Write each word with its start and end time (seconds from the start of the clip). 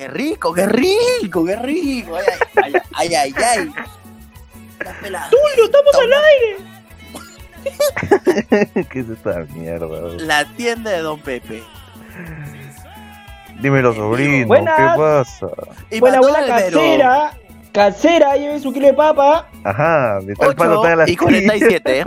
Qué 0.00 0.08
rico, 0.08 0.54
qué 0.54 0.64
rico, 0.64 1.44
qué 1.44 1.56
rico. 1.56 2.16
Ay, 2.16 2.24
ay, 2.56 2.72
ay, 2.94 3.14
ay, 3.14 3.34
ay. 3.36 3.44
ay. 3.58 3.70
La 4.82 4.92
pelada. 4.98 5.28
Tulio, 5.28 5.64
estamos 5.66 5.94
al 5.94 6.12
aire. 6.24 6.56
¿Qué 8.88 9.00
es 9.00 9.10
esta 9.10 9.40
mierda? 9.52 10.00
La 10.24 10.46
tienda 10.56 10.90
de 10.92 11.00
Don 11.00 11.20
Pepe. 11.20 11.62
Dímelo, 13.60 13.92
sobrino, 13.92 14.46
Buenas. 14.46 14.74
¿qué 14.74 14.98
pasa? 14.98 15.48
Y 15.90 16.00
Buena, 16.00 16.20
buena 16.20 16.46
casera. 16.46 17.32
Casera, 17.70 18.36
lleve 18.38 18.58
su 18.58 18.72
kilo 18.72 18.86
de 18.86 18.94
papa. 18.94 19.50
Ajá, 19.64 20.20
de 20.22 20.34
tal 20.34 20.56
palo 20.56 20.80
Ocho 20.80 20.88
tal 20.88 21.10
y 21.10 21.12
astilla. 21.12 21.18
47. 21.18 22.04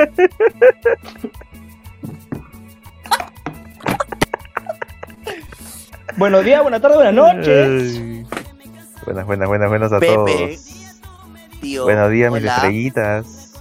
Buenos 6.17 6.45
días, 6.45 6.61
buenas 6.61 6.81
tardes, 6.81 6.97
buenas 6.97 7.13
noches. 7.15 7.99
Buenas, 9.05 9.25
buenas, 9.25 9.47
buenas, 9.47 9.69
buenas 9.69 9.93
a 9.93 9.99
Pepe. 9.99 10.13
todos. 10.13 10.65
Tío. 11.61 11.83
Buenos 11.83 12.11
días, 12.11 12.31
mis 12.31 12.43
estrellitas. 12.43 13.53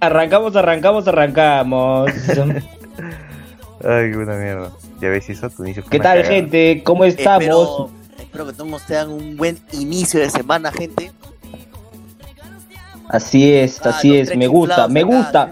Arrancamos, 0.00 0.54
arrancamos, 0.56 1.08
arrancamos. 1.08 2.10
Ay, 3.86 4.10
qué 4.10 4.16
buena 4.16 4.36
mierda. 4.36 4.70
Ya 5.00 5.08
ves 5.08 5.28
eso, 5.30 5.50
tu 5.50 5.64
inicio 5.64 5.82
¿Qué 5.84 5.98
tal, 5.98 6.18
cagada. 6.18 6.34
gente? 6.34 6.82
¿Cómo 6.84 7.04
estamos? 7.04 7.42
Espero, 7.42 7.90
espero 8.18 8.46
que 8.46 8.52
todos 8.52 8.82
tengan 8.86 9.10
un 9.10 9.36
buen 9.36 9.58
inicio 9.72 10.20
de 10.20 10.30
semana, 10.30 10.70
gente. 10.72 11.12
Así 13.08 13.52
es, 13.54 13.80
Ah, 13.84 13.90
así 13.90 14.16
es. 14.16 14.34
Me 14.36 14.46
gusta, 14.46 14.88
me 14.88 15.02
gusta. 15.02 15.50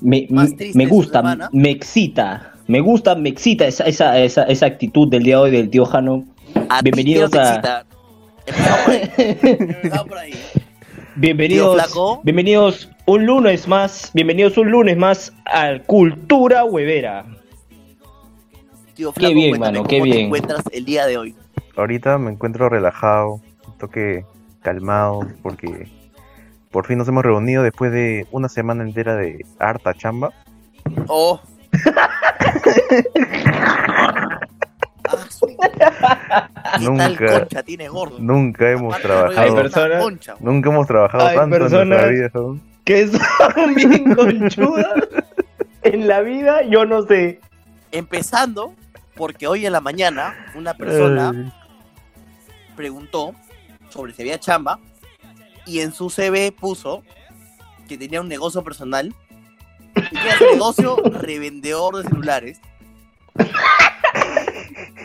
Me, 0.00 0.26
me- 0.30 0.86
gusta, 0.86 1.48
me 1.52 1.70
excita. 1.70 2.51
Me 2.72 2.80
gusta, 2.80 3.14
me 3.14 3.28
excita 3.28 3.66
esa, 3.66 3.84
esa, 3.84 4.18
esa, 4.18 4.44
esa 4.44 4.64
actitud 4.64 5.06
del 5.10 5.24
día 5.24 5.36
de 5.36 5.42
hoy 5.42 5.50
del 5.50 5.68
tío 5.68 5.84
Jano. 5.84 6.24
A 6.70 6.80
Bienvenidos 6.80 7.30
a-. 7.34 7.84
Bienvenidos, 11.16 11.94
bienvenidos 12.22 12.88
un 13.04 13.26
lunes 13.26 13.68
más, 13.68 14.10
bienvenidos 14.14 14.56
un 14.56 14.70
lunes 14.70 14.96
más 14.96 15.34
a 15.44 15.80
Cultura 15.84 16.64
Huevera. 16.64 17.26
Tío 18.94 19.12
Qué 19.12 19.20
Flaco, 19.20 19.34
bien, 19.34 19.60
mano, 19.60 19.80
cómo 19.80 19.90
qué 19.90 19.98
te 19.98 20.04
bien. 20.04 20.18
encuentras 20.28 20.62
el 20.72 20.86
día 20.86 21.04
de 21.04 21.18
hoy. 21.18 21.34
Ahorita 21.76 22.16
me 22.16 22.30
encuentro 22.30 22.70
relajado, 22.70 23.42
un 23.68 23.76
toque 23.76 24.24
calmado, 24.62 25.28
porque 25.42 25.88
por 26.70 26.86
fin 26.86 26.96
nos 26.96 27.06
hemos 27.06 27.22
reunido 27.22 27.62
después 27.62 27.92
de 27.92 28.26
una 28.30 28.48
semana 28.48 28.82
entera 28.82 29.14
de 29.14 29.44
harta 29.58 29.92
chamba. 29.92 30.30
Oh. 31.06 31.38
Ah, 35.04 35.16
su- 35.28 35.46
¿Qué 35.46 35.56
tal 35.78 36.80
Nunca, 36.80 37.38
concha 37.40 37.62
tiene 37.62 37.88
gordo? 37.88 38.16
nunca 38.18 38.70
hemos 38.70 38.98
trabajado, 39.00 39.40
Hay 39.40 39.50
una 39.50 39.62
personas- 39.62 40.02
concha. 40.02 40.34
nunca 40.40 40.70
hemos 40.70 40.86
trabajado 40.86 41.26
Hay 41.26 41.36
tanto 41.36 41.56
en 41.56 41.60
nuestra 41.70 42.06
vida. 42.08 42.30
Que 42.84 43.08
son 43.08 43.74
bien 43.74 44.14
conchudas 44.14 45.08
en 45.82 46.08
la 46.08 46.20
vida, 46.20 46.62
yo 46.62 46.84
no 46.86 47.02
sé. 47.02 47.40
Empezando 47.90 48.72
porque 49.14 49.46
hoy 49.46 49.66
en 49.66 49.72
la 49.72 49.80
mañana 49.80 50.34
una 50.54 50.74
persona 50.74 51.32
Ay, 51.34 51.52
preguntó 52.76 53.34
sobre 53.90 54.14
si 54.14 54.22
había 54.22 54.38
chamba 54.40 54.78
y 55.66 55.80
en 55.80 55.92
su 55.92 56.08
CV 56.10 56.52
puso 56.52 57.02
que 57.88 57.98
tenía 57.98 58.20
un 58.20 58.28
negocio 58.28 58.62
personal 58.64 59.14
era 60.12 60.38
su 60.38 60.44
negocio 60.52 60.96
revendedor 61.20 61.96
de 61.96 62.08
celulares. 62.08 62.60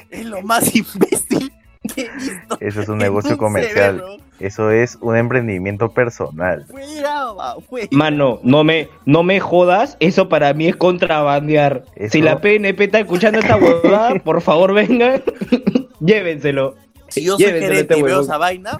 Es 0.09 0.25
lo 0.25 0.41
más 0.41 0.73
imbécil 0.75 1.51
que 1.93 2.01
he 2.01 2.09
visto. 2.15 2.57
Eso 2.59 2.81
es 2.81 2.89
un 2.89 2.97
negocio 2.97 3.37
comercial. 3.37 4.03
Eso 4.39 4.69
es 4.71 4.97
un 5.01 5.15
emprendimiento 5.15 5.89
personal. 5.91 6.65
Fuera, 6.69 7.25
va, 7.33 7.55
fuera. 7.61 7.87
Mano, 7.91 8.39
no 8.43 8.63
me, 8.63 8.87
no 9.05 9.23
me 9.23 9.39
jodas, 9.39 9.97
eso 9.99 10.29
para 10.29 10.53
mí 10.53 10.67
es 10.67 10.75
contrabandear. 10.75 11.83
Eso- 11.95 12.11
Si 12.11 12.21
la 12.21 12.39
PNP 12.39 12.83
está 12.85 12.99
escuchando 12.99 13.39
esta 13.39 13.55
huevada, 13.57 14.15
por 14.23 14.41
favor 14.41 14.73
vengan, 14.73 15.23
llévenselo. 15.99 16.75
Si 17.07 17.23
yo 17.23 17.35
soy 17.37 17.45
gerente 17.45 17.79
este 17.79 17.97
y 17.99 18.01
veo 18.03 18.21
esa 18.21 18.37
vaina, 18.37 18.79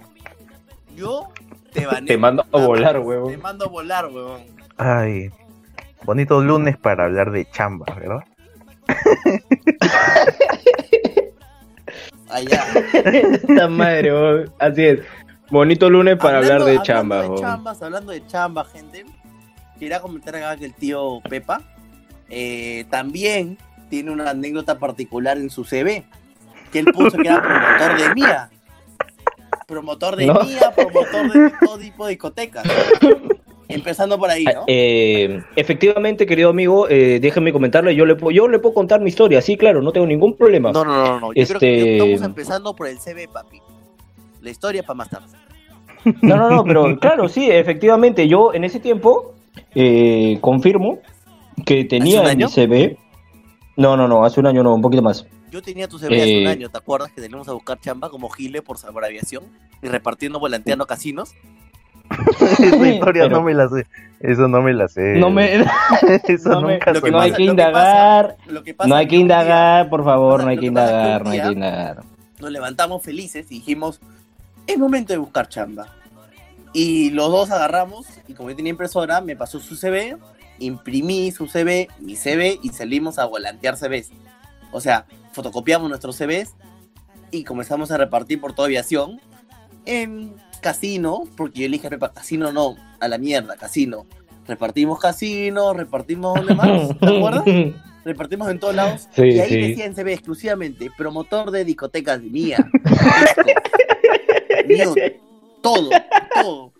yo 0.96 1.30
te 1.74 1.86
baneo. 1.88 2.06
Te 2.08 2.18
mando 2.18 2.46
a 2.52 2.58
volar, 2.66 3.00
huevón. 3.00 3.32
Te 3.32 3.38
mando 3.38 3.66
a 3.66 3.68
volar, 3.70 4.06
huevón. 4.08 4.42
Ay, 4.78 5.32
bonito 6.08 6.42
lunes 6.42 6.78
para 6.78 7.04
hablar 7.04 7.30
de 7.32 7.46
chamba, 7.52 7.86
¿verdad? 7.96 8.24
Allá. 12.30 12.64
Esta 12.94 13.68
madre, 13.68 14.12
huevón. 14.14 14.54
así 14.60 14.84
es. 14.86 15.00
Bonito 15.50 15.90
lunes 15.90 16.18
para 16.18 16.38
Hablando- 16.40 16.54
hablar 16.64 16.66
de 16.66 16.72
hablando 16.72 16.84
chamba, 16.86 17.16
de 17.22 17.22
huevón. 17.30 17.42
chambas, 17.42 17.82
hablando 17.82 18.12
de 18.12 18.26
chamba, 18.28 18.66
gente. 18.66 19.06
Quería 19.80 20.02
comentar 20.02 20.36
acá 20.36 20.58
que 20.58 20.66
el 20.66 20.74
tío 20.74 21.22
Pepa 21.30 21.62
eh, 22.30 22.86
también 22.90 23.58
tiene 23.90 24.12
una 24.12 24.30
anécdota 24.32 24.78
particular 24.80 25.38
en 25.38 25.50
su 25.50 25.64
CV. 25.64 26.06
Que 26.72 26.80
él 26.80 26.86
puso 26.94 27.18
que 27.18 27.28
era 27.28 27.42
promotor 27.42 27.98
de 27.98 28.16
Mía. 28.16 28.50
Promotor 29.68 30.16
de 30.18 30.26
No. 30.26 30.34
Mía, 30.44 30.72
promotor 30.76 31.32
de 31.32 31.52
todo 31.66 31.78
tipo 31.78 32.06
de 32.06 32.10
discotecas. 32.12 32.64
Empezando 33.70 34.18
por 34.18 34.30
ahí, 34.30 34.46
¿no? 34.46 34.64
Eh, 34.68 35.42
efectivamente, 35.56 36.26
querido 36.26 36.50
amigo, 36.50 36.88
eh, 36.90 37.20
déjeme 37.22 37.52
comentarle, 37.52 37.96
yo 37.96 38.06
le, 38.06 38.16
puedo, 38.16 38.32
yo 38.32 38.48
le 38.48 38.60
puedo 38.60 38.74
contar 38.74 39.02
mi 39.02 39.10
historia, 39.10 39.42
sí, 39.42 39.58
claro, 39.58 39.82
no 39.82 39.92
tengo 39.92 40.08
ningún 40.08 40.36
problema. 40.38 40.72
No, 40.72 40.86
no, 40.86 40.94
no, 40.96 41.20
no. 41.20 41.34
Yo 41.34 41.46
creo 41.46 41.60
que 41.60 41.78
Este- 41.80 41.94
estamos 41.98 42.22
empezando 42.22 42.76
por 42.76 42.88
el 42.88 42.98
CV, 43.00 43.28
papi. 43.28 43.60
La 44.42 44.50
historia 44.50 44.84
para 44.84 44.96
más 44.96 45.10
tarde. 45.10 45.28
No, 46.22 46.38
no, 46.38 46.50
no, 46.50 46.64
pero 46.64 46.98
claro, 47.00 47.28
sí, 47.28 47.50
efectivamente, 47.52 48.28
yo 48.28 48.54
en 48.54 48.64
ese 48.64 48.80
tiempo 48.80 49.34
eh, 49.76 50.38
confirmo 50.40 51.00
que 51.66 51.84
tenía 51.86 52.32
en 52.32 52.38
mi? 52.38 52.48
CV. 52.48 52.98
No, 53.76 53.98
no, 53.98 54.08
no, 54.08 54.24
hace 54.24 54.40
un 54.40 54.48
año 54.48 54.64
no, 54.64 54.74
un 54.74 54.82
poquito 54.82 55.02
más. 55.04 55.26
Yo 55.52 55.62
tenía 55.62 55.88
tu 55.88 55.98
CV 56.00 56.22
hace 56.22 56.38
un 56.40 56.48
Eh. 56.48 56.50
año, 56.50 56.70
¿te 56.70 56.78
acuerdas 56.78 57.12
que 57.12 57.22
teníamos 57.22 57.48
a 57.50 57.54
buscar 57.54 57.80
chamba 57.82 58.10
como 58.10 58.30
Gile 58.30 58.62
por 58.62 58.78
Sabor 58.78 59.04
Aviación 59.06 59.44
y 59.82 59.88
repartiendo 59.88 60.40
volanteando 60.40 60.86
casinos? 60.86 61.34
Esa 62.60 62.88
historia 62.88 63.24
Pero- 63.24 63.38
no 63.38 63.44
me 63.44 63.54
la 63.54 63.70
sé. 63.70 63.86
Eso 64.20 64.48
no 64.48 64.62
me 64.62 64.74
la 64.74 64.88
sé. 64.88 65.16
No 65.20 65.30
me, 65.30 65.56
Eso 66.28 66.50
no, 66.50 66.62
me- 66.62 66.74
nunca 66.74 66.92
lo 66.94 67.02
que 67.02 67.12
no 67.12 67.20
hay 67.20 67.32
que 67.32 67.34
lo 67.34 67.38
que 67.38 67.44
indagar, 67.44 68.38
Lo 68.48 68.64
que 68.64 68.74
pasa 68.74 68.90
no 68.90 68.96
hay 68.96 69.08
que 69.08 69.16
indagar, 69.16 69.90
por 69.90 70.04
favor, 70.04 70.38
pasa- 70.38 70.44
no 70.46 70.50
hay 70.52 70.58
que 70.58 70.66
indagar, 70.66 71.24
no 71.24 71.30
hay 71.30 71.42
que 71.42 71.52
indagar. 71.52 72.04
Nos 72.40 72.52
levantamos 72.52 73.04
felices 73.04 73.46
y 73.52 73.56
dijimos, 73.56 74.00
es 74.66 74.78
momento 74.78 75.14
de 75.14 75.18
buscar 75.20 75.48
chamba. 75.50 75.88
Y 76.74 77.12
los 77.12 77.32
dos 77.32 77.52
agarramos 77.52 78.08
y 78.28 78.34
como 78.34 78.50
yo 78.50 78.56
tenía 78.56 78.72
impresora, 78.72 79.22
me 79.22 79.36
pasó 79.36 79.60
su 79.60 79.76
CV, 79.76 80.18
imprimí 80.60 81.32
su 81.32 81.48
CV, 81.48 81.88
mi 82.00 82.16
CV 82.16 82.60
y 82.62 82.70
salimos 82.70 83.20
a 83.20 83.26
volantear 83.26 83.78
CVs. 83.78 84.12
O 84.72 84.82
sea, 84.82 85.06
fotocopiamos 85.32 85.90
nuestros 85.90 86.18
CVs 86.18 86.56
y 87.32 87.44
comenzamos 87.44 87.92
a 87.92 87.98
repartir 87.98 88.42
por 88.42 88.54
toda 88.54 88.68
aviación 88.68 89.20
en 89.86 90.34
casino, 90.60 91.24
porque 91.36 91.62
yo 91.62 91.68
le 91.68 91.74
dije, 91.78 91.90
"Pepa, 91.90 92.14
casino 92.14 92.52
no, 92.52 92.76
a 93.00 93.08
la 93.08 93.18
mierda, 93.18 93.56
casino. 93.58 94.06
Repartimos 94.48 95.00
casino, 95.00 95.74
repartimos 95.74 96.36
donde 96.38 96.56
más, 96.56 96.98
¿te 97.00 97.08
acuerdas? 97.18 97.44
Repartimos 98.06 98.50
en 98.50 98.60
todos 98.60 98.76
lados. 98.76 99.08
Sí, 99.14 99.24
y 99.24 99.40
ahí 99.40 99.50
sí. 99.50 99.62
decía 99.62 99.86
en 99.86 99.96
CV 99.96 100.14
exclusivamente, 100.14 100.90
promotor 100.98 101.52
de 101.52 101.66
discotecas 101.66 102.22
de 102.22 102.30
mía. 102.30 102.58
todo, 105.62 105.90
todo. 106.34 106.72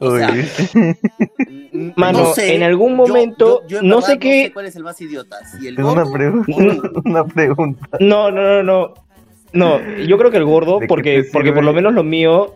O 0.00 0.16
sea, 0.16 0.32
Mano, 1.96 2.18
no 2.20 2.34
sé, 2.34 2.54
en 2.54 2.62
algún 2.62 2.94
momento, 2.96 3.62
yo- 3.62 3.68
yo 3.68 3.78
en 3.80 3.88
no 3.88 4.00
sé 4.00 4.18
qué- 4.18 4.50
cuál 4.52 4.66
es 4.66 4.76
el 4.76 4.84
más 4.84 5.00
idiota, 5.00 5.36
si 5.46 5.68
el 5.68 5.74
Es 5.78 5.84
una, 5.84 6.02
gordo 6.04 6.12
pregu- 6.12 6.80
o 6.82 6.90
tú. 6.92 7.02
una 7.04 7.24
pregunta. 7.26 7.88
No, 8.00 8.30
no, 8.30 8.42
no, 8.42 8.62
no. 8.62 8.94
No, 9.52 9.78
yo 10.08 10.18
creo 10.18 10.32
que 10.32 10.38
el 10.38 10.44
gordo, 10.44 10.80
¿De 10.80 10.80
qué 10.80 10.86
porque, 10.88 11.24
porque 11.32 11.52
por 11.52 11.62
lo 11.62 11.72
menos 11.72 11.94
lo 11.94 12.02
mío, 12.02 12.54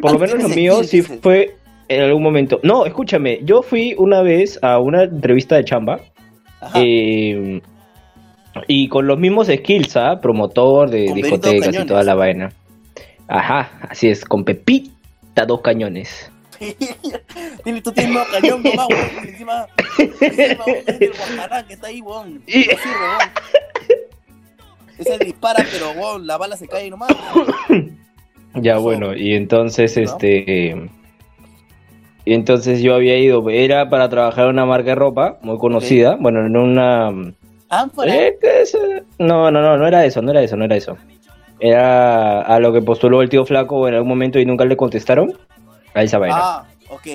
por 0.00 0.12
lo 0.12 0.18
menos 0.18 0.42
lo 0.42 0.48
mío 0.48 0.82
sí 0.84 1.02
fue 1.02 1.56
en 1.88 2.02
algún 2.02 2.22
momento. 2.22 2.60
No, 2.62 2.84
escúchame, 2.86 3.40
yo 3.44 3.62
fui 3.62 3.94
una 3.98 4.22
vez 4.22 4.58
a 4.62 4.78
una 4.78 5.04
entrevista 5.04 5.56
de 5.56 5.64
chamba 5.64 6.00
Ajá. 6.60 6.78
eh, 6.82 7.60
y 8.66 8.88
con 8.88 9.06
los 9.06 9.18
mismos 9.18 9.46
skills, 9.48 9.96
¿ah? 9.96 10.20
Promotor 10.20 10.90
de 10.90 11.06
Con 11.06 11.14
discotecas 11.14 11.74
y 11.74 11.86
toda 11.86 12.02
la 12.02 12.14
vaina. 12.14 12.52
Ajá, 13.28 13.70
así 13.88 14.08
es, 14.08 14.24
con 14.24 14.44
Pepita 14.44 15.44
dos 15.46 15.60
cañones. 15.60 16.30
Tienes- 17.64 17.82
tú 17.84 17.92
tienes 17.92 18.12
más 18.14 18.26
cañón, 18.28 18.62
mamá, 18.62 18.86
weón. 18.88 19.28
Encima, 19.28 19.66
encima 19.98 20.64
es 20.86 21.00
el 21.00 21.12
guajarán 21.12 21.66
que 21.66 21.74
está 21.74 21.86
ahí, 21.86 22.00
weón. 22.00 22.34
No 22.46 22.52
sirve, 22.52 22.74
weón. 22.76 23.30
Ese 24.98 25.18
dispara, 25.18 25.64
pero 25.70 25.92
weón, 25.92 26.26
la 26.26 26.36
bala 26.36 26.56
se 26.56 26.66
cae 26.66 26.90
nomás. 26.90 27.10
Ya 28.62 28.72
Eso. 28.74 28.82
bueno, 28.82 29.16
y 29.16 29.34
entonces 29.34 29.96
¿No? 29.96 30.02
este 30.02 30.88
y 32.24 32.34
entonces 32.34 32.82
yo 32.82 32.94
había 32.94 33.16
ido, 33.18 33.48
era 33.48 33.88
para 33.88 34.08
trabajar 34.08 34.44
en 34.44 34.50
una 34.50 34.66
marca 34.66 34.90
de 34.90 34.94
ropa 34.96 35.38
muy 35.42 35.56
conocida, 35.58 36.16
bueno, 36.20 36.44
en 36.46 36.56
una 36.56 37.08
Ánfora. 37.70 38.14
Eh, 38.14 38.38
eh, 38.42 39.02
No, 39.18 39.50
no, 39.50 39.60
no, 39.62 39.76
no 39.78 39.86
era 39.86 40.04
eso, 40.04 40.20
no 40.22 40.30
era 40.30 40.42
eso, 40.42 40.56
no 40.56 40.64
era 40.64 40.76
eso. 40.76 40.96
era 41.60 42.42
a 42.42 42.60
lo 42.60 42.72
que 42.72 42.82
postuló 42.82 43.20
el 43.22 43.28
tío 43.28 43.44
flaco 43.44 43.88
en 43.88 43.94
algún 43.94 44.08
momento 44.10 44.38
y 44.38 44.44
nunca 44.46 44.64
le 44.64 44.76
contestaron. 44.76 45.32
A 45.94 46.02
esa 46.02 46.18
vaina. 46.18 46.36
Ah, 46.38 46.64
ok, 46.90 47.06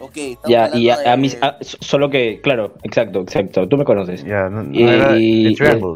ok. 0.00 0.16
estamos 0.16 0.50
ya, 0.50 0.70
y 0.74 0.90
a, 0.90 0.94
hablando 0.94 1.10
a 1.12 1.16
mí, 1.16 1.28
de- 1.28 1.38
a- 1.40 1.56
solo 1.60 2.10
que, 2.10 2.40
claro, 2.42 2.74
exacto, 2.82 3.20
exacto, 3.22 3.68
tú 3.68 3.76
me 3.78 3.84
conoces. 3.84 4.24
Ya, 4.24 4.48
no, 4.50 4.64
no 4.64 4.74
Y- 4.74 4.82
era 4.82 5.16
y- 5.16 5.44
The 5.44 5.54
Triangle. 5.64 5.94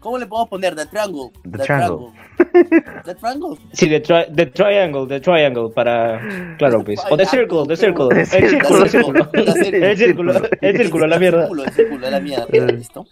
¿Cómo 0.00 0.16
le 0.18 0.26
podemos 0.26 0.48
poner? 0.48 0.74
The 0.74 0.86
Triangle. 0.86 1.30
The 1.42 1.58
Triangle. 1.58 2.08
Triangle. 2.36 3.02
The 3.04 3.14
Triangle. 3.14 3.56
Sí, 3.72 3.88
the, 3.88 4.00
tri- 4.00 4.34
the 4.34 4.46
triangle, 4.46 5.06
the 5.06 5.20
triangle, 5.20 5.70
para, 5.74 6.56
claro, 6.58 6.82
pues. 6.82 7.00
O 7.10 7.16
the 7.16 7.26
circle, 7.26 7.64
the 7.68 7.76
circle, 7.76 8.08
el 8.18 8.26
círculo, 8.26 8.84
el 8.84 8.90
círculo, 8.90 9.22
el 9.22 9.96
círculo, 9.96 10.32
el 10.62 10.76
círculo, 10.76 11.06
la 11.06 11.18
mierda. 11.18 11.42
El 11.42 11.48
círculo, 11.48 11.64
el 11.64 11.72
círculo, 11.72 12.10
la 12.10 12.20
mierda. 12.20 12.46
¿Listo? 12.72 13.06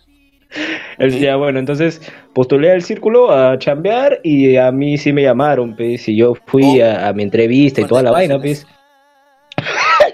El- 0.96 1.18
Ya, 1.20 1.36
bueno, 1.36 1.58
entonces 1.58 2.00
postulé 2.32 2.72
al 2.72 2.82
círculo 2.82 3.30
a 3.32 3.58
chambear 3.58 4.20
y 4.22 4.56
a 4.56 4.72
mí 4.72 4.96
sí 4.96 5.12
me 5.12 5.22
llamaron, 5.22 5.76
pues, 5.76 6.08
y 6.08 6.16
yo 6.16 6.34
fui 6.46 6.80
Oh. 6.80 6.84
a, 6.84 7.08
a 7.08 7.12
mi 7.12 7.22
entrevista 7.22 7.82
y 7.82 7.84
toda 7.84 8.02
la 8.02 8.12
vaina, 8.12 8.38
pues. 8.40 8.66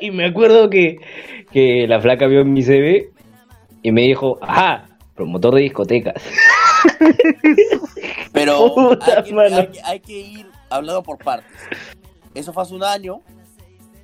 y 0.01 0.11
me 0.11 0.27
acuerdo 0.27 0.69
que, 0.69 0.97
que 1.53 1.87
la 1.87 2.01
flaca 2.01 2.27
vio 2.27 2.45
mi 2.45 2.63
CV 2.65 3.11
y 3.83 3.93
me 3.93 4.03
dijo, 4.03 4.39
ajá, 4.43 4.87
promotor 5.15 5.55
de 5.55 5.61
discotecas. 5.63 6.15
Pero 8.33 8.99
hay 9.17 9.23
que, 9.25 9.35
mano. 9.35 9.57
hay 9.57 9.67
que- 9.69 9.83
hay 9.83 10.01
que 10.01 10.21
ir 10.21 10.47
hablando 10.71 11.03
por 11.03 11.19
partes. 11.19 11.51
Eso 12.35 12.53
fue 12.53 12.63
hace 12.63 12.75
un 12.75 12.85
año. 12.85 13.21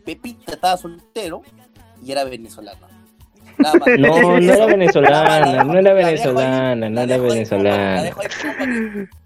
Pepita 0.04 0.52
estaba 0.52 0.76
soltero 0.76 1.42
y 2.04 2.12
era 2.12 2.24
venezolana. 2.24 2.78
Nada 3.58 3.74
más. 3.78 3.88
No, 3.98 4.40
no 4.40 4.52
era 4.52 4.66
venezolana, 4.66 5.64
no 5.64 5.78
era 5.78 5.92
venezolana, 5.92 6.88
no 6.88 6.94
la 6.96 7.02
era 7.02 7.18
venezolana. 7.18 8.10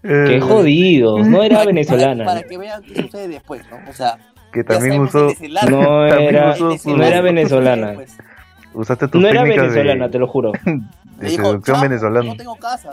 Qué 0.01 0.39
jodidos, 0.41 1.25
no 1.27 1.43
era 1.43 1.55
para- 1.57 1.67
venezolana. 1.67 2.25
Para, 2.25 2.43
que 2.43 2.57
vean 2.57 2.81
qué 2.83 3.01
sucede 3.03 3.27
después, 3.29 3.61
¿no? 3.71 3.77
O 3.89 3.93
sea, 3.93 4.17
Que 4.51 4.59
ya 4.61 4.65
también 4.65 5.01
usó. 5.01 5.29
No 5.69 6.05
era, 6.05 6.55
no 6.57 7.23
venezolana. 7.23 7.93
pues. 7.93 8.17
usaste 8.73 9.07
tus 9.07 9.21
No 9.21 9.27
era 9.29 9.43
venezolana, 9.43 10.05
de, 10.07 10.11
te 10.11 10.19
lo 10.19 10.27
juro. 10.27 10.51
Le 10.65 10.71
de 11.17 11.29
dijo, 11.29 11.43
seducción 11.45 11.75
"Chamo, 11.75 11.81
venezolana. 11.89 12.25
No 12.29 12.35
tengo 12.35 12.55
casa. 12.57 12.89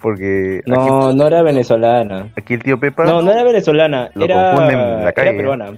Porque 0.00 0.60
aquí, 0.60 0.70
No, 0.70 1.12
no 1.12 1.26
era 1.26 1.42
venezolana. 1.42 2.28
aquí 2.36 2.54
el 2.54 2.62
tío 2.62 2.78
Pepa 2.80 3.04
No, 3.04 3.22
no 3.22 3.30
era 3.30 3.42
venezolana, 3.42 4.10
Lo 4.14 4.24
era, 4.24 4.52
confunden 4.52 4.78
en 4.80 5.04
la 5.04 5.12
calle. 5.12 5.28
era 5.28 5.36
peruana. 5.38 5.72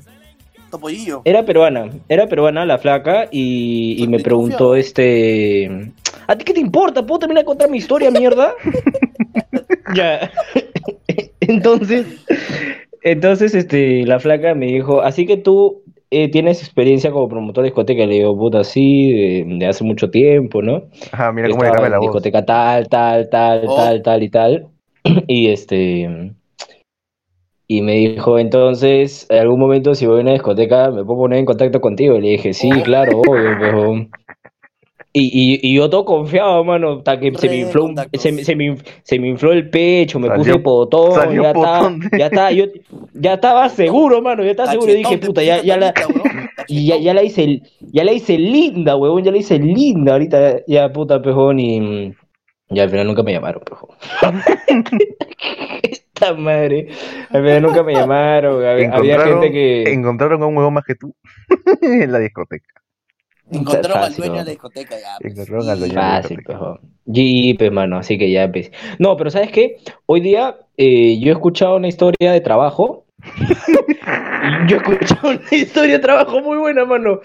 Topollillo. 0.71 1.23
Era 1.25 1.43
peruana, 1.45 1.91
era 2.09 2.27
peruana 2.29 2.65
la 2.65 2.79
flaca 2.79 3.27
y, 3.31 4.03
y 4.03 4.09
me 4.09 4.21
preguntó 4.21 4.75
este... 4.75 5.93
¿A 6.27 6.37
ti 6.37 6.45
qué 6.45 6.55
te 6.55 6.61
importa? 6.61 7.05
¿Puedo 7.05 7.19
terminar 7.19 7.43
de 7.43 7.47
contar 7.47 7.69
mi 7.69 7.79
historia, 7.79 8.11
mierda? 8.11 8.55
ya. 9.95 10.31
entonces, 11.41 12.07
entonces 13.03 13.55
este, 13.55 14.07
la 14.07 14.19
flaca 14.21 14.55
me 14.55 14.67
dijo, 14.67 15.03
así 15.03 15.27
que 15.27 15.37
tú 15.37 15.82
eh, 16.13 16.29
tienes 16.31 16.61
experiencia 16.63 17.11
como 17.11 17.29
promotor 17.29 17.65
de 17.65 17.71
discoteca. 17.71 18.07
Le 18.07 18.15
digo, 18.17 18.37
puta, 18.37 18.63
sí, 18.65 19.13
de, 19.13 19.45
de 19.59 19.67
hace 19.67 19.83
mucho 19.85 20.11
tiempo, 20.11 20.63
¿no? 20.63 20.85
Ajá, 21.11 21.33
mira 21.33 21.49
Yo 21.49 21.57
cómo 21.57 21.65
le 21.65 21.89
la 21.91 21.99
voz. 21.99 22.07
discoteca 22.07 22.45
tal, 22.45 22.89
tal, 22.89 23.29
tal, 23.31 23.63
Oh. 23.67 23.77
tal, 23.77 24.03
tal 24.03 24.23
y 24.23 24.29
tal. 24.31 24.67
Y 25.27 25.49
este. 25.49 26.33
Y 27.69 27.81
me 27.81 27.95
dijo, 27.95 28.39
entonces, 28.39 29.27
en 29.31 29.39
algún 29.39 29.59
momento 29.59 29.95
si 29.95 30.07
voy 30.07 30.19
a 30.19 30.23
una 30.23 30.33
discoteca, 30.33 30.91
me 30.91 31.05
puedo 31.05 31.21
poner 31.21 31.39
en 31.39 31.47
contacto 31.47 31.81
contigo. 31.81 32.17
Y 32.17 32.21
le 32.21 32.29
dije, 32.31 32.53
sí, 32.53 32.71
Oh. 32.71 32.83
claro, 32.83 33.21
obvio, 33.21 33.57
pero... 33.59 34.07
Y, 35.15 35.25
y, 35.25 35.61
y 35.63 35.75
yo 35.77 35.91
todo 35.91 36.07
confiado, 36.07 36.65
mano, 36.65 36.93
hasta 36.99 37.21
que 37.21 37.35
se 37.35 37.47
me, 37.47 37.57
infló 37.59 37.91
se, 38.15 38.33
me- 38.33 38.45
se 38.45 38.57
me, 38.57 38.79
se 39.03 39.19
me 39.19 39.29
infló 39.29 39.53
el 39.53 39.69
pecho, 39.69 40.19
me 40.19 40.29
Salió- 40.29 40.39
puse 40.43 40.59
potón, 40.61 41.13
ya 41.35 41.49
estaba, 41.49 41.53
potón 41.81 42.01
de- 42.01 42.19
ya 42.19 42.27
estaba, 42.27 42.51
yo 42.53 42.65
ya 43.13 43.35
estaba 43.35 43.69
seguro, 43.69 44.23
mano, 44.23 44.43
ya 44.43 44.53
estaba 44.53 44.71
seguro. 44.73 44.91
Y 44.91 44.97
dije, 44.97 45.19
puta, 45.19 45.43
ya, 45.43 45.61
ya 45.63 45.77
la, 45.77 45.93
ya, 46.67 46.97
ya 46.97 47.13
la 47.13 47.23
hice, 47.23 47.61
ya 47.93 48.05
la 48.05 48.13
hice 48.13 48.39
linda, 48.39 48.97
huevón, 48.97 49.23
ya 49.23 49.33
la 49.33 49.37
hice 49.37 49.59
linda 49.59 50.13
ahorita, 50.13 50.65
ya 50.67 50.91
puta 50.91 51.21
pejón 51.21 51.61
y, 51.61 51.79
mm, 51.79 52.15
y 52.71 52.81
al 52.81 52.89
final 52.89 53.07
nunca 53.07 53.23
me 53.23 53.33
llamaron, 53.33 53.63
pejón. 53.65 53.91
Esta 55.83 56.35
madre, 56.35 56.89
al 57.31 57.43
final 57.43 57.63
nunca 57.63 57.83
me 57.83 57.93
llamaron, 57.95 58.65
había, 58.65 59.21
gente 59.21 59.51
que... 59.51 59.93
encontraron 59.93 60.43
a 60.43 60.47
un 60.47 60.57
huevón 60.57 60.73
más 60.75 60.85
que 60.85 60.95
tú 60.95 61.15
en 61.83 62.11
la 62.13 62.19
discoteca. 62.19 62.82
Encontraron 63.53 63.99
al 63.99 64.05
Fácil, 64.05 64.17
dueño 64.19 64.33
¿no? 64.33 64.39
de 64.41 64.45
la 64.45 64.51
discoteca 64.51 64.95
ya. 64.99 65.17
pues. 65.21 65.33
Encontraron 65.33 65.69
al 65.69 65.79
dueño. 65.79 65.95
Fácil, 65.95 66.43
pejón. 66.47 66.81
Y 67.07 67.55
pues, 67.55 67.73
mano, 67.73 67.99
así 67.99 68.19
que 68.19 68.31
ya, 68.31 68.51
pues. 68.51 68.71
No, 68.99 69.17
pero 69.17 69.31
¿sabes 69.31 69.51
qué? 69.51 69.77
Hoy 70.07 70.21
día 70.21 70.57
eh, 70.77 71.19
yo 71.21 71.29
he 71.31 71.33
escuchado 71.33 71.77
una 71.77 71.89
historia 71.89 72.33
de 72.33 72.41
trabajo. 72.41 73.07
Yo 74.69 74.77
he 74.77 74.81
escuchado 74.81 75.31
una 75.31 75.41
historia 75.51 75.93
de 75.95 75.99
trabajo 76.01 76.41
muy 76.41 76.59
buena, 76.59 76.85
mano. 76.85 77.21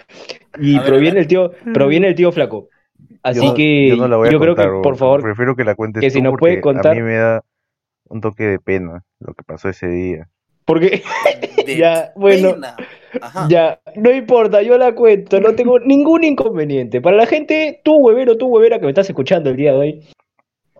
Y 0.60 0.78
ver, 0.78 0.86
proviene 0.88 1.20
el 1.22 1.28
tío, 1.28 1.52
proviene 1.74 2.08
el 2.10 2.16
tío 2.16 2.32
flaco. 2.32 2.70
Así 3.24 3.46
Yo 3.46 3.54
que 3.54 3.90
yo 3.90 3.96
no 3.98 4.08
la 4.08 4.18
voy 4.18 4.28
a 4.30 4.32
yo 4.32 4.40
creo 4.40 4.56
que, 4.56 4.64
contar, 4.64 4.82
por 4.82 4.96
favor, 4.98 5.22
Prefiero 5.22 5.56
que 5.56 5.64
la 5.64 5.76
cuentes 5.76 6.02
que 6.02 6.10
si 6.10 6.20
tú 6.20 6.24
nos 6.24 6.38
puede 6.38 6.62
contar- 6.62 6.92
A 6.92 6.96
mí 6.96 7.02
me 7.02 7.16
da 7.16 7.44
un 8.10 8.22
toque 8.22 8.44
de 8.44 8.60
pena 8.60 9.04
lo 9.20 9.34
que 9.34 9.44
pasó 9.44 9.70
ese 9.70 9.88
día. 9.88 10.30
porque 10.66 11.02
De 11.66 11.76
ya, 11.78 12.12
bueno, 12.16 12.54
pena. 12.54 12.76
Ajá. 13.22 13.48
ya, 13.50 13.80
no 13.96 14.12
importa, 14.12 14.62
yo 14.62 14.78
la 14.78 14.94
cuento, 14.96 15.40
no 15.40 15.56
tengo 15.56 15.80
ningún 15.86 16.24
inconveniente. 16.24 17.02
Para 17.02 17.18
la 17.18 17.26
gente, 17.26 17.82
tú 17.84 17.96
huevero, 17.98 18.38
tú 18.38 18.48
huevera 18.48 18.80
que 18.80 18.86
me 18.86 18.92
estás 18.92 19.10
escuchando 19.10 19.50
el 19.50 19.56
día 19.58 19.72
de 19.74 19.78
hoy, 19.78 20.00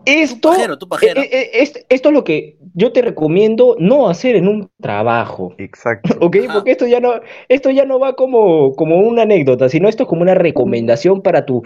esto, 0.04 0.50
pajero, 0.50 0.78
tu 0.78 0.88
pajero. 0.88 1.20
eh, 1.20 1.28
eh, 1.30 1.50
es- 1.54 1.84
esto 1.88 2.08
es 2.08 2.14
lo 2.14 2.24
que 2.24 2.56
yo 2.74 2.92
te 2.92 3.02
recomiendo 3.02 3.76
no 3.78 4.08
hacer 4.08 4.36
en 4.36 4.48
un 4.48 4.70
trabajo. 4.80 5.54
Exacto. 5.58 6.16
¿Ok? 6.20 6.36
Ajá. 6.44 6.54
Porque 6.54 6.70
esto 6.70 6.86
ya 6.86 7.00
no, 7.00 7.14
esto 7.48 7.70
ya 7.70 7.84
no 7.84 7.98
va 7.98 8.14
como, 8.14 8.72
como 8.74 8.98
una 9.00 9.22
anécdota, 9.22 9.68
sino 9.68 9.88
esto 9.88 10.04
es 10.04 10.08
como 10.08 10.22
una 10.22 10.34
recomendación 10.34 11.20
para 11.20 11.44
tu 11.44 11.62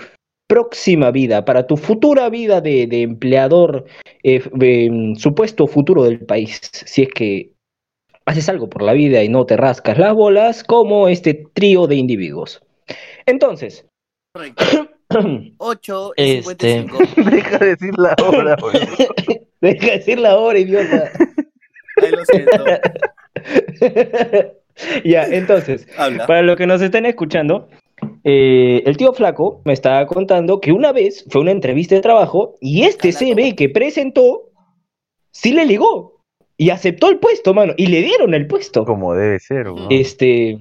próxima 0.49 1.11
vida, 1.11 1.45
para 1.45 1.67
tu 1.67 1.77
futura 1.77 2.29
vida 2.31 2.61
de, 2.61 2.87
de 2.87 3.03
empleador, 3.03 3.85
eh, 4.23 4.43
de, 4.53 5.13
supuesto 5.17 5.67
futuro 5.67 6.03
del 6.05 6.21
país, 6.21 6.61
si 6.73 7.03
es 7.03 7.09
que 7.09 7.53
haces 8.27 8.49
algo 8.49 8.69
por 8.69 8.83
la 8.83 8.93
vida 8.93 9.23
y 9.23 9.29
no 9.29 9.45
te 9.45 9.57
rascas 9.57 9.99
las 9.99 10.15
bolas, 10.15 10.65
como 10.65 11.09
este 11.09 11.47
trío 11.55 11.87
de 11.87 11.97
individuos. 11.97 12.63
Entonces, 13.27 13.87
Correcto. 14.35 14.65
8 15.59 16.13
y 16.17 16.23
Este- 16.39 16.83
55. 16.83 16.99
Deja 17.31 17.59
de 17.59 17.67
decir 17.67 17.93
la 17.99 18.15
hora, 18.25 18.57
deja 19.61 19.87
de 19.87 19.93
decir 19.99 20.19
la 20.19 20.39
hora, 20.39 20.59
idiota. 20.59 21.11
Ay, 22.03 22.11
lo 22.11 22.25
siento. 22.25 22.65
ya, 25.05 25.25
entonces, 25.27 25.87
Habla. 25.97 26.27
Para 26.27 26.43
los 26.43 26.57
que 26.57 26.67
nos 26.67 26.81
estén 26.81 27.05
escuchando, 27.07 27.69
eh, 28.25 28.83
el 28.87 28.97
tío 28.97 29.13
Flaco 29.13 29.61
me 29.65 29.73
estaba 29.75 30.07
contando 30.07 30.61
que 30.61 30.73
una 30.73 30.93
vez 30.93 31.25
fue 31.31 31.43
una 31.43 31.51
entrevista 31.51 31.95
de 31.95 32.01
trabajo 32.01 32.55
y 32.61 32.85
este 32.85 33.13
Calaco. 33.13 33.35
CV 33.35 33.55
que 33.55 33.69
presentó 33.69 34.51
sí 35.31 35.53
le 35.53 35.67
ligó 35.67 36.22
y 36.57 36.71
aceptó 36.71 37.09
el 37.11 37.19
puesto, 37.19 37.55
mano, 37.55 37.73
y 37.77 37.87
le 37.87 38.03
dieron 38.03 38.35
el 38.35 38.47
puesto. 38.47 38.85
Como 38.85 39.15
debe 39.15 39.39
ser, 39.41 39.69
huevón. 39.69 39.87
Este, 39.91 40.59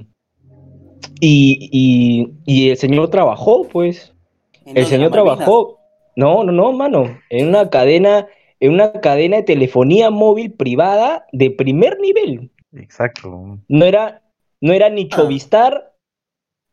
y, 1.19 1.69
y, 1.71 2.31
y 2.45 2.69
el 2.69 2.77
señor 2.77 3.09
trabajó, 3.09 3.67
pues, 3.67 4.13
¿En 4.65 4.77
el 4.77 4.85
señor 4.85 5.11
trabajó, 5.11 5.79
no, 6.15 6.43
no, 6.43 6.51
no, 6.51 6.71
mano, 6.73 7.17
en 7.29 7.47
una 7.49 7.69
cadena, 7.69 8.27
en 8.59 8.73
una 8.73 8.91
cadena 8.93 9.37
de 9.37 9.43
telefonía 9.43 10.09
móvil 10.11 10.51
privada 10.53 11.25
de 11.31 11.51
primer 11.51 11.99
nivel. 11.99 12.51
Exacto. 12.73 13.59
No 13.67 13.85
era, 13.85 14.21
no 14.61 14.73
era 14.73 14.89
ni 14.89 15.09
Ah. 15.11 15.15
Chovistar, 15.17 15.93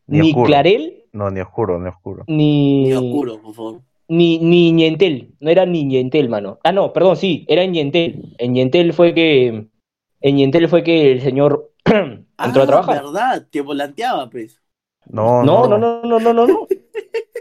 Ni. 0.06 0.32
Clarel, 0.32 1.04
No, 1.12 1.30
ni 1.30 1.40
oscuro, 1.40 1.78
ni 1.80 1.88
oscuro. 1.88 2.24
ni, 2.28 2.84
Ni 2.84 2.92
oscuro, 2.94 3.40
por 3.42 3.54
favor. 3.54 3.80
Ni, 4.08 4.38
ni 4.38 4.72
Ñentel, 4.72 5.34
no 5.40 5.50
era 5.50 5.66
ni 5.66 5.84
Ñentel, 5.84 6.28
mano. 6.28 6.58
Ah, 6.64 6.72
no, 6.72 6.92
perdón, 6.92 7.16
sí, 7.16 7.44
era 7.48 7.62
en 7.62 7.72
Ñentel. 7.72 8.34
En 8.38 8.52
Ñentel 8.54 8.92
fue 8.92 9.14
que, 9.14 9.68
en 10.20 10.36
Ñentel 10.36 10.68
fue 10.68 10.82
que 10.82 11.12
el 11.12 11.20
señor 11.20 11.72
entró 11.84 12.24
ah, 12.36 12.48
a 12.48 12.66
trabajar. 12.66 13.02
verdad, 13.04 13.46
te 13.50 13.60
volanteaba, 13.60 14.28
pues. 14.30 14.60
No, 15.06 15.42
No, 15.42 15.66
no, 15.66 15.78
no, 15.78 16.02
no, 16.02 16.18
no, 16.18 16.32
no, 16.32 16.46
no. 16.46 16.66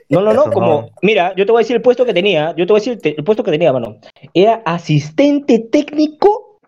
No, 0.10 0.22
no, 0.22 0.52
como, 0.52 0.68
no. 0.68 0.90
mira, 1.02 1.34
yo 1.36 1.46
te 1.46 1.52
voy 1.52 1.60
a 1.60 1.64
decir 1.64 1.76
el 1.76 1.82
puesto 1.82 2.06
que 2.06 2.14
tenía, 2.14 2.56
yo 2.56 2.66
te 2.66 2.72
voy 2.72 2.80
a 2.80 2.96
decir 2.96 3.16
el 3.18 3.24
puesto 3.26 3.44
que 3.44 3.52
tenía, 3.52 3.74
mano. 3.74 3.98
Era 4.34 4.62
asistente 4.66 5.60
técnico, 5.60 6.60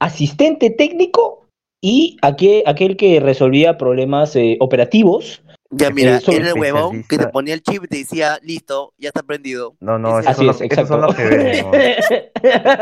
asistente 0.00 0.70
técnico 0.70 1.46
y 1.80 2.16
aquel, 2.22 2.64
aquel 2.66 2.96
que 2.96 3.20
resolvía 3.20 3.78
problemas 3.78 4.34
eh, 4.34 4.56
operativos. 4.58 5.42
Ya, 5.70 5.90
mira, 5.90 6.20
era 6.28 6.48
el 6.50 6.54
huevón 6.58 7.02
que 7.04 7.18
te 7.18 7.26
ponía 7.28 7.52
el 7.54 7.62
chip 7.62 7.84
y 7.84 7.88
te 7.88 7.96
decía, 7.98 8.38
listo, 8.42 8.94
ya 8.98 9.08
está 9.08 9.22
prendido. 9.22 9.76
No, 9.80 9.98
no, 9.98 10.20
esos, 10.20 10.36
son 10.36 10.46
los, 10.46 10.60
es, 10.60 10.70
esos 10.70 10.88
son 10.88 11.00
los 11.00 11.14
que. 11.14 11.22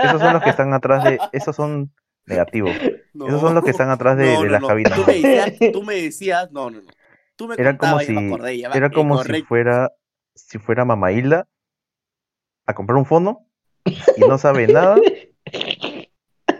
Esos 0.04 0.20
son 0.20 0.32
los 0.34 0.42
que 0.42 0.50
están 0.50 0.72
atrás 0.74 1.04
de. 1.04 1.18
Esos 1.32 1.56
son 1.56 1.92
negativos. 2.26 2.76
No. 3.14 3.26
Esos 3.28 3.40
son 3.40 3.54
los 3.54 3.64
que 3.64 3.70
están 3.70 3.90
atrás 3.90 4.16
de- 4.18 4.34
No, 4.34 4.40
de 4.42 4.46
no, 4.46 4.52
las 4.52 4.60
no. 4.60 4.68
cabinas. 4.68 4.94
Tú 4.98 5.04
me 5.06 5.14
decías, 5.14 5.52
tú 5.72 5.82
me 5.82 5.94
decías, 5.94 6.52
no, 6.52 6.70
no, 6.70 6.82
no. 6.82 6.90
Tú 7.36 7.48
me 7.48 7.54
Era 7.58 7.76
como 7.76 7.96
me 7.96 8.04
si, 8.04 8.16
acordé, 8.16 8.58
ya 8.58 8.68
me- 8.68 8.76
era 8.76 8.90
como 8.90 9.22
si 9.24 9.42
fuera, 9.42 9.92
si 10.34 10.58
fuera 10.58 10.84
Mamailda 10.84 11.48
a 12.66 12.74
comprar 12.74 12.96
un 12.98 13.06
fono 13.06 13.46
y 13.84 14.20
no 14.20 14.38
sabe 14.38 14.66
nada 14.68 14.96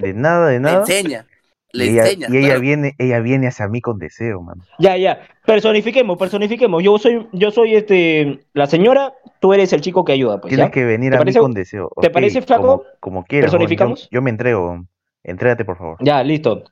De 0.00 0.12
nada, 0.14 0.49
de 0.49 0.61
nada. 0.61 0.81
enseña. 0.81 1.26
Le 1.75 1.87
y 1.87 1.88
ella, 1.90 2.02
enseña. 2.04 2.28
y 2.31 2.37
ella 2.38 2.47
claro. 2.47 2.61
viene, 2.61 2.95
ella 2.99 3.19
viene 3.21 3.47
hacia 3.49 3.66
mí 3.69 3.81
con 3.81 3.99
deseo, 3.99 4.40
mano. 4.40 4.62
Ya, 4.78 4.97
ya. 4.97 5.21
Personifiquemos, 5.45 6.16
personifiquemos. 6.16 6.83
Yo 6.83 6.97
soy, 6.99 7.26
yo 7.33 7.50
soy 7.50 7.75
este, 7.75 8.40
la 8.52 8.66
señora, 8.66 9.12
tú 9.40 9.52
eres 9.52 9.73
el 9.73 9.81
chico 9.81 10.04
que 10.04 10.12
ayuda, 10.12 10.40
pues, 10.40 10.50
Tienes 10.50 10.66
¿ya? 10.69 10.71
que 10.71 10.85
venir 10.85 11.11
¿Te 11.11 11.16
a 11.16 11.19
parece- 11.19 11.38
mí 11.38 11.43
con 11.43 11.52
deseo. 11.52 11.90
te 12.00 12.11
parece, 12.11 12.43
flaco? 12.43 12.62
Como, 12.62 12.85
como 13.00 13.25
quieras. 13.25 13.50
¿Personificamos? 13.50 14.02
Yo, 14.04 14.09
yo 14.12 14.23
me 14.23 14.31
entrego. 14.31 14.85
Entrégate, 15.25 15.64
por 15.64 15.76
favor. 15.76 15.97
Ya, 16.00 16.23
listo. 16.23 16.64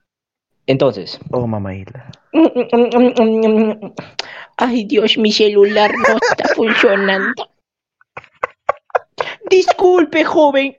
Entonces. 0.67 1.19
Oh, 1.33 1.47
mamá 1.49 1.75
Isla. 1.75 2.09
Ay, 4.57 4.85
Dios, 4.85 5.19
mi 5.19 5.33
celular 5.33 5.91
no 5.93 6.17
está 6.31 6.55
funcionando. 6.55 7.49
Disculpe, 9.51 10.25
joven. 10.25 10.77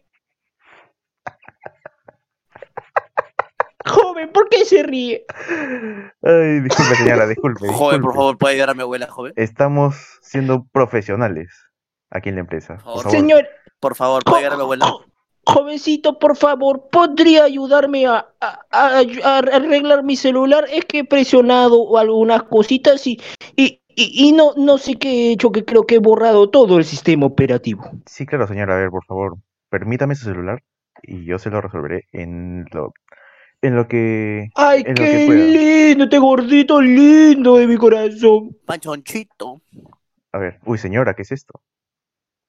Joven, 3.86 4.32
¿por 4.32 4.50
qué 4.50 4.66
se 4.66 4.84
ríe? 4.84 5.26
Ay, 6.22 6.60
disculpe, 6.62 6.96
señora, 6.96 7.28
disculpe. 7.28 7.68
Joven, 7.68 8.02
por 8.02 8.14
favor, 8.14 8.38
puede 8.38 8.54
ayudar 8.56 8.70
a 8.72 8.74
mi 8.74 8.82
abuela, 8.82 9.08
joven. 9.08 9.34
Estamos 9.36 9.96
siendo 10.22 10.66
profesionales 10.72 11.50
aquí 12.10 12.30
en 12.30 12.36
la 12.36 12.42
empresa. 12.42 12.76
Por 12.78 12.84
Por 12.94 13.04
favor. 13.04 13.12
Señor, 13.12 13.48
Por 13.80 13.96
favor, 13.96 14.24
puede 14.24 14.38
ayudar 14.40 14.54
a 14.54 14.58
mi 14.58 14.62
abuela. 14.64 14.86
jo- 14.88 15.06
jovencito, 15.46 16.20
por 16.20 16.38
favor, 16.38 16.88
¿podría 16.90 17.44
ayudarme 17.44 18.06
a, 18.08 18.26
a- 18.40 18.60
a- 18.72 19.02
a 19.24 19.38
arreglar 19.40 20.04
mi 20.04 20.16
celular? 20.16 20.66
Es 20.72 20.86
que 20.86 21.00
he 21.00 21.04
presionado 21.06 21.98
algunas 21.98 22.44
cositas 22.44 23.06
y, 23.08 23.20
y, 23.58 23.82
y- 23.96 24.28
y 24.30 24.32
no, 24.32 24.54
no 24.56 24.78
sé 24.78 24.96
qué 24.96 25.10
he 25.10 25.32
hecho, 25.34 25.52
que 25.52 25.66
creo 25.66 25.86
que 25.86 25.96
he 25.96 26.00
borrado 26.00 26.50
todo 26.50 26.78
el 26.78 26.86
sistema 26.86 27.26
operativo. 27.26 27.84
Sí, 28.06 28.26
claro, 28.26 28.48
señora. 28.48 28.76
A 28.76 28.80
ver, 28.80 28.90
por 28.90 29.04
favor, 29.06 29.36
permítame 29.70 30.16
su 30.16 30.26
celular 30.26 30.64
y 31.02 31.26
yo 31.26 31.38
se 31.40 31.50
lo 31.50 31.60
resolveré 31.60 32.06
en 32.14 32.66
lo, 32.72 32.94
en 33.64 33.76
lo 33.76 33.88
que... 33.88 34.50
Ay, 34.56 34.82
En 34.86 34.90
lo 34.90 34.94
qué 34.96 35.04
que 35.18 35.26
pueda. 35.26 35.40
lindo, 35.46 36.04
este 36.06 36.20
gordito 36.20 36.82
lindo 36.82 37.56
de 37.58 37.68
mi 37.68 37.78
corazón. 37.78 38.56
Panchonchito. 38.66 39.62
A 40.32 40.38
ver, 40.38 40.60
uy, 40.66 40.78
señora, 40.78 41.14
¿qué 41.16 41.22
es 41.24 41.32
esto? 41.32 41.62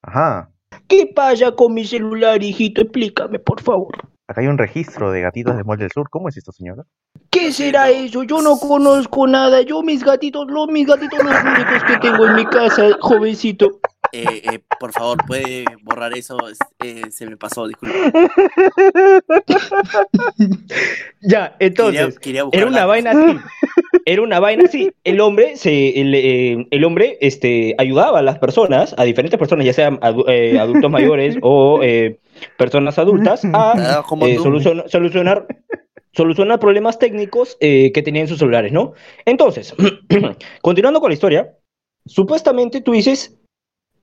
Ajá, 0.03 0.51
¿Qué 0.89 1.11
pasa 1.15 1.53
con 1.53 1.73
mi 1.73 1.85
celular, 1.85 2.43
hijito? 2.43 2.83
Explícame, 2.83 3.39
por 3.39 3.61
favor. 3.63 3.95
acá 4.27 4.41
hay 4.41 4.49
un 4.49 4.59
registro 4.59 5.13
de 5.13 5.21
gatitos 5.21 5.57
de 5.57 5.63
Mall 5.63 5.79
del 5.79 5.91
Sur. 5.93 6.11
¿Cómo 6.11 6.29
es 6.29 6.37
esto, 6.37 6.51
señora? 6.51 6.83
¿Qué 7.31 7.53
será 7.53 7.91
eso? 7.91 8.25
Yo 8.25 8.43
no 8.43 8.59
conozco 8.59 9.27
nada. 9.29 9.63
Yo 9.63 9.83
mis 9.83 10.03
gatitos, 10.05 10.47
los 10.49 10.67
mis 10.69 10.87
gatitos 10.87 11.23
los 11.23 11.33
únicos 11.45 11.85
que 11.87 11.97
tengo 11.99 12.27
en 12.27 12.35
mi 12.35 12.45
casa, 12.47 12.89
jovencito. 13.01 13.79
Eh, 14.17 14.43
eh, 14.53 14.61
por 14.79 14.93
favor, 14.93 15.19
puede 15.27 15.65
borrar 15.83 16.17
eso. 16.17 16.37
Es- 16.49 16.59
eh, 16.85 17.11
se 17.11 17.27
me 17.27 17.37
pasó, 17.37 17.67
disculpe. 17.67 17.97
Ya, 21.21 21.57
entonces, 21.59 22.19
Quería- 22.19 22.45
era 22.53 22.67
una 22.67 22.87
vaina 22.87 23.11
así. 23.13 23.37
Era 24.05 24.23
una 24.23 24.39
vaina 24.41 24.65
así. 24.67 24.91
El 25.05 25.21
hombre 25.21 25.57
se, 25.57 26.01
el, 26.01 26.67
el 26.71 26.85
hombre, 26.85 27.17
este, 27.21 27.75
ayudaba 27.79 28.19
a 28.19 28.23
las 28.23 28.39
personas, 28.39 28.95
a 28.99 29.05
diferentes 29.05 29.39
personas, 29.39 29.65
ya 29.67 29.73
sean 29.73 29.99
adu- 30.01 30.29
adultos 30.59 30.91
mayores 30.91 31.37
o 31.43 31.81
personas 32.57 32.99
adultas, 32.99 33.45
a 33.53 34.03
solucion- 34.39 34.89
solucionar, 34.89 35.47
solucionar 36.13 36.59
problemas 36.61 36.99
técnicos 36.99 37.57
eh, 37.61 37.91
que 37.93 38.03
tenían 38.03 38.29
sus 38.29 38.39
celulares, 38.39 38.73
¿no? 38.73 38.93
Entonces, 39.25 39.75
continuando 40.63 41.01
con 41.01 41.11
la 41.11 41.15
historia, 41.15 41.55
supuestamente 42.07 42.81
tú 42.83 42.93
dices, 42.93 43.39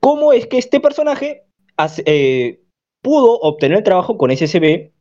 ¿cómo 0.02 0.34
es 0.34 0.46
que 0.48 0.58
este 0.58 0.80
personaje 0.82 1.44
hace- 1.78 2.04
eh, 2.06 2.60
pudo 3.02 3.40
obtener 3.40 3.84
trabajo 3.84 4.18
con 4.18 4.30
SSB 4.32 4.92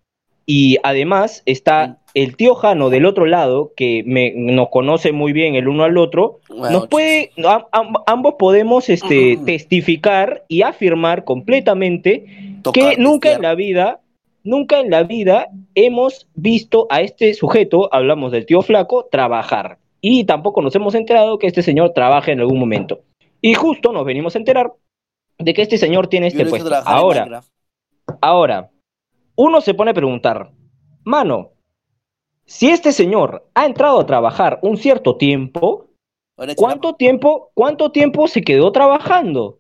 y 0.47 0.79
además 0.83 1.43
está 1.47 1.99
el 2.15 2.37
tío 2.37 2.55
Jano 2.55 2.89
del 2.91 3.07
otro 3.07 3.27
lado, 3.27 3.73
que 3.77 4.03
me, 4.07 4.33
nos 4.35 4.69
conoce 4.71 5.13
muy 5.13 5.33
bien 5.33 5.55
el 5.55 5.69
uno 5.69 5.85
al 5.85 5.97
otro, 5.99 6.41
nos 6.73 6.89
puede, 6.89 7.31
am- 7.45 7.67
am- 7.73 7.95
ambos 8.07 8.35
podemos 8.39 8.89
este, 8.89 9.37
testificar 9.45 10.45
y 10.49 10.63
afirmar 10.63 11.25
completamente 11.25 12.25
tocar, 12.63 12.97
que 12.97 13.01
nunca 13.01 13.29
en 13.37 13.43
la 13.43 13.55
vida, 13.55 14.01
nunca 14.43 14.81
en 14.81 14.91
la 14.91 15.03
vida 15.05 15.49
hemos 15.75 16.27
visto 16.35 16.87
a 16.91 17.01
este 17.03 17.35
sujeto, 17.35 17.89
hablamos 17.93 18.33
del 18.33 18.47
tío 18.47 18.63
flaco, 18.63 19.07
trabajar. 19.11 19.79
Y 20.01 20.25
tampoco 20.25 20.63
nos 20.63 20.75
hemos 20.75 20.95
enterado 20.95 21.39
que 21.39 21.47
este 21.47 21.63
señor 21.63 21.91
trabaje 21.91 22.33
en 22.33 22.41
algún 22.41 22.59
momento. 22.59 23.01
Y 23.43 23.55
justo 23.55 23.93
nos 23.93 24.05
venimos 24.05 24.35
a 24.35 24.39
enterar 24.39 24.73
de 25.41 25.55
que 25.55 25.63
este 25.63 25.79
señor 25.79 26.09
tiene 26.09 26.29
este 26.29 26.47
puesto. 26.47 26.71
Ahora, 26.85 27.43
ahora, 28.21 28.71
uno 29.37 29.61
se 29.61 29.75
pone 29.75 29.91
a 29.91 29.95
preguntar, 29.95 30.51
mano, 31.05 31.53
si 32.45 32.69
este 32.69 32.93
señor 32.93 33.49
ha 33.55 33.67
entrado 33.67 34.01
a 34.01 34.07
trabajar 34.07 34.59
un 34.63 34.77
cierto 34.77 35.17
tiempo, 35.17 35.91
¿Cuánto 36.57 36.95
tiempo, 36.95 37.51
¿Cuánto 37.55 37.93
tiempo 37.93 38.27
se 38.27 38.43
quedó 38.43 38.73
trabajando? 38.73 39.59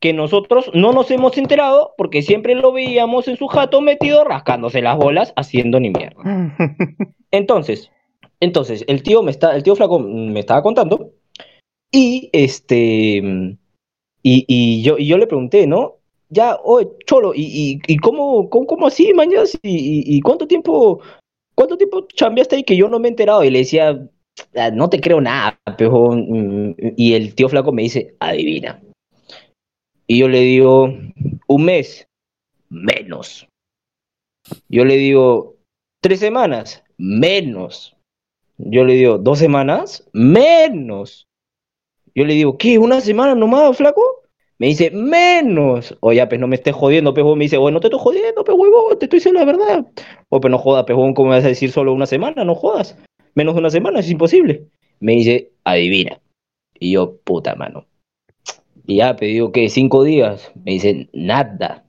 Que 0.00 0.12
nosotros 0.12 0.70
no 0.74 0.92
nos 0.92 1.10
hemos 1.10 1.36
enterado 1.36 1.94
porque 1.96 2.22
siempre 2.22 2.54
lo 2.54 2.72
veíamos 2.72 3.28
en 3.28 3.36
su 3.36 3.46
jato 3.48 3.80
metido 3.80 4.24
rascándose 4.24 4.82
las 4.82 4.96
bolas 4.96 5.32
haciendo 5.36 5.78
ni 5.78 5.90
mierda. 5.90 6.22
Entonces, 7.30 7.90
entonces 8.40 8.84
el 8.88 9.02
tío 9.02 9.22
me 9.22 9.30
está, 9.30 9.54
el 9.54 9.62
tío 9.62 9.76
flaco 9.76 10.00
me 10.00 10.40
estaba 10.40 10.62
contando 10.62 11.12
y 11.90 12.28
este 12.32 13.56
y, 14.22 14.82
yo 14.82 15.18
le 15.18 15.26
pregunté, 15.26 15.66
¿no? 15.66 15.98
Ya, 16.28 16.56
oye, 16.64 16.88
cholo, 17.04 17.32
¿y, 17.34 17.78
cómo, 17.98 18.48
así, 18.86 19.12
mañas? 19.12 19.58
¿Y, 19.62 19.70
y, 19.70 20.16
y 20.16 20.20
cuánto 20.20 20.46
tiempo, 20.46 21.00
cuánto 21.54 21.76
tiempo 21.76 22.06
chambeaste 22.14 22.56
ahí 22.56 22.64
que 22.64 22.76
yo 22.76 22.88
no 22.88 22.98
me 22.98 23.08
he 23.08 23.10
enterado? 23.10 23.44
Y 23.44 23.50
le 23.50 23.58
decía, 23.60 24.08
"Ah, 24.56 24.70
no 24.70 24.88
te 24.88 25.00
creo 25.00 25.20
nada, 25.20 25.58
pejo. 25.76 26.12
Mm, 26.14 26.74
Y 26.96 27.14
el 27.14 27.34
tío 27.34 27.48
flaco 27.48 27.72
me 27.72 27.82
dice, 27.82 28.14
adivina. 28.20 28.82
Y 30.06 30.18
yo 30.18 30.28
le 30.28 30.40
digo, 30.40 30.94
un 31.46 31.64
mes, 31.64 32.06
menos. 32.68 33.46
Yo 34.68 34.84
le 34.84 34.96
digo, 34.96 35.56
tres 36.00 36.20
semanas, 36.20 36.82
menos. 36.96 37.96
Yo 38.58 38.84
le 38.84 38.94
digo, 38.94 39.18
dos 39.18 39.38
semanas, 39.38 40.08
menos. 40.12 41.26
Yo 42.14 42.24
le 42.24 42.34
digo, 42.34 42.58
¿qué? 42.58 42.78
¿Una 42.78 43.00
semana 43.00 43.34
nomás, 43.34 43.76
flaco? 43.76 44.02
Me 44.58 44.68
dice, 44.68 44.90
menos. 44.90 45.96
O 46.00 46.12
ya, 46.12 46.28
pues 46.28 46.40
no 46.40 46.46
me 46.46 46.56
estés 46.56 46.74
jodiendo, 46.74 47.14
pejo. 47.14 47.34
Me 47.34 47.44
dice, 47.44 47.56
bueno, 47.56 47.76
no 47.76 47.80
te 47.80 47.88
estoy 47.88 48.00
jodiendo, 48.00 48.44
pe 48.44 48.52
huevón, 48.52 48.98
te 48.98 49.06
estoy 49.06 49.18
diciendo 49.18 49.40
la 49.40 49.46
verdad. 49.46 49.86
O, 50.28 50.40
pues 50.40 50.50
no 50.50 50.58
jodas, 50.58 50.84
pejón, 50.84 51.14
¿cómo 51.14 51.30
me 51.30 51.36
vas 51.36 51.44
a 51.44 51.48
decir 51.48 51.72
solo 51.72 51.92
una 51.92 52.06
semana? 52.06 52.44
No 52.44 52.54
jodas. 52.54 52.96
Menos 53.34 53.54
de 53.54 53.60
una 53.60 53.70
semana, 53.70 54.00
es 54.00 54.10
imposible. 54.10 54.68
Me 55.00 55.12
dice, 55.12 55.50
adivina. 55.64 56.20
Y 56.78 56.92
yo, 56.92 57.16
puta 57.24 57.54
mano. 57.54 57.86
Y 58.86 58.96
ya, 58.96 59.16
te 59.16 59.26
digo, 59.26 59.52
¿qué? 59.52 59.68
¿Cinco 59.68 60.04
días? 60.04 60.52
Me 60.64 60.72
dice, 60.72 61.08
nada. 61.12 61.84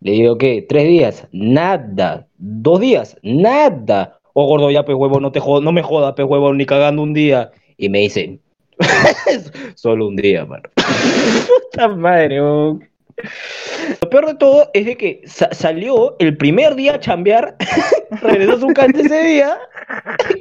Le 0.00 0.12
digo, 0.12 0.36
¿qué? 0.36 0.62
¿Tres 0.62 0.88
días? 0.88 1.28
Nada. 1.32 2.26
¿Dos 2.36 2.80
días? 2.80 3.16
Nada. 3.22 4.18
Oh, 4.32 4.46
gordo, 4.46 4.70
ya, 4.70 4.84
pe 4.84 4.94
huevo, 4.94 5.20
no 5.20 5.32
te 5.32 5.40
jodas, 5.40 5.62
no 5.62 5.72
me 5.72 5.82
jodas, 5.82 6.14
pe 6.14 6.24
huevo, 6.24 6.52
ni 6.54 6.66
cagando 6.66 7.02
un 7.02 7.14
día. 7.14 7.50
Y 7.76 7.88
me 7.88 8.00
dice, 8.00 8.40
solo 9.74 10.08
un 10.08 10.16
día, 10.16 10.44
mano. 10.44 10.68
Puta 11.72 11.88
madre. 11.88 12.38
Lo 12.38 14.08
peor 14.10 14.26
de 14.26 14.34
todo 14.34 14.70
es 14.72 14.86
de 14.86 14.96
que 14.96 15.22
sa- 15.26 15.52
salió 15.52 16.16
el 16.18 16.36
primer 16.36 16.74
día 16.74 16.94
a 16.94 17.00
chambear, 17.00 17.56
regresó 18.22 18.54
a 18.56 18.60
su 18.60 18.72
casa 18.72 18.92
ese 19.00 19.22
día, 19.22 19.58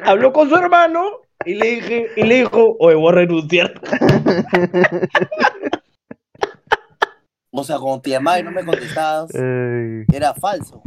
habló 0.04 0.32
con 0.34 0.50
su 0.50 0.56
hermano 0.56 1.22
y 1.46 1.56
le 1.56 1.68
dije, 1.76 2.08
y 2.16 2.24
le 2.24 2.36
dijo, 2.36 2.78
oye, 2.80 2.96
voy 2.96 3.10
a 3.10 3.16
renunciar. 3.16 3.74
O 7.52 7.64
sea, 7.64 7.78
cuando 7.80 8.02
te 8.02 8.10
llamaba 8.12 8.40
y 8.40 8.44
no 8.44 8.52
me 8.52 8.66
contestabas, 8.66 9.32
Ay, 9.34 10.06
era 10.12 10.34
falso. 10.34 10.82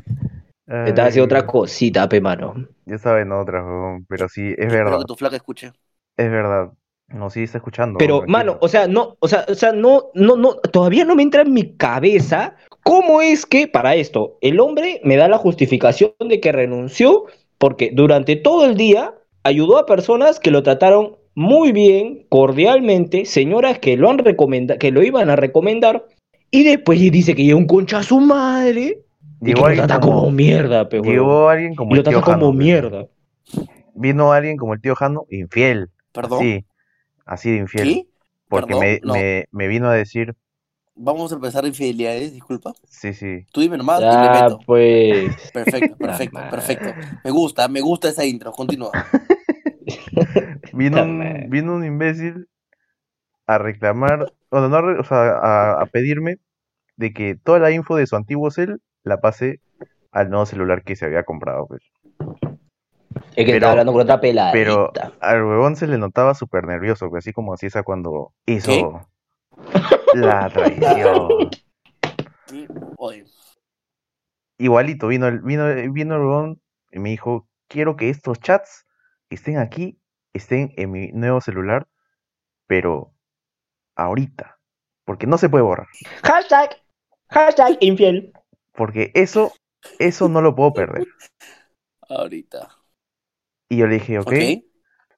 Estaba 0.84 1.08
haciendo 1.08 1.26
otra 1.26 1.44
ay, 1.44 1.46
cosita, 1.46 2.08
pe 2.08 2.20
mano. 2.20 2.54
Yo 2.86 2.94
estaba 2.96 3.20
en 3.20 3.32
otra, 3.32 3.64
weón, 3.64 4.04
pero 4.08 4.28
sí, 4.28 4.54
es 4.56 4.68
Espero 4.68 4.70
verdad, 4.70 4.98
que 4.98 5.04
tu 5.04 5.14
flaca 5.14 5.36
escuche. 5.36 5.72
es 6.16 6.30
verdad. 6.30 6.72
No, 7.12 7.30
sí 7.30 7.42
está 7.42 7.58
escuchando. 7.58 7.98
Pero, 7.98 8.18
tranquilo. 8.18 8.38
mano, 8.38 8.58
o 8.60 8.68
sea, 8.68 8.88
no, 8.88 9.16
o 9.20 9.28
sea, 9.28 9.44
o 9.48 9.54
sea, 9.54 9.72
no, 9.72 10.10
no, 10.14 10.36
no, 10.36 10.54
todavía 10.54 11.04
no 11.04 11.14
me 11.14 11.22
entra 11.22 11.42
en 11.42 11.52
mi 11.52 11.76
cabeza 11.76 12.56
cómo 12.82 13.20
es 13.20 13.46
que 13.46 13.68
para 13.68 13.94
esto 13.94 14.38
el 14.40 14.60
hombre 14.60 15.00
me 15.04 15.16
da 15.16 15.28
la 15.28 15.38
justificación 15.38 16.12
de 16.18 16.40
que 16.40 16.52
renunció 16.52 17.26
porque 17.58 17.90
durante 17.92 18.36
todo 18.36 18.64
el 18.64 18.76
día 18.76 19.14
ayudó 19.44 19.78
a 19.78 19.86
personas 19.86 20.40
que 20.40 20.50
lo 20.50 20.62
trataron 20.62 21.16
muy 21.34 21.72
bien, 21.72 22.26
cordialmente, 22.28 23.24
señoras 23.24 23.78
que 23.78 23.96
lo 23.96 24.10
han 24.10 24.18
recomendado, 24.18 24.78
que 24.78 24.90
lo 24.90 25.02
iban 25.02 25.30
a 25.30 25.36
recomendar, 25.36 26.06
y 26.50 26.64
después 26.64 26.98
dice 27.00 27.34
que 27.34 27.44
llega 27.44 27.56
un 27.56 27.66
concha 27.66 27.98
a 27.98 28.02
su 28.02 28.20
madre 28.20 28.98
y 29.40 29.44
que 29.44 29.52
Llegó 29.52 29.60
lo 29.60 29.66
alguien 29.66 29.86
trata 29.86 30.00
como, 30.00 30.20
como 30.20 30.30
mierda, 30.32 30.88
pe, 30.88 31.00
llegó 31.00 31.48
alguien 31.48 31.74
como 31.74 31.92
Y 31.92 31.94
lo 31.94 32.00
el 32.00 32.04
tío 32.04 32.20
trata 32.20 32.24
como 32.24 32.46
Jano, 32.46 32.52
mierda. 32.52 33.06
Vino 33.94 34.32
alguien 34.32 34.56
como 34.56 34.74
el 34.74 34.80
tío 34.80 34.94
Jano, 34.94 35.26
infiel. 35.30 35.88
¿Perdón? 36.12 36.40
Sí, 36.40 36.64
así 37.26 37.50
de 37.50 37.58
infiel. 37.58 37.88
¿Qué? 37.88 38.08
Porque 38.48 38.74
Perdón, 38.74 38.80
me, 38.80 39.00
no. 39.02 39.14
me, 39.14 39.46
me 39.50 39.68
vino 39.68 39.88
a 39.88 39.94
decir, 39.94 40.34
Vamos 40.94 41.32
a 41.32 41.36
empezar 41.36 41.64
infidelidades, 41.66 42.32
disculpa. 42.34 42.74
Sí, 42.84 43.14
sí. 43.14 43.46
Tú 43.50 43.62
dime 43.62 43.78
nomás 43.78 44.00
y 44.12 44.18
le 44.18 44.28
Ya, 44.28 44.30
meto. 44.30 44.58
pues. 44.66 45.50
Perfecto, 45.50 45.96
perfecto, 45.98 46.38
perfecto. 46.50 46.94
Me 47.24 47.30
gusta, 47.30 47.66
me 47.68 47.80
gusta 47.80 48.08
esa 48.10 48.24
intro. 48.26 48.52
Continúa. 48.52 48.90
Vino 50.72 51.02
un, 51.02 51.50
vino 51.50 51.74
un 51.74 51.84
imbécil 51.84 52.48
a 53.46 53.58
reclamar, 53.58 54.32
bueno, 54.50 54.68
no, 54.68 55.00
o 55.00 55.04
sea, 55.04 55.32
a, 55.38 55.82
a 55.82 55.86
pedirme 55.86 56.38
de 56.96 57.12
que 57.12 57.34
toda 57.34 57.58
la 57.58 57.70
info 57.70 57.96
de 57.96 58.06
su 58.06 58.16
antiguo 58.16 58.50
cel 58.50 58.80
la 59.02 59.20
pase 59.20 59.60
al 60.12 60.30
nuevo 60.30 60.46
celular 60.46 60.84
que 60.84 60.96
se 60.96 61.06
había 61.06 61.24
comprado, 61.24 61.66
pues. 61.66 61.82
Es 63.14 63.36
que 63.36 63.44
Pero- 63.44 63.56
está 63.56 63.70
hablando 63.70 63.92
con 63.92 64.02
otra 64.02 64.20
peladita. 64.20 64.52
Pero 64.52 64.92
al 65.20 65.44
huevón 65.44 65.76
se 65.76 65.86
le 65.86 65.98
notaba 65.98 66.34
súper 66.34 66.66
nervioso, 66.66 67.10
así 67.16 67.32
como 67.32 67.54
así 67.54 67.66
esa 67.66 67.82
cuando 67.82 68.32
hizo 68.46 69.08
la 70.14 70.48
traición. 70.50 71.50
Igualito, 74.58 75.08
vino 75.08 75.26
el, 75.28 75.40
vino, 75.40 75.66
vino 75.92 76.14
el 76.14 76.20
huevón 76.20 76.62
y 76.90 76.98
me 76.98 77.10
dijo, 77.10 77.48
quiero 77.68 77.96
que 77.96 78.10
estos 78.10 78.38
chats 78.40 78.86
estén 79.30 79.58
aquí, 79.58 79.98
estén 80.34 80.72
en 80.76 80.90
mi 80.92 81.10
nuevo 81.12 81.40
celular, 81.40 81.88
pero 82.66 83.12
ahorita, 83.96 84.58
porque 85.04 85.26
no 85.26 85.38
se 85.38 85.48
puede 85.48 85.64
borrar, 85.64 85.88
Hashtag. 86.22 86.76
Hashtag 87.30 87.78
infiel. 87.80 88.32
porque 88.72 89.10
eso, 89.14 89.52
eso 89.98 90.28
no 90.28 90.42
lo 90.42 90.54
puedo 90.54 90.72
perder. 90.74 91.06
ahorita. 92.08 92.68
Y 93.72 93.78
yo 93.78 93.86
le 93.86 93.94
dije, 93.94 94.18
ok, 94.18 94.26
Ok. 94.28 94.34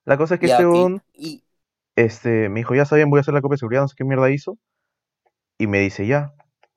la 0.04 0.16
cosa 0.16 0.34
es 0.34 0.40
que 0.40 0.46
ya, 0.48 0.58
este 0.58 1.02
Y, 1.14 1.42
este, 1.96 2.48
me 2.48 2.60
dijo, 2.60 2.74
ya 2.74 2.82
está 2.82 2.96
bien, 2.96 3.10
voy 3.10 3.18
a 3.18 3.20
hacer 3.22 3.34
la 3.34 3.42
copia 3.42 3.54
de 3.54 3.58
seguridad, 3.58 3.82
no 3.82 3.88
sé 3.88 3.94
qué 3.96 4.04
mierda 4.04 4.30
hizo, 4.30 4.58
y 5.58 5.66
me 5.66 5.80
dice, 5.80 6.06
ya, 6.06 6.32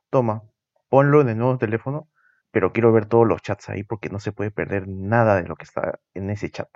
toma, 0.10 0.43
ponlo 0.89 1.22
en 1.22 1.29
el 1.29 1.38
nuevo 1.38 1.57
teléfono, 1.57 2.10
pero 2.51 2.72
quiero 2.74 2.91
ver 2.91 3.05
todos 3.05 3.27
los 3.27 3.41
chats 3.41 3.69
ahí 3.69 3.84
porque 3.84 4.10
no 4.10 4.19
se 4.19 4.31
puede 4.31 4.51
perder 4.51 4.88
nada 4.88 5.41
de 5.41 5.48
lo 5.48 5.55
que 5.55 5.65
está 5.65 6.00
en 6.13 6.29
ese 6.29 6.50
chat. 6.50 6.69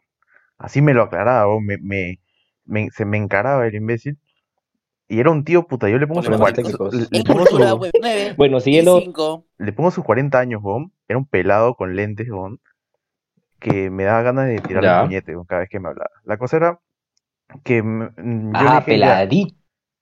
Así 0.58 0.82
me 0.82 0.94
lo 0.94 1.04
aclaraba, 1.04 1.48
me, 1.62 1.78
me, 1.80 2.20
me- 2.66 2.92
se 2.92 3.06
me 3.06 3.18
encaraba 3.18 3.68
el 3.68 3.76
imbécil. 3.76 4.20
Y 5.08 5.20
era 5.20 5.32
un 5.32 5.44
tío 5.44 5.68
puta, 5.68 5.90
yo 5.90 6.00
le 6.00 6.08
pongo, 6.08 6.22
sus 6.22 6.30
Problemático. 6.30 6.90
40, 6.90 6.98
le, 7.12 7.20
le 7.20 7.24
pongo 7.26 7.46
su- 7.48 7.58
web 7.80 7.92
9 8.00 8.34
Bueno, 8.38 8.60
y 8.60 8.62
siguiendo. 8.62 9.00
5. 9.00 9.46
le 9.58 9.74
pongo 9.74 9.92
sus 9.92 10.04
40 10.04 10.40
años, 10.40 10.62
huevón. 10.64 10.94
Era 11.08 11.20
un 11.20 11.28
pelado 11.28 11.76
con 11.76 11.96
lentes, 11.96 12.30
huevón, 12.30 12.60
que 13.62 13.92
me 13.92 14.06
daba 14.06 14.24
ganas 14.24 14.48
de 14.48 14.62
tirarle 14.62 14.88
Ya. 14.88 15.02
un 15.04 15.08
puñete 15.08 15.36
cada 15.48 15.62
vez 15.62 15.70
que 15.70 15.80
me 15.82 15.90
hablaba. 15.90 16.12
La 16.26 16.38
cosa 16.38 16.58
era 16.58 16.82
que 17.64 17.84
mm, 17.84 18.58
yo 18.60 18.68
le 18.68 18.70
Ah, 18.70 18.80
dije, 18.80 19.00
ya, 19.00 19.26
peladito. 19.26 19.56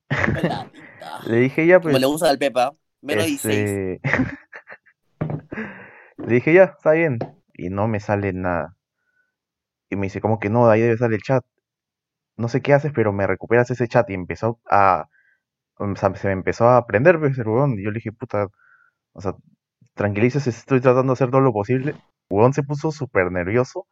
le 1.27 1.37
dije 1.37 1.67
ya, 1.67 1.79
pues, 1.79 1.93
Como 1.93 1.99
le 1.99 2.05
gusta 2.07 2.29
al 2.29 2.39
Pepa. 2.39 2.73
Menos 3.01 3.25
16. 3.25 3.55
Este, 3.55 4.01
Le 6.17 6.35
dije, 6.35 6.53
ya, 6.53 6.63
está 6.65 6.91
bien. 6.91 7.17
Y 7.53 7.69
no 7.69 7.87
me 7.87 7.99
sale 7.99 8.33
nada. 8.33 8.75
Y 9.89 9.95
me 9.95 10.07
dice, 10.07 10.21
como 10.21 10.39
que 10.39 10.49
no, 10.49 10.67
de 10.67 10.73
ahí 10.73 10.81
debe 10.81 10.97
salir 10.97 11.15
el 11.15 11.23
chat. 11.23 11.43
No 12.37 12.47
sé 12.49 12.61
qué 12.61 12.73
haces, 12.73 12.91
pero 12.95 13.13
me 13.13 13.27
recuperas 13.27 13.71
ese 13.71 13.87
chat. 13.87 14.09
Y 14.09 14.13
empezó 14.15 14.59
a. 14.69 15.07
o 15.77 15.95
sea, 15.95 16.15
se 16.15 16.27
me 16.27 16.33
empezó 16.33 16.67
a 16.69 16.77
aprender, 16.77 17.19
pues, 17.19 17.37
el 17.39 17.47
huevón. 17.47 17.79
Y 17.79 17.83
yo 17.83 17.91
le 17.91 17.95
dije, 17.97 18.11
puta, 18.13 18.47
o 19.13 19.21
sea, 19.21 19.35
tranquilícese, 19.95 20.49
estoy 20.51 20.81
tratando 20.81 21.13
de 21.13 21.15
hacer 21.15 21.31
todo 21.31 21.41
lo 21.41 21.53
posible. 21.53 21.95
Huevón 22.29 22.53
se 22.53 22.63
puso 22.63 22.91
súper 22.91 23.31
nervioso 23.31 23.88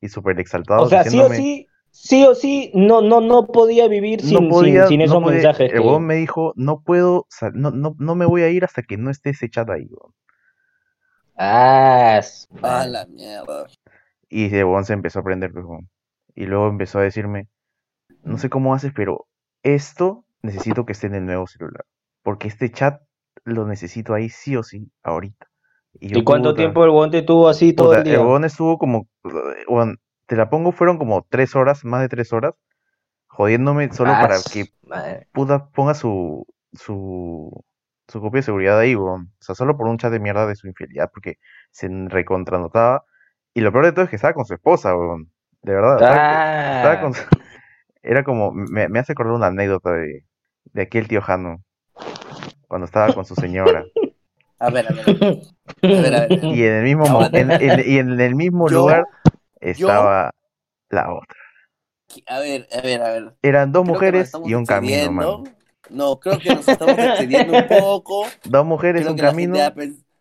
y 0.00 0.08
súper 0.08 0.38
exaltado. 0.40 0.82
O 0.82 0.88
sea, 0.88 1.04
sí 1.04 1.20
o 1.20 1.28
sí, 1.30 1.68
sí 1.90 2.24
o 2.24 2.34
sí, 2.34 2.70
no, 2.74 3.02
no, 3.02 3.20
no 3.20 3.46
podía 3.48 3.86
vivir 3.88 4.20
sin, 4.22 4.44
no 4.44 4.50
podía, 4.50 4.82
sin, 4.86 4.88
sin 4.88 4.98
no 5.00 5.04
esos 5.04 5.22
podía- 5.22 5.36
mensajes. 5.36 5.70
El 5.70 5.72
que- 5.72 5.80
huevón 5.80 6.06
me 6.06 6.14
dijo, 6.16 6.52
no 6.56 6.80
puedo, 6.82 7.26
no, 7.54 7.70
no, 7.70 7.94
no 7.98 8.14
me 8.14 8.26
voy 8.26 8.42
a 8.42 8.48
ir 8.48 8.64
hasta 8.64 8.82
que 8.82 8.96
no 8.96 9.10
esté 9.10 9.30
ese 9.30 9.48
chat 9.50 9.68
ahí, 9.70 9.86
huevón. 9.90 10.12
Ah, 11.36 12.20
A 12.62 12.86
la 12.86 13.06
mierda. 13.06 13.66
Y 14.28 14.46
el 14.46 14.64
huevón 14.64 14.84
se 14.84 14.92
empezó 14.92 15.18
a 15.18 15.22
aprender, 15.22 15.52
pues, 15.52 15.64
huevón. 15.64 15.88
Y 16.34 16.46
luego 16.46 16.68
empezó 16.68 16.98
a 16.98 17.02
decirme, 17.02 17.48
no 18.24 18.38
sé 18.38 18.48
cómo 18.48 18.74
haces, 18.74 18.92
pero 18.94 19.26
esto 19.62 20.24
necesito 20.42 20.86
que 20.86 20.92
esté 20.92 21.08
en 21.08 21.14
el 21.16 21.26
nuevo 21.26 21.46
celular. 21.46 21.84
Porque 22.22 22.48
este 22.48 22.70
chat 22.70 23.02
lo 23.44 23.66
necesito 23.66 24.14
ahí 24.14 24.28
sí 24.28 24.56
o 24.56 24.62
sí, 24.62 24.90
ahorita. 25.02 25.48
¿Y 26.02 26.22
cuánto 26.24 26.50
puta, 26.50 26.62
tiempo 26.62 26.84
el 26.84 26.90
guante 26.90 27.18
estuvo 27.18 27.48
así 27.48 27.72
todo 27.72 27.86
puta, 27.88 27.98
el 27.98 28.04
día? 28.04 28.14
el 28.14 28.18
huevón 28.20 28.44
estuvo 28.44 28.78
como, 28.78 29.08
te 30.26 30.36
la 30.36 30.48
pongo, 30.50 30.72
fueron 30.72 30.98
como 30.98 31.26
tres 31.28 31.54
horas, 31.56 31.84
más 31.84 32.00
de 32.00 32.08
tres 32.08 32.32
horas, 32.32 32.54
jodiéndome 33.28 33.92
solo 33.92 34.12
Ah, 34.14 34.20
para 34.22 34.40
que 34.52 34.66
madre. 34.88 35.28
puta 35.32 35.68
ponga 35.70 35.94
su, 35.94 36.46
su, 36.72 37.64
su 38.08 38.20
copia 38.20 38.38
de 38.38 38.42
seguridad 38.44 38.78
ahí, 38.78 38.96
weón. 38.96 39.32
O 39.40 39.42
sea, 39.44 39.54
solo 39.54 39.76
por 39.76 39.86
un 39.88 39.98
chat 39.98 40.12
de 40.12 40.20
mierda 40.20 40.46
de 40.46 40.56
su 40.56 40.68
infidelidad, 40.68 41.10
porque 41.12 41.38
se 41.70 41.88
recontranotaba. 42.08 43.04
Y 43.54 43.60
lo 43.60 43.72
peor 43.72 43.86
de 43.86 43.92
todo 43.92 44.04
es 44.04 44.10
que 44.10 44.16
estaba 44.16 44.34
con 44.34 44.46
su 44.46 44.54
esposa, 44.54 44.96
weón. 44.96 45.30
De 45.62 45.72
verdad. 45.74 45.98
Ah, 46.02 46.76
estaba 46.76 47.00
con 47.00 47.14
su- 47.14 47.22
Era 48.02 48.24
como, 48.24 48.52
me, 48.52 48.88
me 48.88 48.98
hace 49.00 49.12
acordar 49.12 49.34
una 49.34 49.48
anécdota 49.48 49.92
de, 49.92 50.24
de 50.72 50.82
aquel 50.82 51.08
tío 51.08 51.22
Jano, 51.22 51.62
cuando 52.68 52.86
estaba 52.86 53.14
con 53.14 53.24
su 53.24 53.34
señora. 53.36 53.84
A 54.62 54.70
ver, 54.70 54.86
a 54.86 54.94
ver. 54.94 55.42
A 55.82 55.86
ver, 56.02 56.14
a 56.14 56.20
ver. 56.26 56.44
Y 56.44 56.62
en 56.62 56.72
el 56.74 56.82
mismo, 56.84 57.20
en, 57.32 57.50
en- 57.50 57.82
y 57.84 57.98
en 57.98 58.20
el 58.20 58.34
mismo 58.36 58.68
Yo- 58.68 58.78
lugar 58.78 59.04
estaba 59.60 60.30
la 60.90 61.12
otra. 61.12 61.36
A 62.28 62.38
ver, 62.38 62.68
a 62.72 62.80
ver, 62.80 63.02
a 63.02 63.10
ver. 63.10 63.34
Eran 63.42 63.72
dos 63.72 63.82
Creo 63.82 63.94
mujeres 63.94 64.32
y 64.44 64.54
un 64.54 64.64
camino, 64.66 65.10
mano. 65.10 65.44
No, 65.90 66.20
creo 66.20 66.38
que 66.38 66.54
nos 66.54 66.68
estamos 66.68 66.96
excediendo 66.96 67.52
un 67.58 67.66
poco. 67.66 68.26
Dos 68.44 68.64
mujeres, 68.64 69.02
Creo 69.02 69.12
un 69.12 69.18
camino. 69.18 69.56
a 69.60 69.72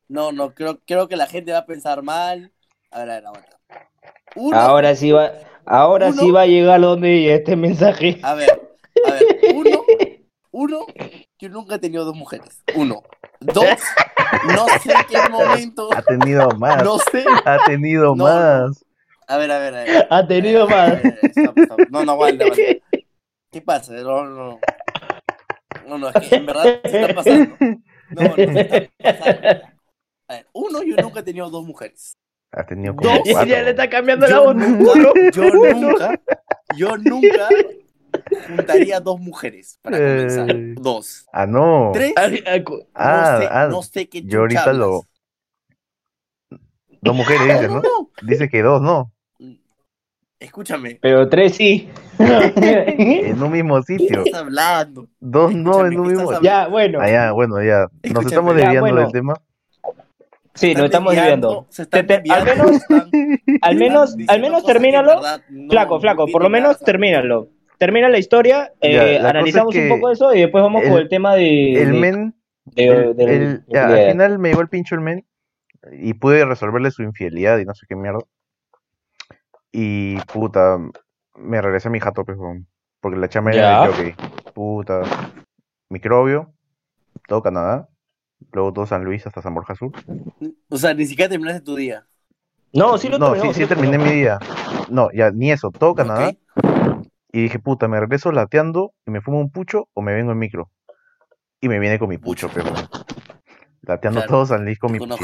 No, 0.10 0.32
no, 0.32 0.54
creo, 0.54 0.80
creo 0.86 1.08
que 1.08 1.16
la 1.16 1.28
gente 1.28 1.52
va 1.52 1.60
a 1.60 1.66
pensar 1.66 2.02
mal. 2.02 2.52
A 2.90 3.00
ver, 3.00 3.10
a 3.12 3.14
ver, 3.16 3.26
aguanta. 3.28 3.60
Uno, 4.36 4.58
Ahora 4.58 4.96
sí 4.96 5.12
va, 5.12 5.32
ahora 5.66 6.08
Uno. 6.08 6.22
sí 6.22 6.32
va 6.32 6.42
a 6.42 6.46
llegar 6.48 6.82
donde 6.82 7.34
este 7.36 7.56
mensaje. 7.56 8.20
A 8.24 8.34
ver, 8.34 8.50
a 9.08 9.12
ver. 9.12 9.24
Uno, 9.54 9.84
uno, 10.52 10.86
yo 11.40 11.50
nunca 11.50 11.76
he 11.76 11.80
tenido 11.80 12.04
dos 12.06 12.16
mujeres. 12.16 12.64
Uno. 12.76 13.04
Dos, 13.40 13.66
no 14.48 14.66
sé 14.80 14.92
en 14.92 15.04
qué 15.10 15.30
momento. 15.30 15.90
Ha 15.96 16.02
tenido 16.02 16.50
más. 16.58 16.84
No 16.84 16.98
sé. 17.00 17.24
Ha 17.46 17.58
tenido 17.66 18.16
No, 18.16 18.24
más. 18.26 18.86
A 19.28 19.38
ver, 19.38 19.52
a 19.52 19.60
ver, 19.60 19.76
a 19.76 19.84
ver. 19.84 20.08
Ha 20.10 20.28
tenido 20.28 20.68
ver, 20.68 20.76
más. 20.76 20.90
a 20.90 20.96
ver, 20.96 21.20
stop, 21.24 21.58
stop. 21.60 21.80
No, 21.90 22.06
no, 22.06 22.12
aguanta, 22.14 22.46
aguanta. 22.46 22.64
¿Qué 23.52 23.62
pasa? 23.62 23.94
No, 23.94 24.26
no. 24.26 24.60
No, 25.88 25.98
no, 25.98 26.10
es 26.10 26.30
que 26.30 26.36
en 26.36 26.46
verdad 26.46 26.64
se 26.84 27.02
está 27.02 27.14
pasando. 27.16 27.56
No, 28.10 28.22
no, 28.24 28.36
se 28.36 28.44
está 28.44 29.20
pasando. 29.20 29.68
A 30.28 30.34
ver, 30.34 30.48
uno, 30.54 30.84
yo 30.84 30.96
nunca 30.98 31.20
he 31.20 31.24
tenido 31.24 31.50
dos 31.50 31.66
mujeres. 31.66 32.14
Ha 32.54 32.66
tenido 32.66 32.96
como 32.96 33.10
Dos. 33.10 33.20
Y 33.26 33.32
cuatro. 33.32 33.50
ya 33.50 33.62
le 33.64 33.70
está 33.72 33.90
cambiando 33.90 34.28
la 34.28 34.32
Yo 34.34 34.44
voz. 34.44 34.56
nunca, 34.56 34.94
yo 35.34 35.50
nunca, 35.74 36.20
yo 36.76 36.98
nunca 36.98 37.50
juntaría 38.48 39.00
dos 39.00 39.20
mujeres 39.20 39.80
para 39.82 39.98
comenzar. 39.98 40.50
Eh. 40.52 40.76
Dos. 40.80 41.26
Ah, 41.34 41.46
no. 41.46 41.92
Tres, 41.94 42.14
Ah, 42.16 42.30
ah, 42.46 42.60
Ah, 42.96 43.32
no 43.34 43.40
sé, 43.42 43.48
ah, 43.52 43.68
no 43.70 43.82
sé 43.84 44.10
qué 44.10 44.22
yo 44.24 44.40
ahorita 44.42 44.62
chucha 44.62 44.74
lo- 44.74 44.86
hablas. 44.86 45.02
Dos 47.04 47.16
mujeres 47.16 47.44
dices, 47.44 47.70
No, 47.70 47.82
¿no? 47.82 48.10
Dice 48.22 48.50
que 48.50 48.62
dos, 48.62 48.82
¿no? 48.82 49.12
Escúchame. 50.40 50.98
Pero 51.02 51.30
tres 51.30 51.56
sí. 51.56 51.90
En 52.20 53.42
un 53.42 53.52
mismo 53.52 53.78
¿Qué 53.84 53.98
sitio. 53.98 54.24
estás 54.26 54.42
hablando? 54.42 55.08
Dos 55.20 55.54
no 55.54 55.86
en 55.86 56.00
un 56.00 56.08
¿qué 56.08 56.14
mismo 56.16 56.32
sitio. 56.34 56.42
ya, 56.44 56.68
bueno. 56.68 57.00
Ah, 57.02 57.10
ya, 57.10 57.32
bueno, 57.32 57.62
ya. 57.64 57.82
Nos 57.82 57.92
Escúchame. 58.04 58.28
estamos 58.28 58.54
Ya, 58.56 58.58
desviando 58.62 58.82
bueno. 58.82 59.02
del 59.02 59.12
tema. 59.12 59.34
Sí, 60.54 60.74
nos 60.76 60.86
estamos 60.86 61.16
desviando, 61.16 61.68
al 62.30 62.46
menos- 62.46 62.82
Al 63.62 63.76
menos, 63.78 64.16
al 64.28 64.42
menos 64.42 64.66
termínalo. 64.66 65.10
verdad 65.16 65.42
no- 65.50 65.70
Flaco, 65.72 65.96
no 65.96 66.02
flaco, 66.02 66.28
por 66.28 66.44
lo 66.44 66.50
menos 66.50 66.74
nada. 66.74 66.86
termínalo. 66.86 67.48
Termina 67.82 68.10
la 68.10 68.20
historia, 68.20 68.72
Ya, 68.80 69.08
eh, 69.08 69.20
la 69.20 69.32
analizamos 69.32 69.74
es 69.76 69.92
un 69.92 69.98
poco 69.98 70.12
eso 70.12 70.36
y 70.36 70.42
después 70.42 70.62
vamos 70.62 70.84
con 70.84 71.00
el- 71.00 71.10
tema 71.10 71.34
de, 71.34 71.82
El 71.82 71.94
de- 71.94 72.00
men, 72.00 72.36
de- 72.66 72.86
el- 72.86 73.16
de 73.16 73.26
la 73.26 73.32
el- 73.32 73.64
ya, 73.70 73.88
al 73.88 74.12
final 74.12 74.38
me 74.38 74.50
llegó 74.50 74.62
el 74.62 74.70
pincho 74.70 74.94
el 74.94 75.02
men 75.02 75.26
y 75.92 76.14
pude 76.14 76.46
resolverle 76.46 76.92
su 76.92 77.02
infidelidad 77.02 77.58
y 77.58 77.66
no 77.66 77.74
sé 77.74 77.88
qué 77.90 77.96
mierda. 77.96 78.20
Y 79.72 80.18
puta, 80.32 80.78
me 81.36 81.60
regresé 81.60 81.88
a 81.88 81.92
mi 81.92 82.00
jato, 82.00 82.24
pues, 82.24 82.38
porque 83.00 83.18
la 83.18 83.28
chama 83.30 83.52
era 83.52 83.82
de 83.82 83.88
jockey. 83.88 84.16
Puta, 84.54 85.02
microbio, 85.90 86.54
todo 87.28 87.42
Canadá, 87.42 87.90
luego 88.52 88.74
todo 88.74 88.86
San 88.86 89.04
Luis 89.04 89.26
hasta 89.26 89.42
San 89.42 89.56
Borja 89.56 89.74
Sur. 89.74 89.92
O 90.70 90.78
sea, 90.78 90.94
ni 90.94 91.08
siquiera 91.08 91.30
terminaste 91.30 91.62
tu 91.62 91.76
día. 91.76 92.06
No, 92.74 93.00
sí 93.00 93.10
lo 93.10 93.18
No, 93.18 93.32
terminó, 93.32 93.54
sí, 93.56 93.62
sí 93.62 93.68
terminé 93.68 93.98
mi 93.98 94.12
día. 94.12 94.38
No, 94.92 95.10
ya 95.14 95.32
ni 95.32 95.52
eso, 95.52 95.72
todo 95.72 95.96
Canadá. 95.96 96.30
Ok. 96.30 96.38
Y 97.34 97.44
dije, 97.44 97.60
puta, 97.60 97.88
me 97.88 98.00
regreso 98.00 98.32
lateando 98.32 98.94
y 99.06 99.12
me 99.12 99.22
fumo 99.22 99.40
un 99.40 99.52
pucho 99.52 99.88
o 99.94 100.02
me 100.02 100.14
vengo 100.14 100.32
en 100.32 100.40
micro. 100.40 100.70
Y 101.62 101.70
me 101.70 101.80
viene 101.80 102.00
con 102.00 102.10
mi 102.10 102.18
pucho, 102.18 102.50
pero 102.54 102.72
lateando 103.82 104.20
claro. 104.22 104.32
todos 104.32 104.52
al 104.52 104.78
con 104.78 104.92
mi 104.92 105.00
pucho. 105.00 105.18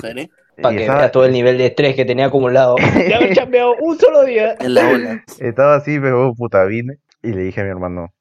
Para 0.61 0.75
que 0.75 0.81
estaba... 0.81 0.99
vea 0.99 1.11
todo 1.11 1.25
el 1.25 1.33
nivel 1.33 1.57
de 1.57 1.67
estrés 1.67 1.95
que 1.95 2.05
tenía 2.05 2.27
acumulado. 2.27 2.75
ya 3.09 3.19
me 3.19 3.33
chambeado 3.33 3.75
un 3.79 3.97
solo 3.99 4.23
día. 4.23 4.55
En 4.59 4.73
la 4.73 4.87
ola. 4.87 5.23
Estaba 5.39 5.75
así, 5.75 5.99
pero 5.99 6.33
puta, 6.33 6.63
vine 6.65 6.99
y 7.21 7.33
le 7.33 7.43
dije 7.43 7.61
a 7.61 7.63
mi 7.63 7.69
hermano, 7.71 8.13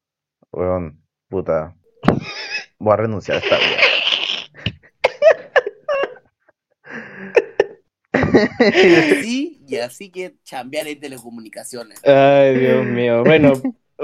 weón, 0.52 1.00
puta, 1.28 1.74
voy 2.78 2.92
a 2.92 2.96
renunciar 2.96 3.36
a 3.36 3.40
esta 3.40 3.56
vida. 3.56 3.76
¿Sí? 9.22 9.55
Y 9.66 9.76
así 9.76 10.10
que 10.10 10.34
chambear 10.44 10.86
en 10.88 11.00
telecomunicaciones. 11.00 12.02
Ay, 12.04 12.58
Dios 12.58 12.86
mío. 12.86 13.22
Bueno, 13.24 13.52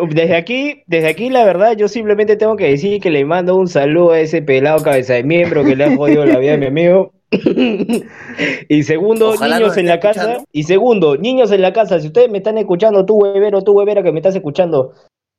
desde 0.08 0.36
aquí, 0.36 0.82
desde 0.86 1.08
aquí, 1.08 1.28
la 1.28 1.44
verdad, 1.44 1.76
yo 1.76 1.88
simplemente 1.88 2.36
tengo 2.36 2.56
que 2.56 2.68
decir 2.68 3.00
que 3.00 3.10
le 3.10 3.24
mando 3.24 3.56
un 3.56 3.68
saludo 3.68 4.12
a 4.12 4.20
ese 4.20 4.40
pelado 4.40 4.82
cabeza 4.82 5.14
de 5.14 5.24
miembro 5.24 5.64
que 5.64 5.76
le 5.76 5.84
ha 5.84 5.96
jodido 5.96 6.24
la 6.24 6.38
vida 6.38 6.54
a 6.54 6.56
mi 6.56 6.66
amigo. 6.66 7.12
y 8.68 8.82
segundo, 8.82 9.30
Ojalá 9.30 9.58
niños 9.58 9.76
en 9.76 9.86
la 9.86 10.00
casa. 10.00 10.38
Y 10.50 10.64
segundo, 10.64 11.16
niños 11.16 11.52
en 11.52 11.62
la 11.62 11.72
casa, 11.72 12.00
si 12.00 12.06
ustedes 12.06 12.30
me 12.30 12.38
están 12.38 12.58
escuchando, 12.58 13.04
tú 13.04 13.16
huevero, 13.16 13.62
tú 13.62 13.72
huevera 13.72 14.02
que 14.02 14.12
me 14.12 14.18
estás 14.18 14.34
escuchando, 14.34 14.92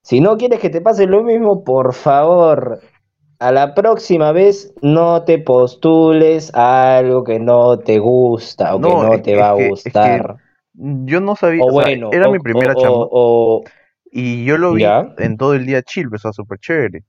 si 0.04 0.20
no 0.20 0.38
quieres 0.38 0.60
que 0.60 0.70
te 0.70 0.82
pase 0.82 1.08
lo 1.08 1.24
mismo, 1.24 1.64
por 1.64 1.94
favor, 1.94 2.82
a 3.44 3.52
la 3.52 3.76
próxima 3.76 4.32
vez 4.32 4.74
no 4.82 5.24
te 5.24 5.38
postules 5.38 6.50
a 6.56 6.98
algo 6.98 7.24
que 7.24 7.40
no 7.40 7.78
te 7.80 8.00
gusta 8.00 8.76
o 8.76 8.80
No, 8.80 9.02
que 9.02 9.18
no 9.18 9.22
te 9.22 9.34
que- 9.34 9.38
va 9.40 9.50
a 9.50 9.54
es 9.54 9.60
que 9.60 9.70
gustar. 9.70 10.38
Yo 10.76 11.20
no 11.22 11.36
sabía, 11.36 11.62
O 11.64 11.68
o 11.68 11.72
sea, 11.72 11.84
bueno, 11.84 12.10
era 12.12 12.28
o- 12.28 12.32
mi 12.32 12.40
primera 12.40 12.74
chamba 12.76 13.08
y 14.12 14.46
yo 14.46 14.58
lo 14.58 14.74
vi 14.74 14.84
Ya. 14.84 15.14
en 15.18 15.38
todo 15.38 15.54
el 15.56 15.66
día 15.66 15.82
chill, 15.84 16.08
o 16.14 16.18
sea, 16.18 16.32
súper 16.34 16.58
chévere. 16.60 17.04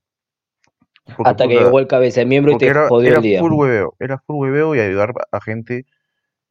Porque, 1.17 1.31
hasta 1.31 1.47
que 1.49 1.55
llegó 1.55 1.79
el 1.79 1.87
cabeza 1.87 2.21
de 2.21 2.27
miembro 2.27 2.53
y 2.53 2.59
te 2.59 2.71
era, 2.71 2.89
jodió 2.89 3.09
era 3.11 3.17
el 3.19 3.23
día. 3.23 3.41
full 3.41 3.53
hueveo, 3.53 3.95
era 4.01 4.19
full 4.27 4.37
hueveo 4.37 4.75
y 4.75 4.81
ayudar 4.81 5.13
a 5.31 5.41
gente 5.41 5.85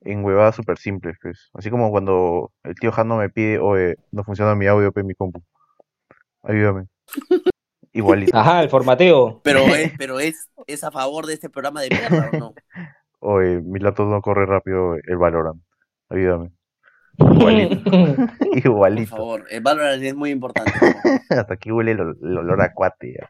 en 0.02 0.24
huevadas 0.24 0.56
súper 0.56 0.78
simples, 0.78 1.18
pues. 1.22 1.50
Así 1.54 1.70
como 1.70 1.92
cuando 1.92 2.52
el 2.64 2.76
tío 2.76 2.92
Jano 2.92 3.18
me 3.18 3.30
pide, 3.30 3.60
oye, 3.60 3.96
no 4.12 4.24
funciona 4.24 4.56
mi 4.56 4.68
audio, 4.68 4.92
pues, 4.92 5.06
mi 5.06 5.14
compu. 5.16 5.42
Ayúdame. 6.44 6.88
Igualito. 7.94 8.36
Ajá, 8.38 8.62
el 8.64 8.70
formateo. 8.70 9.40
Pero 9.44 9.60
es, 9.76 9.94
pero 9.98 10.20
es, 10.20 10.50
es 10.68 10.84
a 10.84 10.92
favor 10.92 11.26
de 11.26 11.34
este 11.36 11.50
programa 11.50 11.82
de 11.82 11.90
mierda, 11.90 12.30
¿o 12.34 12.38
no? 12.38 12.54
Oye, 13.20 13.62
mi 13.62 13.80
laptop 13.80 14.08
no 14.10 14.22
corre 14.22 14.46
rápido 14.46 14.96
el 14.96 15.18
Valorant. 15.18 15.62
Ayúdame. 16.10 16.52
Igualito. 17.18 17.84
Por 17.92 18.58
Igualito. 18.58 19.16
favor, 19.16 19.44
el 19.50 19.62
Valorant 19.62 20.04
es 20.04 20.16
muy 20.16 20.32
importante. 20.32 20.72
¿no? 20.82 21.12
Hasta 21.40 21.54
aquí 21.54 21.72
huele 21.72 21.92
el, 21.92 22.00
ol- 22.00 22.18
el 22.24 22.38
olor 22.38 22.62
a 22.62 22.74
cuate 22.74 23.14
ya. 23.20 23.28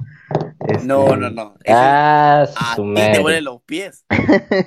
Este, 0.67 0.88
No, 0.88 1.15
no, 1.17 1.30
no. 1.30 1.56
Ah, 1.67 2.45
a 2.56 2.76
ti 2.76 2.93
te 2.93 3.19
huelen 3.19 3.43
los 3.43 3.62
pies. 3.63 4.06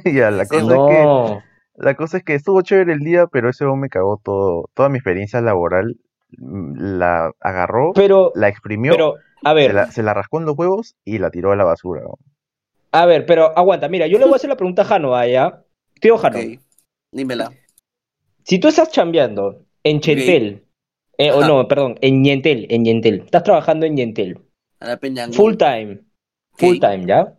ya, 0.05 0.31
la 0.31 0.47
cosa 0.47 0.75
es 0.75 0.81
que. 0.91 1.39
La 1.79 1.95
cosa 1.95 2.17
es 2.19 2.25
que 2.25 2.35
estuvo 2.35 2.63
chévere 2.63 2.95
el 2.95 3.01
día, 3.01 3.27
pero 3.27 3.51
ese 3.51 3.65
hombre 3.67 3.83
me 3.83 3.89
cagó 3.91 4.19
todo, 4.23 4.71
toda 4.73 4.89
mi 4.89 4.97
experiencia 4.97 5.43
laboral, 5.43 5.97
mm, 6.39 6.73
la 6.99 7.33
agarró, 7.41 7.93
Pero, 7.95 8.33
la 8.35 8.49
exprimió, 8.49 8.93
pero, 8.93 9.15
a 9.51 9.55
se 9.55 9.55
ver, 9.55 9.75
la, 9.75 9.91
se 9.91 10.03
la 10.03 10.15
rascó 10.15 10.39
en 10.39 10.47
los 10.47 10.57
huevos 10.59 10.95
y 11.05 11.19
la 11.19 11.31
tiró 11.31 11.53
a 11.53 11.57
la 11.57 11.65
basura. 11.65 12.03
¿no? 12.03 12.19
a 12.93 13.07
ver, 13.07 13.27
pero 13.27 13.57
aguanta, 13.59 13.89
mira, 13.89 14.07
yo 14.07 14.19
le 14.19 14.25
voy 14.25 14.35
a 14.35 14.37
hacer 14.37 14.49
la 14.51 14.57
pregunta 14.57 14.83
a 14.83 14.85
Jano, 14.87 15.15
allá. 15.15 15.63
Tío 16.01 16.17
Jano, 16.19 16.39
Ok, 16.39 16.59
dímela. 17.13 17.53
si 18.45 18.59
tú 18.59 18.69
estás 18.69 18.91
chambeando 18.91 19.63
en 19.83 20.01
Chentel, 20.01 20.65
eh, 21.19 21.31
o 21.33 21.43
no, 21.43 21.67
perdón, 21.69 21.97
en 22.01 22.23
Ñentel, 22.23 22.67
en 22.71 22.83
Ñentel, 22.85 23.23
estás 23.25 23.43
trabajando 23.43 23.87
en 23.87 23.95
Ñentel, 23.95 24.39
A 24.81 24.89
la 24.89 24.97
peña. 24.99 25.29
full 25.33 25.57
time, 25.57 26.01
full 26.53 26.79
time, 26.79 27.05
¿ya? 27.07 27.35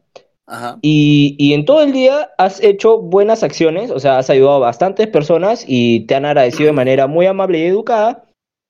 Ajá. 0.47 0.77
Y, 0.81 1.35
y 1.39 1.53
en 1.53 1.65
todo 1.65 1.81
el 1.83 1.91
día 1.91 2.29
has 2.37 2.63
hecho 2.63 2.99
buenas 3.01 3.43
acciones, 3.43 3.91
o 3.91 3.99
sea, 3.99 4.17
has 4.19 4.29
ayudado 4.29 4.55
a 4.57 4.59
bastantes 4.59 5.07
personas 5.07 5.65
y 5.67 6.05
te 6.07 6.15
han 6.15 6.25
agradecido 6.25 6.67
de 6.67 6.73
manera 6.73 7.07
muy 7.07 7.25
amable 7.25 7.59
y 7.59 7.63
educada. 7.65 8.23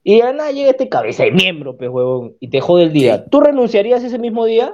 Y 0.08 0.20
ya 0.20 0.32
nada, 0.32 0.54
llega 0.54 0.72
este 0.72 0.88
cabeza 0.88 1.26
de 1.26 1.32
miembro, 1.34 1.76
pues, 1.76 1.90
huevón, 1.90 2.38
y 2.40 2.48
te 2.50 2.62
jode 2.62 2.84
el 2.84 2.94
día. 2.94 3.26
¿Tú 3.26 3.42
renunciarías 3.42 4.02
ese 4.06 4.18
mismo 4.18 4.46
día? 4.46 4.74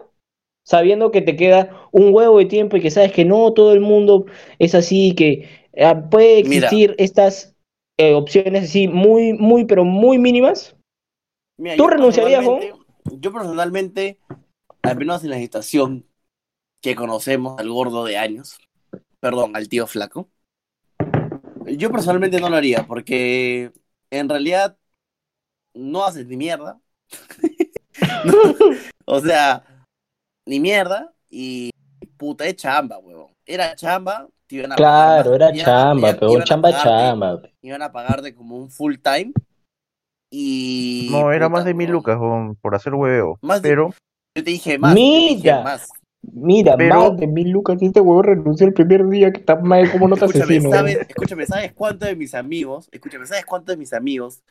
Sabiendo 0.64 1.10
que 1.10 1.24
te 1.24 1.36
queda 1.36 1.90
un 1.92 2.14
huevo 2.14 2.38
de 2.38 2.46
tiempo 2.46 2.78
y 2.78 2.82
que 2.82 2.92
sabes 2.92 3.12
que 3.14 3.26
no 3.26 3.52
todo 3.52 3.74
el 3.74 3.80
mundo 3.80 4.28
es 4.60 4.76
así, 4.76 5.16
que 5.16 5.50
ah, 5.82 6.08
puede 6.12 6.44
Mira. 6.44 6.68
existir 6.68 6.94
estas 7.00 7.56
eh, 7.98 8.14
opciones 8.14 8.66
así 8.66 8.88
muy, 8.88 9.34
muy, 9.34 9.66
pero 9.66 9.84
muy 9.84 10.20
mínimas. 10.20 10.76
Mira, 11.58 11.78
¿Tú 11.78 11.88
renunciarías, 11.88 12.46
personalmente- 12.46 12.84
Yo 13.20 13.34
personalmente, 13.34 14.20
al 14.84 14.98
menos 14.98 15.24
en 15.24 15.32
la 15.32 15.40
situación 15.40 16.06
que 16.80 16.94
conocemos 16.94 17.60
al 17.60 17.72
gordo 17.72 18.06
de 18.06 18.18
años, 18.18 18.60
perdón, 19.20 19.56
al 19.56 19.68
tío 19.68 19.88
flaco, 19.88 20.30
yo 21.66 21.92
personalmente 21.92 22.40
no 22.40 22.52
lo 22.52 22.56
haría 22.56 22.86
porque 22.86 23.72
en 24.12 24.30
realidad 24.30 24.78
no 25.74 26.06
haces 26.06 26.26
ni 26.28 26.38
mierda. 26.38 26.80
No, 28.26 28.34
o 29.06 29.20
sea, 29.20 29.64
ni 30.48 30.60
mierda 30.60 31.14
y 31.30 31.70
puta, 32.18 32.46
es 32.46 32.56
chamba, 32.56 32.98
huevón. 32.98 33.32
Era 33.46 33.76
chamba, 33.76 34.28
te 34.48 34.56
iban 34.56 34.72
a 34.72 34.76
pagar 34.76 35.24
Claro, 35.24 35.36
era 35.36 35.54
chamba, 35.54 36.10
iban- 36.10 36.20
pero 36.20 36.32
iban 36.32 36.44
chamba, 36.44 36.70
pagarte- 36.72 36.84
chamba. 36.84 37.42
Iban 37.62 37.82
a 37.82 37.92
pagarte 37.92 38.34
como 38.34 38.58
un 38.58 38.70
full 38.72 38.96
time 38.96 39.32
y... 40.32 41.10
No, 41.12 41.32
era 41.32 41.48
puta, 41.48 41.58
más 41.60 41.66
de 41.66 41.74
mil 41.74 41.92
lucas 41.92 42.18
huevón, 42.20 42.56
por 42.56 42.76
hacer 42.76 42.94
hueveo. 42.96 43.38
Más 43.42 43.62
de- 43.62 43.70
Pero, 43.70 43.90
Yo 44.36 44.44
te 44.44 44.50
dije 44.50 44.78
más. 44.80 44.96
dije 44.96 45.36
Mira. 45.44 45.62
más. 45.64 45.90
Mira, 46.22 46.76
Pero- 46.78 47.10
más 47.12 47.18
de 47.20 47.28
mil 47.28 47.50
lucas 47.52 47.82
y 47.82 47.86
este 47.88 48.00
huevón 48.02 48.24
renunció 48.24 48.66
el 48.66 48.74
primer 48.74 49.08
día 49.08 49.32
que 49.32 49.40
está 49.42 49.56
mal, 49.58 49.92
¿cómo 49.92 50.08
no 50.08 50.16
te 50.16 50.26
Escúchame, 50.26 50.46
asesino? 50.56 50.72
¿sabes, 50.72 50.98
escúchame, 51.08 51.46
¿sabes 51.46 51.74
cuántos 51.74 52.08
de 52.10 52.16
mis 52.16 52.34
amigos, 52.34 52.88
escúchame, 52.92 53.28
¿sabes 53.28 53.46
cuántos 53.46 53.74
de 53.76 53.78
mis 53.78 53.94
amigos 53.94 54.42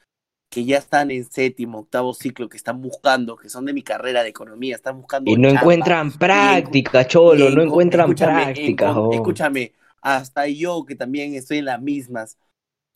que 0.53 0.67
ya 0.67 0.77
están 0.77 1.11
en 1.11 1.25
séptimo, 1.25 1.79
octavo 1.79 2.13
ciclo, 2.13 2.47
que 2.51 2.59
están 2.59 2.83
buscando, 2.83 3.37
que 3.37 3.49
son 3.49 3.65
de 3.65 3.73
mi 3.73 3.83
carrera 3.83 4.23
de 4.23 4.29
economía, 4.29 4.77
están 4.77 4.99
buscando 4.99 5.31
Y 5.31 5.37
no 5.37 5.49
chamba, 5.49 5.63
encuentran 5.63 6.13
práctica, 6.13 7.07
cholo, 7.07 7.49
no 7.51 7.63
encuentran 7.63 8.11
escúchame, 8.11 8.43
práctica. 8.45 8.93
jo. 8.93 9.13
Escúchame, 9.15 9.73
hasta 10.03 10.47
yo 10.49 10.85
que 10.85 10.95
también 10.95 11.35
estoy 11.35 11.59
en 11.59 11.65
las 11.65 11.81
mismas, 11.81 12.37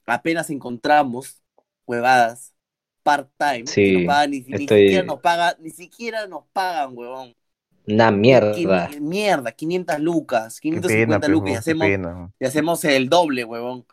apenas 0.04 0.50
encontramos 0.50 1.42
huevadas 1.86 2.52
part-time, 3.02 3.66
Sí, 3.66 4.06
ni, 4.28 4.40
ni 4.40 4.64
estoy- 4.64 4.88
siquiera 4.88 5.02
nos 5.04 5.20
pagan, 5.20 5.54
ni 5.60 5.70
siquiera 5.70 6.26
nos 6.26 6.44
pagan, 6.52 6.90
huevón. 6.94 7.34
Una 7.88 8.10
mierda. 8.10 8.52
Quin- 8.52 9.00
mierda, 9.00 9.52
500 9.52 9.98
lucas, 10.00 10.60
qué 10.60 10.68
550 10.68 11.20
pena, 11.20 11.32
lucas, 11.32 11.52
y 11.52 11.56
hacemos, 11.56 11.88
y 12.38 12.44
hacemos 12.44 12.84
el 12.84 13.08
doble, 13.08 13.44
huevón. 13.44 13.86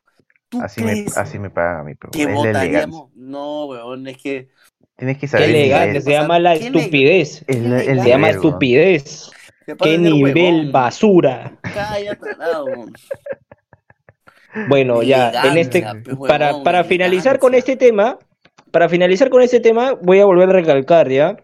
¿Tú 0.54 0.62
Así 0.62 0.84
me, 0.84 1.06
así 1.16 1.40
me 1.40 1.50
pagan 1.50 1.80
a 1.80 1.84
mí, 1.84 1.96
pero 1.96 2.12
que 2.12 2.28
votaríamos? 2.28 3.10
No, 3.16 3.66
weón, 3.66 4.08
es 4.08 4.18
que 4.18 4.50
Tienes 4.96 5.16
que 5.18 5.22
Qué 5.22 5.28
saber 5.28 5.50
elegante, 5.50 5.88
nivel. 5.88 6.02
se 6.04 6.12
llama 6.12 6.38
la 6.40 6.56
Qué 6.58 6.68
estupidez. 6.68 7.44
El, 7.48 7.74
el 7.74 7.86
Qué 7.98 8.00
Se 8.04 8.10
llama 8.10 8.30
estupidez. 8.30 9.32
Qué 9.82 9.98
nivel 9.98 10.36
huevón. 10.56 10.72
basura. 10.72 11.58
Cállate, 11.74 12.28
weón. 12.40 12.94
Bueno, 14.70 15.02
ya, 15.02 15.32
en 15.46 15.58
este, 15.58 15.84
para, 16.28 16.62
para 16.62 16.84
finalizar 16.84 17.40
con 17.40 17.56
este 17.56 17.76
tema, 17.76 18.20
para 18.70 18.88
finalizar 18.88 19.30
con 19.32 19.42
este 19.42 19.60
tema, 19.60 19.94
voy 20.00 20.20
a 20.20 20.26
volver 20.26 20.50
a 20.50 20.54
recalcar, 20.54 21.10
¿ya? 21.10 21.38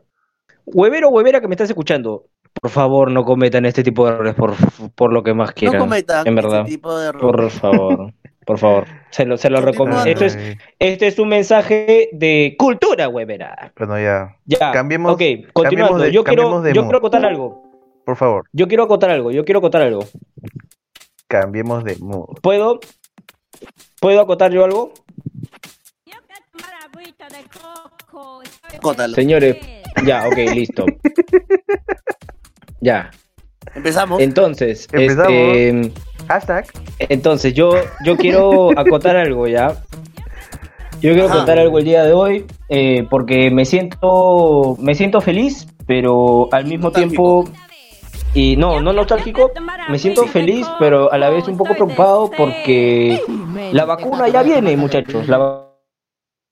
Huevero 0.65 1.07
o 1.09 1.11
huevera 1.11 1.41
que 1.41 1.47
me 1.47 1.55
estás 1.55 1.69
escuchando, 1.69 2.27
por 2.61 2.69
favor, 2.69 3.09
no 3.09 3.23
cometan 3.25 3.65
este 3.65 3.83
tipo 3.83 4.05
de 4.05 4.11
errores 4.13 4.35
por, 4.35 4.53
por 4.93 5.11
lo 5.11 5.23
que 5.23 5.33
más 5.33 5.49
No 5.49 5.53
quieran. 5.55 5.79
cometan 5.79 6.27
en 6.27 6.35
verdad. 6.35 6.61
ese 6.61 6.69
tipo 6.75 6.99
de 6.99 7.07
errores. 7.07 7.21
Por 7.21 7.49
favor, 7.49 8.13
por 8.49 8.57
favor. 8.57 8.88
Se 9.12 9.25
lo, 9.25 9.38
se 9.38 9.47
lo 9.51 9.62
recomiendo. 9.62 10.03
Esto 10.05 10.25
es, 10.25 10.35
este 10.79 11.05
es 11.05 11.19
un 11.19 11.29
mensaje 11.29 12.09
de 12.13 12.55
cultura, 12.57 13.07
huevera. 13.07 13.71
Bueno, 13.77 13.99
ya. 13.99 14.35
Ya. 14.45 14.71
Cambiemos- 14.71 15.13
Ok, 15.13 15.19
continuando. 15.53 15.53
cambiemos 15.53 16.01
de- 16.01 16.12
yo 16.12 16.23
quiero, 16.23 16.41
cambiemos 16.41 16.63
de 16.63 16.73
yo 16.73 16.81
quiero 16.81 16.97
acotar 16.97 17.23
algo. 17.25 18.01
Por 18.07 18.15
favor, 18.15 18.45
Yo 18.51 18.67
quiero 18.67 18.85
acotar 18.85 19.12
algo. 19.12 19.29
Yo 19.29 19.45
quiero 19.45 19.59
acotar 19.59 19.83
algo. 19.83 20.03
cambiemos 21.27 21.83
de 21.83 21.95
mood. 21.99 22.39
¿Puedo? 22.41 22.79
¿Puedo 24.01 24.19
acotar 24.19 24.51
yo 24.51 24.65
algo? 24.65 24.93
Señores, 29.13 29.57
ya, 30.07 30.27
ok, 30.27 30.38
listo. 30.55 30.85
Ya. 32.81 33.12
Empezamos. 33.75 34.21
Entonces, 34.21 34.88
Empezamos. 34.93 35.27
este, 35.33 35.91
Hashtag. 36.29 36.65
entonces 36.99 37.53
yo, 37.53 37.71
yo 38.05 38.15
quiero 38.15 38.69
acotar 38.79 39.17
algo 39.17 39.47
ya. 39.47 39.75
Yo 41.01 41.11
quiero 41.13 41.25
Ajá. 41.25 41.35
acotar 41.37 41.59
algo 41.59 41.79
el 41.79 41.85
día 41.85 42.03
de 42.03 42.13
hoy 42.13 42.45
eh, 42.69 43.05
porque 43.09 43.49
me 43.51 43.65
siento, 43.65 44.77
me 44.79 44.95
siento 44.95 45.21
feliz, 45.21 45.67
pero 45.87 46.49
al 46.51 46.65
mismo 46.65 46.85
Nostálgico. 46.89 47.43
tiempo 47.45 47.59
y 48.33 48.55
no, 48.57 48.79
no 48.79 48.93
nostálgico. 48.93 49.49
Me 49.89 49.97
siento 49.97 50.27
feliz, 50.27 50.67
pero 50.77 51.11
a 51.11 51.17
la 51.17 51.29
vez 51.31 51.47
un 51.47 51.57
poco 51.57 51.73
preocupado 51.73 52.29
porque 52.29 53.19
la 53.71 53.85
vacuna 53.85 54.27
ya 54.27 54.43
viene, 54.43 54.77
muchachos. 54.77 55.27
La 55.27 55.37
va- 55.39 55.65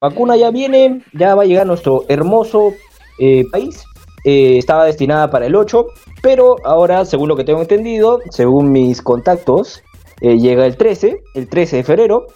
vacuna 0.01 0.35
ya 0.37 0.49
viene, 0.49 1.01
ya 1.13 1.35
va 1.35 1.43
a 1.43 1.45
llegar 1.45 1.63
a 1.63 1.67
nuestro 1.67 2.05
hermoso 2.07 2.71
eh, 3.19 3.43
país. 3.51 3.83
Eh, 4.29 4.57
estaba 4.57 4.83
destinada 4.83 5.29
para 5.29 5.45
el 5.45 5.55
8, 5.55 5.85
pero 6.21 6.57
ahora, 6.65 7.05
según 7.05 7.29
lo 7.29 7.37
que 7.37 7.45
tengo 7.45 7.61
entendido, 7.61 8.19
según 8.29 8.73
mis 8.73 9.01
contactos, 9.01 9.81
eh, 10.19 10.37
llega 10.37 10.65
el 10.65 10.75
13, 10.75 11.23
el 11.33 11.47
13 11.47 11.77
de 11.77 11.83
febrero. 11.85 12.27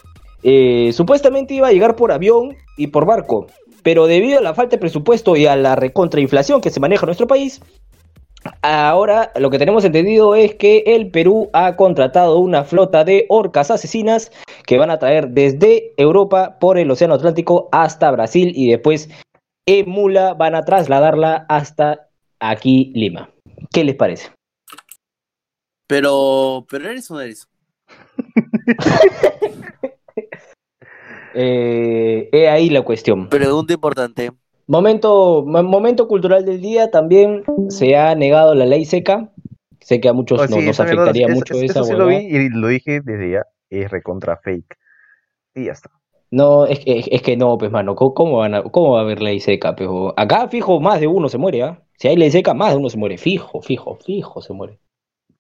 Eh, 0.42 0.92
supuestamente 0.94 1.54
iba 1.54 1.68
a 1.68 1.74
llegar 1.74 1.98
por 1.98 2.14
avión 2.14 2.56
y 2.78 2.88
por 2.88 3.06
barco, 3.06 3.48
pero 3.84 4.08
debido 4.08 4.40
a 4.40 4.42
la 4.42 4.54
falta 4.54 4.78
de 4.78 4.80
presupuesto 4.80 5.36
y 5.36 5.48
a 5.48 5.58
la 5.58 5.76
recontrainflación 5.76 6.62
que 6.62 6.70
se 6.70 6.80
maneja 6.80 7.04
en 7.04 7.08
nuestro 7.08 7.28
país, 7.28 7.62
Ahora 8.64 9.32
lo 9.36 9.52
que 9.52 9.60
tenemos 9.60 9.86
entendido 9.86 10.34
es 10.34 10.56
que 10.56 10.84
el 10.88 11.12
Perú 11.12 11.52
ha 11.54 11.76
contratado 11.76 12.40
una 12.40 12.64
flota 12.64 13.04
de 13.04 13.28
orcas 13.30 13.70
asesinas 13.70 14.32
que 14.66 14.80
van 14.80 14.90
a 14.90 14.98
traer 14.98 15.30
desde 15.30 15.94
Europa 15.96 16.58
por 16.60 16.80
el 16.80 16.90
Océano 16.90 17.14
Atlántico 17.14 17.70
hasta 17.72 18.10
Brasil 18.10 18.52
y 18.56 18.72
después 18.72 19.10
en 19.66 19.90
mula 19.90 20.34
van 20.34 20.56
a 20.56 20.64
trasladarla 20.64 21.46
hasta 21.50 22.10
aquí 22.40 22.92
Lima. 22.96 23.30
¿Qué 23.72 23.84
les 23.84 23.96
parece? 23.96 24.30
Pero, 25.88 26.66
pero 26.70 26.90
eres 26.90 27.10
o 27.12 27.16
no 27.16 27.22
eres. 27.22 27.48
Eh, 31.34 32.30
he 32.34 32.50
ahí 32.50 32.70
la 32.70 32.82
cuestión. 32.82 33.30
Pregunta 33.30 33.74
importante. 33.74 34.32
Momento, 34.68 35.44
mo- 35.46 35.64
momento 35.64 36.08
cultural 36.08 36.44
del 36.46 36.60
día, 36.62 36.92
también 36.92 37.44
se 37.70 37.96
ha 37.96 38.14
negado 38.16 38.54
la 38.54 38.66
ley 38.66 38.84
seca. 38.84 39.32
Sé 39.80 40.02
que 40.02 40.10
a 40.10 40.14
muchos 40.14 40.42
Oh, 40.42 40.48
no- 40.48 40.58
sí, 40.58 40.66
nos 40.66 40.80
afectaría 40.80 41.28
es- 41.28 41.34
mucho 41.34 41.54
es- 41.56 41.64
esa 41.72 41.80
Eso 41.80 41.84
sí 41.86 41.94
lo 41.94 42.08
vi 42.08 42.16
y 42.18 42.50
lo 42.50 42.68
dije 42.68 43.00
desde 43.02 43.32
ya. 43.32 43.44
Es 43.70 43.90
recontra 43.90 44.38
fake. 44.44 44.76
Y 45.56 45.66
ya 45.66 45.72
está. 45.72 45.90
No, 46.32 46.66
es, 46.66 46.80
que- 46.80 47.04
es 47.12 47.22
que 47.22 47.36
no, 47.38 47.58
pues, 47.58 47.72
mano, 47.72 47.96
¿cómo, 47.96 48.14
cómo 48.14 48.38
van 48.38 48.56
a- 48.56 48.64
cómo 48.64 48.94
va 48.94 49.00
a 49.00 49.04
haber 49.04 49.22
ley 49.22 49.40
seca? 49.40 49.76
Pero 49.76 50.14
acá, 50.18 50.48
fijo, 50.48 50.80
más 50.80 51.00
de 51.02 51.08
uno 51.08 51.28
se 51.30 51.38
muere, 51.38 51.64
¿ah? 51.64 51.84
Si 51.98 52.08
hay 52.08 52.16
ley 52.16 52.32
seca, 52.32 52.54
más 52.54 52.72
de 52.72 52.78
uno 52.78 52.90
se 52.90 52.98
muere. 52.98 53.18
Fijo, 53.18 53.62
fijo, 53.62 53.98
fijo 53.98 54.42
se 54.42 54.54
muere. 54.54 54.80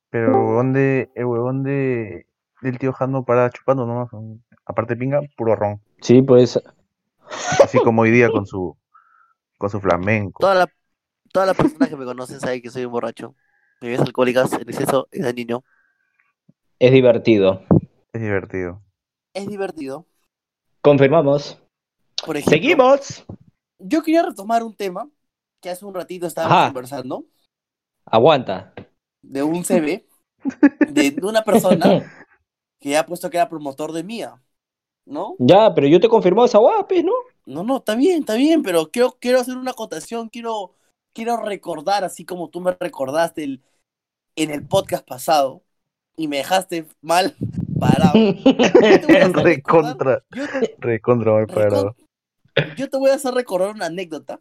Pero 0.09 0.27
el 0.27 0.33
huevón 0.33 0.73
de, 0.73 1.09
el 1.15 1.25
huevón 1.25 1.63
de, 1.63 2.27
del 2.61 2.79
tío 2.79 2.93
Jano 2.93 3.25
para 3.25 3.49
chupando 3.51 3.85
nomás. 3.85 4.09
Aparte 4.65 4.95
pinga, 4.97 5.21
puro 5.37 5.55
ron. 5.55 5.81
Sí, 6.01 6.21
pues, 6.21 6.59
Así 7.63 7.79
como 7.79 8.03
hoy 8.03 8.11
día 8.11 8.29
con 8.29 8.45
su, 8.45 8.77
con 9.57 9.69
su 9.69 9.79
flamenco. 9.81 10.39
Toda 10.39 10.55
la, 10.55 10.73
todas 11.33 11.47
las 11.47 11.57
personas 11.57 11.89
que 11.89 11.97
me 11.97 12.05
conocen 12.05 12.39
saben 12.39 12.61
que 12.61 12.69
soy 12.69 12.85
un 12.85 12.91
borracho. 12.91 13.35
Bebidas 13.81 14.01
alcohólicas 14.07 14.53
en 14.53 14.61
exceso 14.69 15.07
es 15.11 15.23
de 15.25 15.33
niño. 15.33 15.63
es 16.79 16.91
divertido. 16.91 17.61
Es 18.13 18.21
divertido. 18.21 18.81
Es 19.33 19.45
divertido. 19.47 20.07
Confirmamos. 20.81 21.59
Por 22.25 22.37
ejemplo, 22.37 22.51
Seguimos. 22.51 23.25
yo 23.79 24.03
quería 24.03 24.23
retomar 24.23 24.63
un 24.63 24.75
tema 24.75 25.09
que 25.61 25.69
hace 25.69 25.85
un 25.85 25.93
ratito 25.93 26.27
estábamos 26.27 26.57
Ajá. 26.57 26.67
conversando 26.67 27.25
Aguanta. 28.05 28.73
de 29.21 29.43
un 29.43 29.63
CV 29.63 30.07
de, 30.87 31.11
de 31.11 31.25
una 31.25 31.43
persona 31.43 32.03
que 32.79 32.97
ha 32.97 33.05
puesto 33.05 33.29
que 33.29 33.37
era 33.37 33.49
promotor 33.49 33.91
de 33.91 34.03
Mía. 34.03 34.41
¿No? 35.05 35.35
Ya, 35.39 35.73
pero 35.73 35.87
yo 35.87 35.99
te 35.99 36.07
confirmó 36.07 36.45
esa 36.45 36.59
guapes, 36.59 37.03
¿no? 37.03 37.11
No, 37.45 37.63
no, 37.63 37.77
está 37.77 37.95
bien, 37.95 38.19
está 38.19 38.35
bien, 38.35 38.61
pero 38.61 38.91
quiero, 38.91 39.17
quiero 39.19 39.39
hacer 39.39 39.57
una 39.57 39.71
acotación, 39.71 40.29
quiero, 40.29 40.75
quiero 41.13 41.37
recordar, 41.37 42.03
así 42.03 42.23
como 42.23 42.49
tú 42.49 42.61
me 42.61 42.71
recordaste 42.79 43.43
el, 43.43 43.63
en 44.35 44.51
el 44.51 44.67
podcast 44.67 45.07
pasado 45.07 45.63
y 46.15 46.27
me 46.27 46.37
dejaste 46.37 46.87
mal 47.01 47.35
parado. 47.81 48.13
Yo 48.13 48.33
te 49.01 49.07
voy 49.07 49.15
a 49.17 49.25
hacer 49.25 49.35
recordar- 49.35 49.97
Recontra, 49.97 50.23
recontra 50.79 51.31
mal 51.33 51.47
parado. 51.47 51.95
yo 52.77 52.89
te 52.89 52.97
voy 52.97 53.09
a 53.11 53.15
hacer 53.15 53.33
recordar 53.33 53.71
una 53.75 53.85
anécdota. 53.87 54.39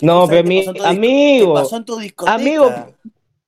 No, 0.00 0.26
pero 0.26 0.42
mi, 0.46 0.64
amigo, 0.84 1.54
pasó 1.54 1.76
en 1.76 1.84
tu 1.84 1.96
discoteca. 1.96 2.34
amigo, 2.34 2.68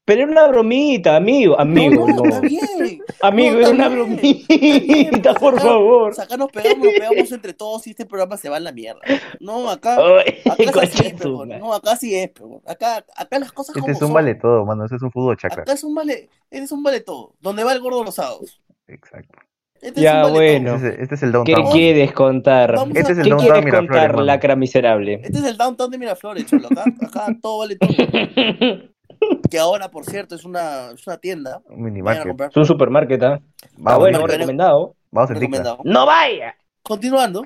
pero 0.05 0.23
era 0.23 0.31
una 0.31 0.47
bromita, 0.47 1.17
amigo, 1.17 1.59
amigo, 1.59 2.07
no, 2.07 2.15
no, 2.15 2.23
no. 2.23 2.29
está 2.29 2.41
bien. 2.41 3.01
Amigo, 3.23 3.55
No, 3.55 3.61
era 3.61 3.71
una 3.71 3.89
bromita, 3.89 4.55
bien, 4.55 5.11
por 5.41 5.55
acá- 5.55 5.63
favor. 5.65 6.21
Acá 6.21 6.37
nos 6.37 6.53
pegamos, 6.53 6.85
nos 6.85 6.93
pegamos 6.93 7.33
entre 7.33 7.55
todos 7.55 7.87
y 7.89 7.91
este 7.91 8.07
programa 8.07 8.37
se 8.37 8.49
va 8.49 8.59
a 8.59 8.61
la 8.61 8.71
mierda. 8.71 9.01
No, 9.41 9.69
acá, 9.69 9.97
Ay, 9.99 10.67
acá 10.69 10.83
así, 10.83 11.13
pero, 11.19 11.45
no, 11.47 11.75
acá 11.75 11.97
sí 11.97 12.15
es, 12.15 12.31
pero, 12.31 12.63
acá, 12.67 13.05
acá 13.17 13.39
las 13.41 13.51
cosas 13.51 13.71
Este 13.75 13.81
como 13.81 13.93
es 13.93 14.01
un 14.03 14.07
son. 14.09 14.15
vale 14.15 14.35
todo, 14.37 14.65
mano. 14.65 14.85
Este 14.85 14.97
es 14.97 15.03
un 15.03 15.11
fútbol 15.11 15.37
chakra. 15.37 15.63
Acá 15.63 15.73
es 15.73 15.83
un 15.83 15.95
vale, 15.95 16.29
eres 16.53 16.71
un 16.71 16.83
vale 16.85 17.01
todo. 17.01 17.35
Donde 17.41 17.65
va 17.65 17.73
el 17.73 17.81
gordo 17.81 18.05
los 18.05 18.15
sábados. 18.15 18.61
Exacto. 18.87 19.39
Este 19.81 20.01
Ya, 20.01 20.27
bueno. 20.27 20.77
Este 20.77 20.89
es, 20.89 20.99
este 21.01 21.15
es 21.17 21.23
el 21.23 21.31
¿Qué 21.45 21.53
downtown. 21.53 21.73
quieres 21.73 22.13
contar? 22.13 22.75
Este 22.95 23.13
es 23.13 23.19
el 23.19 23.25
¿Qué 23.25 23.31
downtown 23.31 23.39
quieres 23.41 23.65
Miraflores, 23.65 23.89
contar, 23.89 24.11
mano. 24.13 24.23
lacra 24.25 24.57
miserable? 24.57 25.15
Este 25.23 25.39
es 25.39 25.45
el 25.45 25.57
downtown 25.57 25.91
de 25.91 25.99
Miraflores, 25.99 26.47
cholo. 26.47 26.69
Acá, 26.69 26.85
acá 27.03 27.37
todo 27.43 27.59
vale 27.59 27.77
todo. 27.77 27.91
Que 29.51 29.59
ahora, 29.59 29.91
por 29.91 30.05
cierto, 30.05 30.35
es 30.35 30.45
una, 30.45 30.91
es 30.91 31.07
una 31.07 31.17
tienda. 31.17 31.63
Un 31.67 31.81
a 31.81 31.85
minimarket. 31.85 32.41
Es 32.51 32.57
un 32.57 32.67
supermarket, 32.67 33.23
¿ah? 33.23 33.41
Bueno, 33.77 34.27
recomendado. 34.27 34.97
vamos 35.11 35.29
TikTok. 35.29 35.41
Recomendado. 35.43 35.79
¡No 35.85 36.05
vaya! 36.05 36.57
Continuando. 36.83 37.43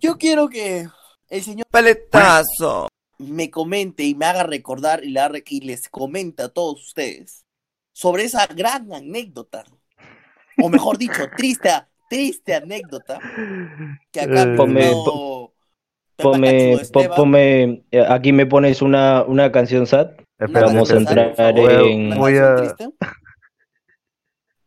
Yo 0.00 0.18
quiero 0.18 0.48
que 0.48 0.86
el 1.30 1.42
señor 1.42 1.66
Paletazo. 1.70 2.88
me 3.18 3.50
comente 3.50 4.02
y 4.04 4.14
me 4.14 4.26
haga 4.26 4.42
recordar 4.42 5.02
y, 5.04 5.14
y 5.48 5.60
les 5.60 5.88
comenta 5.88 6.46
a 6.46 6.48
todos 6.50 6.82
ustedes 6.84 7.46
sobre 7.94 8.24
esa 8.24 8.46
gran 8.46 8.92
anécdota. 8.92 9.64
O 10.62 10.68
mejor 10.68 10.98
dicho, 10.98 11.22
triste, 11.36 11.68
triste 12.08 12.54
anécdota 12.54 13.18
que 14.12 14.20
acá 14.20 14.42
Eh, 14.42 14.56
Ponme- 14.56 14.90
Pepa 16.16 16.30
Ponme, 16.30 16.78
ponme, 17.14 17.82
eh, 17.90 18.04
aquí 18.08 18.32
me 18.32 18.46
pones 18.46 18.80
una, 18.80 19.22
una 19.24 19.52
canción 19.52 19.86
sad. 19.86 20.12
Espera, 20.38 20.66
Vamos 20.66 20.90
a 20.90 20.96
entrar 20.96 21.34
en- 21.38 22.06
una 22.06 22.16
Voy 22.16 22.32
canción 22.34 22.52
a, 22.52 22.56
triste. 22.56 22.88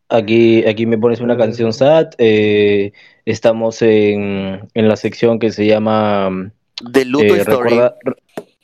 Aquí, 0.10 0.66
aquí 0.68 0.86
me 0.86 0.98
pones 0.98 1.22
una 1.22 1.38
canción 1.38 1.74
sad. 1.74 2.10
eh, 2.18 2.92
estamos 3.26 3.82
en, 3.82 4.68
en 4.74 4.88
la 4.88 4.96
sección 4.96 5.40
que 5.40 5.52
se 5.52 5.66
llama 5.66 6.52
De 6.84 7.06
Luto 7.06 7.36
eh, 7.36 7.40
Story. 7.42 7.70
recorda- 7.70 7.96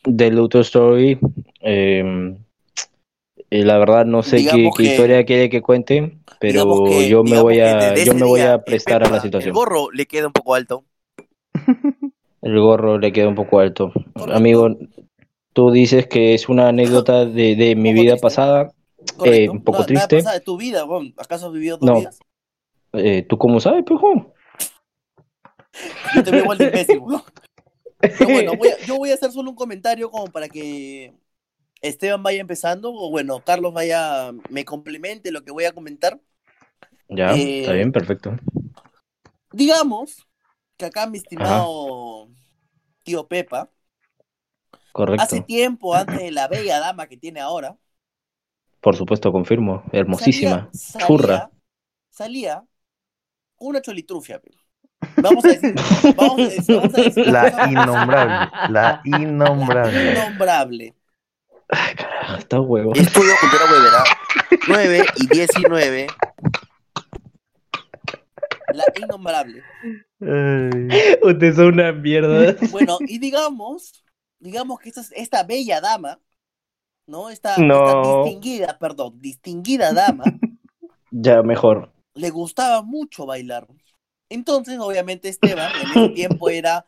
The 0.03 0.31
Luto 0.31 0.59
Story. 0.61 1.17
eh, 1.61 2.35
y 3.49 3.61
la 3.63 3.77
verdad 3.77 4.05
no 4.05 4.21
sé 4.23 4.37
qué, 4.45 4.69
historia 4.83 5.23
quiere 5.25 5.49
que 5.49 5.61
cuente, 5.61 6.17
pero 6.39 6.83
que- 6.85 7.09
yo 7.09 7.23
me 7.23 7.39
voy 7.41 7.59
a, 7.59 7.95
yo 7.95 8.13
me 8.13 8.23
voy 8.25 8.41
a 8.41 8.63
prestar 8.63 9.03
a 9.03 9.09
la 9.09 9.21
situación. 9.21 9.49
El 9.49 9.55
gorro 9.55 9.91
le 9.91 10.05
queda 10.05 10.27
un 10.27 10.33
poco 10.33 10.55
alto. 10.55 10.83
El 12.41 12.59
gorro 12.59 12.99
le 12.99 13.11
queda 13.11 13.27
un 13.27 13.35
poco 13.35 13.59
alto. 13.59 13.91
Correcto. 14.13 14.33
Amigo, 14.33 14.69
tú 15.53 15.71
dices 15.71 16.05
que 16.07 16.33
es 16.35 16.47
una 16.49 16.67
anécdota 16.69 17.25
de, 17.25 17.55
de 17.55 17.75
mi 17.75 17.93
vida 17.93 18.11
triste. 18.11 18.21
pasada. 18.21 18.71
Correcto. 19.17 19.51
un 19.51 19.63
poco 19.63 19.79
No, 19.79 19.85
nada 19.93 20.07
triste. 20.07 20.23
pasa 20.23 20.33
de 20.33 20.41
tu 20.41 20.57
vida, 20.57 20.83
weón. 20.85 21.13
¿Acaso 21.17 21.47
has 21.47 21.53
vivido 21.53 21.77
dos 21.77 21.87
No. 21.89 21.99
vidas? 21.99 22.19
Eh, 22.93 23.23
¿tú 23.27 23.37
cómo 23.37 23.59
sabes, 23.59 23.83
pejo? 23.83 24.33
Yo 26.15 26.23
te 26.23 26.31
veo 26.31 26.41
igual 26.43 26.57
de 26.57 26.65
imbécil. 26.65 27.01
Pero 27.99 28.25
bueno, 28.29 28.55
voy 28.55 28.69
a- 28.69 28.85
yo 28.85 28.97
voy 28.97 29.11
a 29.11 29.15
hacer 29.15 29.31
solo 29.31 29.49
un 29.49 29.55
comentario 29.55 30.09
como 30.11 30.27
para 30.27 30.47
que 30.47 31.13
Esteban 31.87 32.23
vaya 32.23 32.41
empezando, 32.41 32.91
o 32.93 33.09
bueno, 33.09 33.39
Carlos 33.43 33.73
vaya, 33.73 34.31
me 34.49 34.65
complemente 34.65 35.31
lo 35.31 35.43
que 35.43 35.51
voy 35.51 35.65
a 35.65 35.71
comentar. 35.73 36.19
Ya, 37.09 37.33
Eh, 37.35 37.61
está 37.61 37.73
bien, 37.73 37.91
perfecto. 37.91 38.35
Digamos 39.51 40.27
que 40.77 40.85
acá 40.85 41.07
mi 41.07 41.17
estimado 41.17 42.29
tío 43.03 43.27
Pepa, 43.27 43.69
Correcto. 44.91 45.23
hace 45.23 45.41
tiempo 45.41 45.93
antes 45.95 46.17
de 46.19 46.31
la 46.31 46.47
bella 46.47 46.79
dama 46.79 47.07
que 47.07 47.17
tiene 47.17 47.39
ahora, 47.39 47.77
Por 48.81 48.95
supuesto, 48.95 49.31
confirmo. 49.31 49.83
Hermosísima. 49.91 50.69
salía, 50.71 50.71
salía- 50.73 51.07
Churra. 51.07 51.51
salía 52.09 52.63
una 53.57 53.81
cholitrufia. 53.81 54.41
Vamos 55.17 55.43
a 55.45 55.47
decir, 55.49 55.75
vamos 56.15 56.39
a 56.39 56.43
decir, 56.43 56.75
vamos 56.75 56.93
a 56.93 57.01
decir 57.01 57.27
La 57.27 57.67
innombrable. 57.69 58.51
La 58.69 59.01
innombrable. 59.05 60.11
innombrable. 60.13 60.93
Ah, 61.69 62.35
Está 62.39 62.59
huevo. 62.61 62.93
Estudio 62.95 63.31
Cultura 63.41 63.63
Huevera 63.71 64.03
9 64.67 65.05
y 65.17 65.27
19. 65.27 66.07
La 68.73 68.83
innombrable. 69.01 69.63
Ay, 70.21 71.15
Ustedes 71.21 71.55
son 71.55 71.67
una 71.73 71.91
mierda. 71.91 72.55
Bueno, 72.71 72.97
y 73.01 73.19
digamos, 73.19 74.03
digamos 74.39 74.79
que 74.79 74.89
esta, 74.89 75.01
esta 75.15 75.43
bella 75.43 75.81
dama, 75.81 76.19
¿no? 77.07 77.29
Esta, 77.29 77.57
No. 77.57 77.85
esta 77.85 78.23
distinguida, 78.25 78.77
perdón, 78.77 79.19
distinguida 79.21 79.93
dama, 79.93 80.23
Ya, 81.11 81.41
mejor. 81.43 81.91
le 82.15 82.29
gustaba 82.31 82.81
mucho 82.81 83.25
bailar. 83.25 83.67
Entonces, 84.29 84.77
obviamente, 84.79 85.29
Esteban 85.29 85.71
en 85.81 85.89
ese 85.91 86.09
tiempo 86.09 86.49
era 86.49 86.85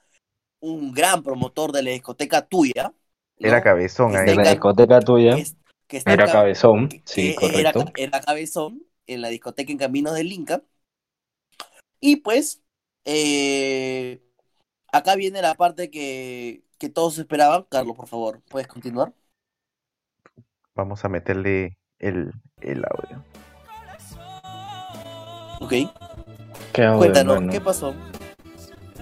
un 0.59 0.91
gran 0.91 1.21
promotor 1.23 1.71
de 1.71 1.83
la 1.83 1.91
discoteca 1.91 2.41
tuya. 2.41 2.91
Era 3.39 3.61
cabezón 3.61 4.15
ahí. 4.15 4.29
En 4.31 4.37
la 4.37 4.49
discoteca 4.51 4.99
tuya. 4.99 5.35
Que, 5.87 6.03
que 6.03 6.03
Era 6.05 6.25
cabezón. 6.31 6.89
que 6.89 7.01
Sí, 7.05 7.35
era, 7.39 7.71
correcto. 7.71 7.85
era 7.95 8.21
cabezón 8.21 8.83
en 9.07 9.21
la 9.21 9.29
discoteca 9.29 9.71
en 9.71 9.77
Caminos 9.77 10.15
del 10.15 10.31
Inca. 10.31 10.63
Y 11.99 12.17
pues, 12.17 12.61
eh, 13.05 14.21
acá 14.91 15.15
viene 15.15 15.41
la 15.41 15.55
parte 15.55 15.89
que, 15.91 16.63
que 16.79 16.89
todos 16.89 17.17
esperaban. 17.19 17.65
Carlos, 17.69 17.95
por 17.97 18.07
favor, 18.07 18.43
¿puedes 18.49 18.67
continuar? 18.67 19.13
Vamos 20.75 21.03
a 21.03 21.09
meterle 21.09 21.77
el, 21.99 22.31
el 22.61 22.85
audio. 22.85 23.25
Ok, 25.59 25.73
¿Qué 26.73 26.83
hago, 26.83 26.99
cuéntanos? 26.99 27.51
¿qué 27.51 27.61
pasó? 27.61 27.93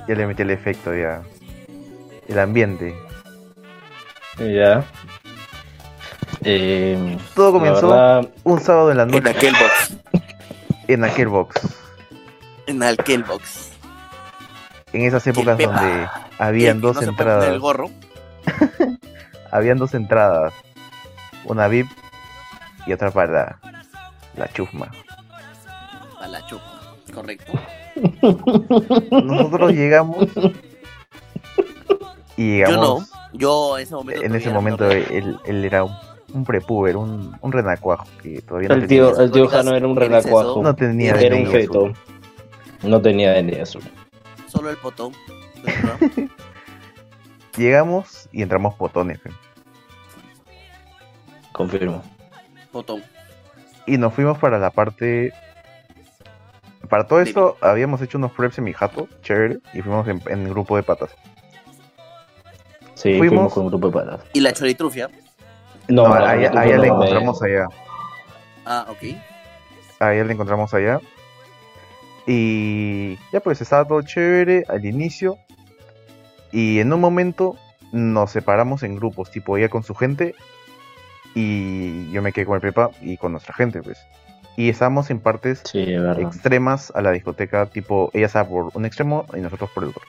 Ya 0.07 0.15
le 0.15 0.27
metí 0.27 0.41
el 0.43 0.51
efecto 0.51 0.93
ya. 0.95 1.23
El 2.27 2.39
ambiente. 2.39 3.04
Ya. 4.37 4.83
Eh, 6.43 7.17
Todo 7.35 7.53
comenzó 7.53 7.87
verdad, 7.89 8.29
un 8.43 8.59
sábado 8.59 8.91
en 8.91 8.97
la 8.97 9.03
En 9.03 9.11
noche 9.11 9.29
aquel 9.29 9.53
box. 9.53 9.97
en 10.87 11.03
aquel 11.03 11.27
box. 11.27 11.61
En 12.67 12.83
aquel 12.83 13.23
box. 13.23 13.71
En 14.93 15.03
esas 15.03 15.25
épocas 15.27 15.57
Pepa. 15.57 15.71
donde 15.73 16.07
habían 16.37 16.81
dos 16.81 16.97
no 17.01 17.09
entradas. 17.09 17.47
el 17.47 17.59
gorro. 17.59 17.89
Habían 19.51 19.77
dos 19.77 19.93
entradas. 19.93 20.53
Una 21.45 21.67
VIP 21.67 21.87
y 22.87 22.93
otra 22.93 23.11
para 23.11 23.59
la 24.35 24.47
chusma. 24.53 24.91
A 26.19 26.27
la 26.27 26.45
chupa. 26.45 26.81
Correcto. 27.13 27.53
Nosotros 29.11 29.71
llegamos 29.71 30.27
y 32.37 32.59
Yo 32.59 32.65
llegamos. 32.67 33.09
no. 33.09 33.14
Yo 33.37 33.77
en 33.77 33.83
ese 33.83 33.93
momento. 33.95 34.23
en 34.23 34.35
ese 34.35 34.49
momento 34.49 34.85
no- 34.85 34.91
él, 34.91 35.39
él 35.45 35.65
era 35.65 35.83
un, 35.83 35.95
un 36.33 36.43
prepuber, 36.45 36.97
un, 36.97 37.35
un 37.41 37.51
renacuajo 37.51 38.05
que 38.21 38.41
todavía 38.41 38.69
no 38.69 38.75
el 38.75 38.87
tenía, 38.87 39.11
tío, 39.11 39.19
el 39.19 39.31
tío 39.31 39.47
Jano 39.47 39.75
era 39.75 39.87
un 39.87 39.95
renacuajo. 39.95 40.61
no 40.63 40.75
tenía 40.75 41.11
Era 41.13 41.35
un 41.35 41.43
DNI 41.43 41.51
feto. 41.51 41.85
azul. 41.85 41.95
No 42.83 43.01
tenía 43.01 43.41
ni 43.41 43.53
eso. 43.53 43.79
Solo 44.47 44.69
el 44.69 44.77
potón. 44.77 45.13
Llegamos 47.57 48.27
y 48.31 48.41
entramos 48.41 48.75
potones. 48.75 49.19
Confirmo. 51.51 52.03
potón. 52.71 53.01
Y 53.87 53.97
nos 53.97 54.13
fuimos 54.13 54.37
para 54.37 54.59
la 54.59 54.71
parte. 54.71 55.31
Para 56.89 57.07
todo 57.07 57.21
esto 57.21 57.57
habíamos 57.61 58.01
hecho 58.01 58.17
unos 58.17 58.31
preps 58.33 58.57
en 58.59 58.65
mi 58.65 58.73
jato, 58.73 59.07
chévere, 59.23 59.59
y 59.73 59.81
fuimos 59.81 60.07
en, 60.07 60.21
en 60.27 60.43
grupo 60.49 60.75
de 60.75 60.83
patas. 60.83 61.09
Sí, 62.95 63.17
Fuimos- 63.17 63.27
fuimos, 63.29 63.53
con 63.53 63.63
un 63.63 63.69
grupo 63.69 63.87
de 63.87 63.93
patas. 63.93 64.21
Y 64.33 64.39
la 64.39 64.51
choritrufia. 64.53 65.09
No, 65.87 66.07
no, 66.07 66.13
a 66.15 66.35
ella, 66.35 66.51
a 66.59 66.65
ella 66.65 66.77
no, 66.77 66.81
la 66.81 66.87
no, 66.87 66.93
encontramos 66.95 67.43
allá. 67.43 67.67
Ah, 68.65 68.87
ok. 68.89 69.15
A 69.99 70.13
ella 70.13 70.23
la 70.25 70.33
encontramos 70.33 70.73
allá. 70.73 70.99
Y 72.27 73.17
ya 73.31 73.39
pues 73.39 73.61
estaba 73.61 73.85
todo 73.85 74.01
chévere 74.01 74.63
al 74.67 74.83
inicio. 74.85 75.37
Y 76.51 76.79
en 76.79 76.91
un 76.91 76.99
momento 77.01 77.55
nos 77.91 78.31
separamos 78.31 78.83
en 78.83 78.95
grupos, 78.95 79.29
tipo 79.29 79.57
ella 79.57 79.69
con 79.69 79.83
su 79.83 79.93
gente 79.93 80.33
y 81.35 82.09
yo 82.11 82.21
me 82.21 82.31
quedé 82.31 82.45
con 82.45 82.55
el 82.55 82.61
Pepa 82.61 82.91
y 83.01 83.17
con 83.17 83.33
nuestra 83.33 83.53
gente, 83.53 83.81
pues. 83.81 83.99
Y 84.57 84.69
estábamos 84.69 85.09
en 85.09 85.19
partes 85.19 85.61
Sí, 85.65 85.85
extremas 86.17 86.91
a 86.95 87.01
la 87.01 87.11
discoteca, 87.11 87.65
tipo 87.65 88.09
ella 88.13 88.27
estaba 88.27 88.47
por 88.47 88.71
un 88.73 88.85
extremo 88.85 89.25
y 89.35 89.41
nosotros 89.41 89.69
por 89.71 89.83
el 89.83 89.89
otro. 89.89 90.01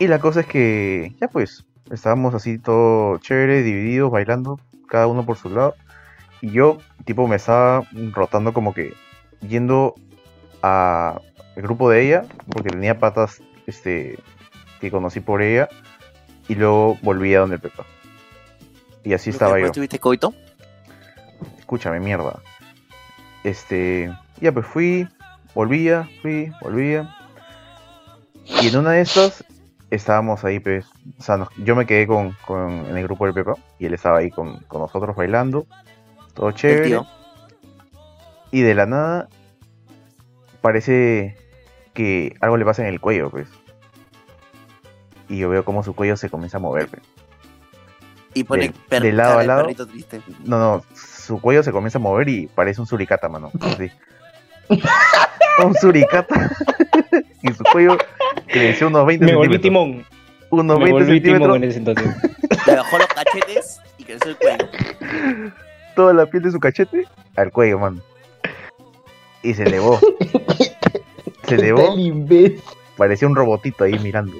Y 0.00 0.08
la 0.08 0.18
cosa 0.18 0.40
es 0.40 0.46
que, 0.46 1.14
ya 1.20 1.28
pues, 1.28 1.66
estábamos 1.90 2.34
así 2.34 2.58
todo 2.58 3.18
chévere, 3.18 3.62
divididos, 3.62 4.10
bailando, 4.10 4.58
cada 4.88 5.06
uno 5.06 5.26
por 5.26 5.36
su 5.36 5.50
lado. 5.50 5.74
Y 6.40 6.52
yo, 6.52 6.78
tipo, 7.04 7.28
me 7.28 7.36
estaba 7.36 7.84
rotando 8.12 8.54
como 8.54 8.72
que 8.72 8.94
yendo 9.46 9.94
a 10.62 11.20
el 11.54 11.62
grupo 11.64 11.90
de 11.90 12.06
ella, 12.06 12.24
porque 12.50 12.70
tenía 12.70 12.98
patas 12.98 13.42
este 13.66 14.18
que 14.80 14.90
conocí 14.90 15.20
por 15.20 15.42
ella, 15.42 15.68
y 16.48 16.54
luego 16.54 16.96
volví 17.02 17.34
a 17.34 17.40
donde 17.40 17.56
el 17.56 17.60
Pepa. 17.60 17.84
Y 19.04 19.12
así 19.12 19.28
estaba 19.28 19.58
yo. 19.58 19.66
¿Después 19.66 19.72
tuviste 19.72 19.98
coito? 19.98 20.32
Escúchame, 21.58 22.00
mierda. 22.00 22.40
Este, 23.44 24.10
ya 24.40 24.50
pues 24.50 24.64
fui, 24.64 25.06
volvía, 25.54 26.08
fui, 26.22 26.50
volvía. 26.62 27.14
Y 28.62 28.68
en 28.68 28.78
una 28.78 28.92
de 28.92 29.02
estas 29.02 29.44
estábamos 29.90 30.44
ahí, 30.44 30.60
pues, 30.60 30.86
o 31.18 31.22
sea, 31.22 31.36
nos- 31.36 31.48
yo 31.56 31.74
me 31.76 31.86
quedé 31.86 32.06
con, 32.06 32.36
con- 32.46 32.86
en 32.86 32.96
el 32.96 33.04
grupo 33.04 33.24
del 33.26 33.34
Pepa 33.34 33.54
y 33.78 33.86
él 33.86 33.94
estaba 33.94 34.18
ahí 34.18 34.30
con, 34.30 34.60
con 34.64 34.80
nosotros 34.82 35.16
bailando, 35.16 35.66
todo 36.34 36.48
El 36.48 36.54
chévere. 36.54 36.86
tío. 36.86 37.06
Y 38.52 38.62
de 38.62 38.74
la 38.74 38.86
nada 38.86 39.28
parece 40.60 41.36
que 41.94 42.34
algo 42.40 42.56
le 42.56 42.64
pasa 42.64 42.82
en 42.82 42.88
el 42.88 43.00
cuello, 43.00 43.30
pues. 43.30 43.48
Y 45.28 45.38
yo 45.38 45.48
veo 45.48 45.64
como 45.64 45.82
su 45.82 45.94
cuello 45.94 46.16
se 46.16 46.28
comienza 46.30 46.56
a 46.58 46.60
mover, 46.60 46.88
pues. 46.88 47.02
Y 48.34 48.44
pone 48.44 48.72
De- 48.88 49.00
de 49.00 49.12
lado 49.12 49.38
a 49.38 49.42
lado. 49.44 49.66
triste. 49.86 50.20
No, 50.44 50.58
no, 50.58 50.84
su 50.94 51.40
cuello 51.40 51.62
se 51.62 51.72
comienza 51.72 51.98
a 51.98 52.00
mover 52.00 52.28
y 52.28 52.46
parece 52.46 52.80
un 52.80 52.86
suricata, 52.86 53.28
mano. 53.28 53.50
Así. 53.60 53.90
un 55.64 55.74
suricata. 55.74 56.50
y 57.42 57.52
su 57.52 57.64
cuello 57.72 57.96
creció 58.50 58.88
unos 58.88 59.06
20 59.06 59.24
Me 59.26 59.34
volví 59.34 59.54
centímetros. 59.54 59.62
timón. 59.62 60.06
Unos 60.50 60.78
Me 60.78 60.84
20 60.84 60.92
volví 61.04 61.20
timón 61.20 61.38
centímetros. 61.40 61.56
en 61.56 61.64
ese 61.64 61.78
entonces. 61.78 62.16
Le 62.66 62.76
bajó 62.76 62.98
los 62.98 63.06
cachetes 63.08 63.80
y 63.98 64.04
creció 64.04 64.30
el 64.30 64.36
cuello. 64.36 65.52
Toda 65.96 66.12
la 66.14 66.26
piel 66.26 66.42
de 66.42 66.50
su 66.50 66.58
cachete 66.60 67.06
al 67.36 67.50
cuello, 67.52 67.78
mano. 67.78 68.00
Y 69.42 69.54
se 69.54 69.62
elevó. 69.64 69.98
se 71.46 71.54
elevó. 71.54 71.94
Parecía 72.96 73.26
un 73.28 73.34
robotito 73.36 73.84
ahí 73.84 73.98
mirando. 73.98 74.34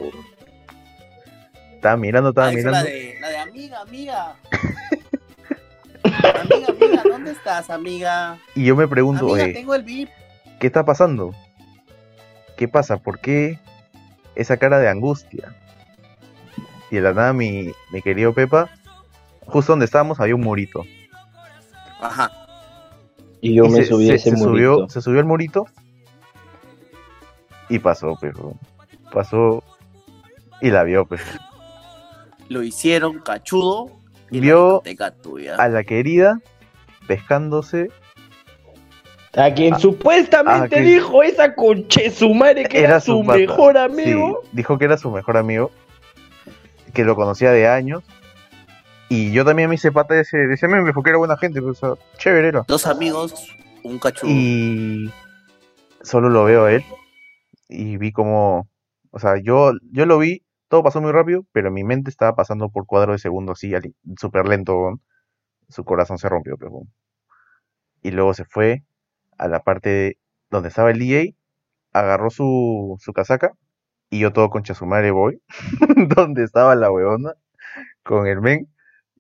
Estaba 1.75 1.97
mirando, 1.97 2.29
estaba 2.31 2.49
Ah, 2.49 2.53
esa 2.53 2.59
es 2.59 2.65
la 2.67 2.71
mirando. 2.83 2.91
de, 2.91 3.19
la 3.21 3.29
de 3.31 3.39
amiga, 3.39 3.81
amiga. 3.81 4.35
amiga, 6.05 6.69
amiga, 6.69 7.03
¿dónde 7.05 7.31
estás, 7.33 7.71
amiga? 7.71 8.39
Y 8.55 8.65
yo 8.67 8.77
me 8.77 8.87
pregunto, 8.87 9.25
Amiga, 9.29 9.45
oye, 9.45 9.53
tengo 9.55 9.75
el 9.75 9.83
VIP. 9.83 10.11
¿qué 10.59 10.67
está 10.67 10.85
pasando? 10.85 11.35
¿Qué 12.57 12.69
pasa? 12.69 12.99
¿Por 12.99 13.19
qué 13.21 13.59
esa 14.35 14.57
cara 14.57 14.79
de 14.79 14.89
angustia? 14.89 15.55
Y 16.91 16.97
de 16.97 17.03
la 17.03 17.13
nada 17.13 17.33
mi, 17.33 17.71
mi 17.93 18.03
querido 18.03 18.33
Pepa, 18.35 18.69
justo 19.47 19.73
donde 19.73 19.85
estábamos 19.85 20.19
había 20.21 20.35
un 20.35 20.41
murito. 20.43 20.85
Ajá. 22.01 22.31
Y 23.41 23.55
yo 23.55 23.65
Y 23.67 23.71
me 23.71 23.77
se, 23.79 23.85
subí 23.87 24.07
se- 24.07 24.13
a 24.13 24.15
ese 24.17 24.31
se 24.31 24.37
subió, 24.37 24.73
murito. 24.75 24.89
se 24.93 25.01
subió 25.01 25.21
al 25.21 25.27
murito 25.27 25.67
y 27.69 27.79
pasó, 27.79 28.17
pero 28.21 28.55
pasó 29.13 29.63
y 30.61 30.71
la 30.71 30.83
vio, 30.85 31.07
pues. 31.07 31.23
Lo 32.49 32.63
hicieron 32.63 33.21
cachudo. 33.21 33.91
Y 34.33 34.41
Vio 34.41 34.83
la. 34.85 35.57
A 35.59 35.69
la 35.69 35.83
querida 35.85 36.41
pescándose 37.07 37.91
A 39.37 39.55
quien 39.55 39.75
Ah, 39.75 39.79
supuestamente 39.79 40.65
ah, 40.65 40.69
que- 40.69 40.81
dijo 40.81 41.23
esa 41.23 41.55
conche 41.55 42.11
su 42.11 42.35
madre 42.35 42.65
que 42.65 42.81
era, 42.83 42.99
su, 43.01 43.25
pata. 43.25 43.39
mejor 43.39 43.79
amigo. 43.79 44.41
Sí, 44.43 44.49
dijo 44.53 44.77
que 44.79 44.85
era 44.87 44.97
su 44.99 45.11
mejor 45.11 45.37
amigo, 45.37 45.71
que 46.93 47.05
lo 47.05 47.15
conocía 47.15 47.53
de 47.53 47.69
años. 47.69 48.03
Y 49.09 49.33
yo 49.33 49.45
también 49.45 49.69
me 49.69 49.75
hice 49.77 49.93
pata 49.93 50.15
de 50.15 50.21
ese, 50.23 50.37
de 50.39 50.55
ese 50.55 50.69
meme 50.69 50.93
porque 50.93 51.11
era 51.11 51.19
buena 51.19 51.37
gente, 51.37 51.61
pues, 51.63 51.83
o 51.83 51.97
sea, 51.97 52.05
chévere 52.19 52.49
era. 52.49 52.65
Dos 52.67 52.87
amigos, 52.87 53.57
un 53.85 53.99
cachudo. 53.99 54.31
Y 54.31 55.11
solo 56.03 56.29
lo 56.29 56.45
veo 56.45 56.65
a 56.67 56.73
él 56.73 56.85
y 57.69 57.97
vi 57.99 58.11
como, 58.13 58.69
o 59.11 59.19
sea, 59.21 59.35
yo, 59.43 59.73
yo 59.93 60.07
lo 60.07 60.19
vi, 60.19 60.43
todo 60.69 60.83
pasó 60.83 61.01
muy 61.01 61.13
rápido, 61.13 61.45
pero 61.53 61.69
en 61.69 61.75
mi 61.75 61.85
mente 61.85 62.11
estaba 62.11 62.35
pasando 62.35 62.69
por 62.69 62.87
cuadro 62.87 63.13
de 63.13 63.19
segundo 63.19 63.53
así, 63.53 63.75
ali- 63.75 63.95
súper 64.21 64.47
lento, 64.49 65.01
su 65.69 65.85
corazón 65.85 66.19
se 66.19 66.29
rompió, 66.29 66.57
pero, 66.57 66.71
weón. 66.73 66.93
y 68.03 68.11
luego 68.13 68.33
se 68.35 68.45
fue 68.45 68.83
a 69.41 69.49
la 69.49 69.61
parte 69.63 70.19
donde 70.51 70.69
estaba 70.71 70.91
el 70.93 70.99
DJ, 71.01 71.37
agarró 71.93 72.31
su, 72.31 72.97
su 73.01 73.13
casaca 73.15 73.53
y 74.11 74.21
yo 74.21 74.33
todo 74.35 74.51
concha 74.51 74.75
su 74.75 74.87
madre 74.87 75.11
voy, 75.13 75.43
donde 76.17 76.45
estaba 76.45 76.77
la 76.77 76.91
weona, 76.93 77.35
con 78.05 78.27
el 78.29 78.41
men, 78.43 78.69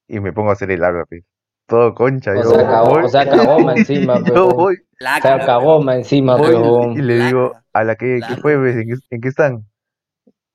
y 0.09 0.20
me 0.20 0.33
pongo 0.35 0.50
a 0.50 0.54
hacer 0.54 0.70
el 0.72 0.85
habla, 0.85 1.04
pues. 1.09 1.24
Todo 1.66 1.94
concha, 1.94 2.37
O 2.37 2.42
yo 2.42 2.50
sea, 2.50 2.66
cagó, 2.66 2.90
voy, 2.90 3.04
o 3.04 3.09
sea, 3.09 3.28
cagoma 3.28 3.72
encima, 3.74 4.20
yo 4.35 4.50
voy, 4.54 4.76
O 5.16 5.20
sea, 5.20 5.40
cagoma 5.44 5.94
encima, 5.96 6.42
pero. 6.42 6.62
y 6.92 7.02
le 7.02 7.14
digo 7.16 7.56
a 7.72 7.85
la 7.85 7.96
que, 7.96 8.24
¿qué 8.26 8.37
fue? 8.37 8.56
pues? 8.59 8.76
¿En 8.76 8.88
qué, 8.88 8.94
en 9.11 9.20
qué 9.20 9.28
están? 9.28 9.66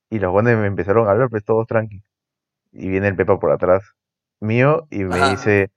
Y 0.09 0.19
los 0.19 0.31
buenos 0.31 0.57
me 0.57 0.67
empezaron 0.67 1.07
a 1.07 1.11
hablar, 1.11 1.29
pues 1.29 1.43
todos 1.45 1.67
tranqui. 1.67 2.01
Y 2.73 2.89
viene 2.89 3.09
el 3.09 3.15
Pepa 3.17 3.39
por 3.39 3.51
atrás 3.51 3.83
mío 4.41 4.87
y 4.91 5.03
me 5.05 5.19
Ajá. 5.19 5.21
dice, 5.21 5.71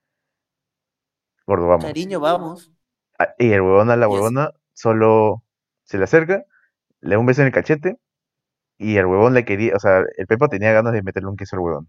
gordo, 1.47 1.67
vamos. 1.67 1.95
Cariño, 1.95 2.21
vamos. 2.21 2.71
Y 3.39 3.53
el 3.53 3.63
huevón 3.63 3.91
a 3.91 3.97
la 3.97 4.09
huevona 4.09 4.53
solo 4.75 5.43
se 5.85 5.99
le 5.99 6.05
acerca, 6.05 6.45
le 7.01 7.11
da 7.11 7.19
un 7.19 7.27
beso 7.27 7.41
en 7.41 7.49
el 7.49 7.53
cachete 7.53 7.97
y 8.79 8.97
el 8.97 9.07
huevón 9.07 9.35
le 9.35 9.45
quería, 9.45 9.75
o 9.75 9.81
sea, 9.81 10.05
el 10.17 10.27
Pepa 10.27 10.49
tenía 10.49 10.73
ganas 10.73 10.93
de 10.93 11.03
meterle 11.03 11.29
un 11.29 11.37
queso 11.37 11.57
al 11.57 11.61
huevón. 11.61 11.89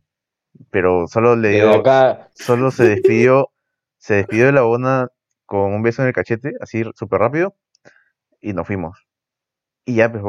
Pero 0.72 1.08
solo 1.08 1.36
le 1.36 1.50
dio, 1.50 1.70
acá, 1.72 2.30
solo 2.34 2.72
se 2.72 2.88
despidió, 2.88 3.52
se 3.98 4.16
despidió 4.16 4.48
de 4.48 4.54
la 4.54 4.64
huevona 4.64 5.10
con 5.46 5.74
un 5.74 5.84
beso 5.84 6.02
en 6.02 6.08
el 6.08 6.14
cachete, 6.14 6.54
así 6.60 6.84
súper 6.96 7.20
rápido, 7.20 7.56
y 8.42 8.54
nos 8.54 8.66
fuimos. 8.66 8.98
Y 9.86 9.96
ya, 9.96 10.12
pues, 10.12 10.24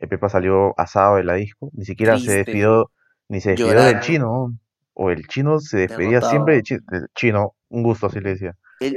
el 0.00 0.08
Pepa 0.08 0.28
salió 0.30 0.78
asado 0.78 1.16
de 1.16 1.24
la 1.24 1.34
disco, 1.34 1.70
ni 1.74 1.84
siquiera 1.84 2.18
se 2.18 2.36
despidió, 2.36 2.90
ni 3.28 3.40
se 3.40 3.50
despidió 3.50 3.82
del 3.82 4.00
chino, 4.00 4.58
o 4.94 5.10
el 5.10 5.26
chino 5.26 5.60
se 5.60 5.78
despedía 5.78 6.20
Derrotado. 6.20 6.30
siempre 6.30 6.62
del 6.90 7.08
chino, 7.14 7.54
un 7.68 7.82
gusto, 7.82 8.06
así 8.06 8.20
le 8.20 8.30
decía, 8.30 8.56
El, 8.80 8.96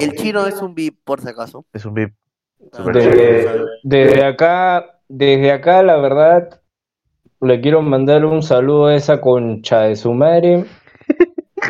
el 0.00 0.14
chino 0.14 0.46
es 0.46 0.60
un 0.62 0.74
VIP, 0.74 0.98
por 1.04 1.20
si 1.20 1.28
acaso. 1.28 1.64
Es 1.72 1.84
un 1.84 1.94
VIP, 1.94 2.14
Ah, 2.72 2.84
desde, 2.92 3.46
desde 3.82 4.24
acá, 4.24 5.00
desde 5.08 5.52
acá, 5.52 5.82
la 5.82 5.96
verdad, 5.98 6.60
le 7.40 7.60
quiero 7.60 7.82
mandar 7.82 8.24
un 8.24 8.42
saludo 8.42 8.86
a 8.86 8.94
esa 8.94 9.20
concha 9.20 9.82
de 9.82 9.96
su 9.96 10.12
madre. 10.14 10.64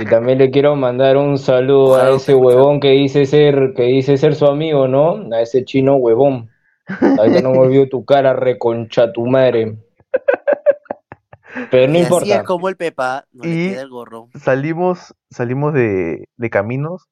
Y 0.01 0.05
también 0.07 0.39
le 0.39 0.51
quiero 0.51 0.77
mandar 0.77 1.17
un 1.17 1.39
saludo 1.39 1.97
a 1.97 2.11
ese 2.11 2.35
huevón 2.35 2.81
que 2.81 2.91
dice 2.91 3.25
ser, 3.27 3.73
que 3.75 3.85
dice 3.85 4.17
ser 4.17 4.35
su 4.35 4.47
amigo, 4.47 4.87
¿no? 4.89 5.29
A 5.35 5.41
ese 5.41 5.65
chino 5.65 5.97
huevón. 5.97 6.51
Ahorita 6.89 7.41
no 7.41 7.51
me 7.53 7.59
olvido 7.59 7.89
tu 7.89 8.05
cara, 8.05 8.33
reconcha 8.35 9.13
tu 9.13 9.27
madre. 9.27 9.77
Pero 11.71 11.91
no 11.93 11.99
y 11.99 12.03
así 12.03 12.13
importa. 12.13 12.37
es 12.37 12.43
como 12.43 12.69
el 12.69 12.77
Pepa 12.77 13.27
no 13.33 13.45
Y- 13.45 13.49
le 13.69 13.71
queda 13.73 13.83
el 13.83 13.89
gorro. 13.91 14.29
Salimos, 14.35 15.15
salimos 15.31 15.73
de, 15.75 16.29
de 16.37 16.51
caminos 16.51 17.09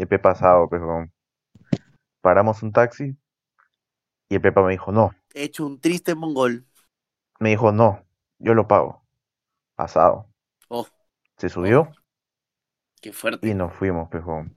el 0.00 0.08
Pepa 0.08 0.30
asado, 0.30 0.68
pues, 0.68 0.82
weón. 0.82 1.12
Paramos 2.20 2.62
un 2.62 2.72
taxi 2.72 3.16
y 4.28 4.34
el 4.34 4.40
Pepa 4.40 4.62
me 4.62 4.72
dijo, 4.72 4.92
no. 4.92 5.12
He 5.34 5.44
hecho 5.44 5.66
un 5.66 5.80
triste 5.80 6.14
mongol. 6.14 6.66
Me 7.38 7.50
dijo, 7.50 7.72
no, 7.72 8.04
yo 8.38 8.54
lo 8.54 8.66
pago. 8.66 9.04
Asado. 9.76 10.26
Oh, 10.68 10.86
Se 11.36 11.48
subió 11.48 11.90
qué 13.00 13.12
fuerte. 13.12 13.46
y 13.48 13.54
nos 13.54 13.72
fuimos, 13.74 14.08
pues, 14.10 14.24
weón. 14.24 14.54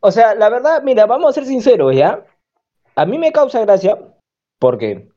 O 0.00 0.10
sea, 0.10 0.34
la 0.34 0.48
verdad, 0.48 0.82
mira, 0.82 1.06
vamos 1.06 1.30
a 1.30 1.32
ser 1.32 1.44
sinceros, 1.46 1.94
¿ya? 1.94 2.24
A 2.94 3.06
mí 3.06 3.18
me 3.18 3.32
causa 3.32 3.60
gracia 3.60 3.98
porque, 4.58 5.10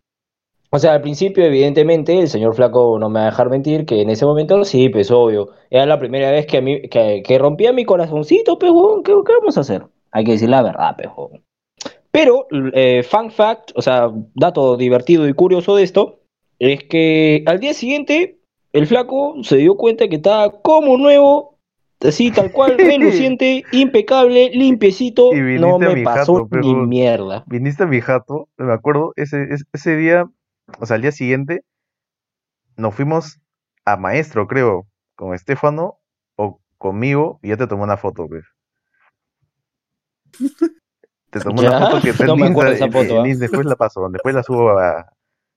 o 0.75 0.79
sea, 0.79 0.93
al 0.93 1.01
principio, 1.01 1.45
evidentemente, 1.45 2.17
el 2.17 2.27
señor 2.27 2.55
Flaco 2.55 2.97
no 2.97 3.07
me 3.07 3.19
va 3.19 3.27
a 3.27 3.29
dejar 3.29 3.47
mentir 3.51 3.85
que 3.85 4.01
en 4.01 4.09
ese 4.09 4.25
momento, 4.25 4.65
sí, 4.65 4.89
pues 4.89 5.11
obvio, 5.11 5.49
era 5.69 5.85
la 5.85 5.99
primera 5.99 6.31
vez 6.31 6.47
que 6.47 6.57
a 6.57 6.61
mí, 6.61 6.81
que, 6.89 7.21
que 7.23 7.37
rompía 7.37 7.71
mi 7.71 7.85
corazoncito, 7.85 8.57
pues, 8.57 8.71
huevón, 8.71 9.03
¿qué, 9.03 9.13
qué 9.23 9.33
vamos 9.39 9.55
a 9.55 9.61
hacer? 9.61 9.85
Hay 10.11 10.23
que 10.23 10.31
decir 10.31 10.49
la 10.49 10.63
verdad, 10.63 10.95
pues, 10.95 11.09
huevón. 11.15 11.43
Pero, 12.09 12.47
eh, 12.73 13.03
fun 13.03 13.29
fact, 13.29 13.69
o 13.75 13.83
sea, 13.83 14.09
dato 14.33 14.75
divertido 14.75 15.27
y 15.27 15.33
curioso 15.33 15.75
de 15.75 15.83
esto, 15.83 16.21
es 16.57 16.83
que 16.85 17.43
al 17.45 17.59
día 17.59 17.75
siguiente, 17.75 18.39
el 18.71 18.87
Flaco 18.87 19.35
se 19.43 19.57
dio 19.57 19.75
cuenta 19.75 20.07
que 20.07 20.15
estaba 20.15 20.59
como 20.63 20.97
nuevo, 20.97 21.59
así 22.01 22.31
tal 22.31 22.51
cual, 22.51 22.77
reluciente, 22.79 23.63
impecable, 23.73 24.49
limpiecito, 24.49 25.35
Y 25.35 25.59
no 25.59 25.77
me 25.77 26.01
pasó 26.01 26.45
jato, 26.45 26.57
ni 26.57 26.73
mierda. 26.73 27.43
Viniste 27.45 27.83
a 27.83 27.85
mi 27.85 28.01
jato, 28.01 28.47
me 28.57 28.73
acuerdo, 28.73 29.13
ese, 29.17 29.49
ese 29.71 29.97
día, 29.97 30.27
o 30.79 30.85
sea, 30.85 30.95
al 30.95 31.01
día 31.01 31.11
siguiente, 31.11 31.63
nos 32.77 32.95
fuimos 32.95 33.39
a 33.85 33.97
Maestro, 33.97 34.47
creo, 34.47 34.87
con 35.15 35.33
Estefano 35.33 35.99
o 36.35 36.59
conmigo, 36.77 37.39
y 37.41 37.49
yo 37.49 37.57
te 37.57 37.67
tomé 37.67 37.83
una 37.83 37.97
foto, 37.97 38.27
pues. 38.27 38.45
Te 41.29 41.39
tomé 41.41 41.61
una 41.61 41.79
foto 41.79 42.01
que 42.01 42.09
está 42.11 42.25
No 42.25 42.33
en 42.33 42.39
de 42.39 42.47
Insta, 42.47 42.71
esa 42.71 42.85
en- 42.85 42.91
foto, 42.91 43.17
en 43.19 43.25
¿ah? 43.25 43.27
Insta, 43.29 43.43
después 43.45 43.65
la 43.65 43.75
paso, 43.75 44.07
después 44.09 44.35
la 44.35 44.43
subo 44.43 44.77
a, 44.79 45.05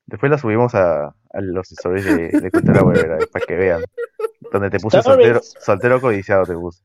después 0.07 0.31
la 0.31 0.39
subimos 0.39 0.75
a, 0.75 1.07
a 1.09 1.41
los 1.41 1.71
stories 1.73 2.05
de, 2.05 2.29
de 2.41 2.51
Cultura 2.51 2.83
Huevera, 2.85 3.19
para 3.33 3.45
que 3.47 3.57
vean, 3.57 3.83
donde 4.53 4.71
te 4.71 4.81
puse 4.81 5.03
soltero, 5.03 5.41
soltero 5.43 6.01
codiciado, 6.01 6.45
te 6.45 6.55
puse. 6.55 6.83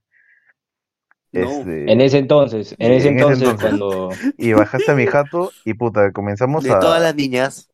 No. 1.34 1.42
Este, 1.42 1.92
En 1.92 2.02
ese 2.02 2.18
entonces, 2.18 2.76
en 2.78 2.92
ese 2.92 3.08
En 3.10 3.18
ese 3.20 3.34
entonces, 3.34 3.50
entonces. 3.50 3.80
cuando... 3.80 4.10
y 4.38 4.52
bajaste 4.54 4.92
a 4.92 4.96
mi 4.96 5.08
jato 5.08 5.52
y 5.64 5.74
puta, 5.76 6.12
comenzamos 6.12 6.64
De 6.64 6.72
a... 6.74 6.80
todas 6.80 7.02
las 7.02 7.16
niñas. 7.16 7.71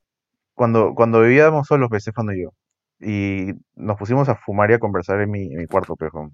Cuando, 0.57 0.95
cuando 0.95 1.21
vivíamos 1.21 1.67
solos, 1.67 1.87
pues, 1.89 2.01
Estefano 2.01 2.33
y 2.33 2.41
yo, 2.43 2.49
y 2.99 3.53
nos 3.75 3.95
pusimos 3.97 4.27
a 4.27 4.35
fumar 4.35 4.71
y 4.71 4.73
a 4.73 4.79
conversar 4.79 5.21
en 5.21 5.29
mi, 5.29 5.53
en 5.53 5.59
mi 5.59 5.67
cuarto, 5.67 5.95
pejo. 5.95 6.31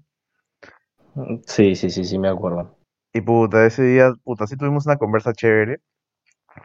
Sí, 1.46 1.76
sí, 1.76 1.90
sí, 1.90 2.04
sí, 2.04 2.18
me 2.18 2.28
acuerdo. 2.28 2.76
Y 3.12 3.20
puta, 3.20 3.66
ese 3.66 3.82
día, 3.84 4.12
puta, 4.24 4.46
sí 4.46 4.56
tuvimos 4.56 4.86
una 4.86 4.96
conversa 4.96 5.34
chévere. 5.34 5.80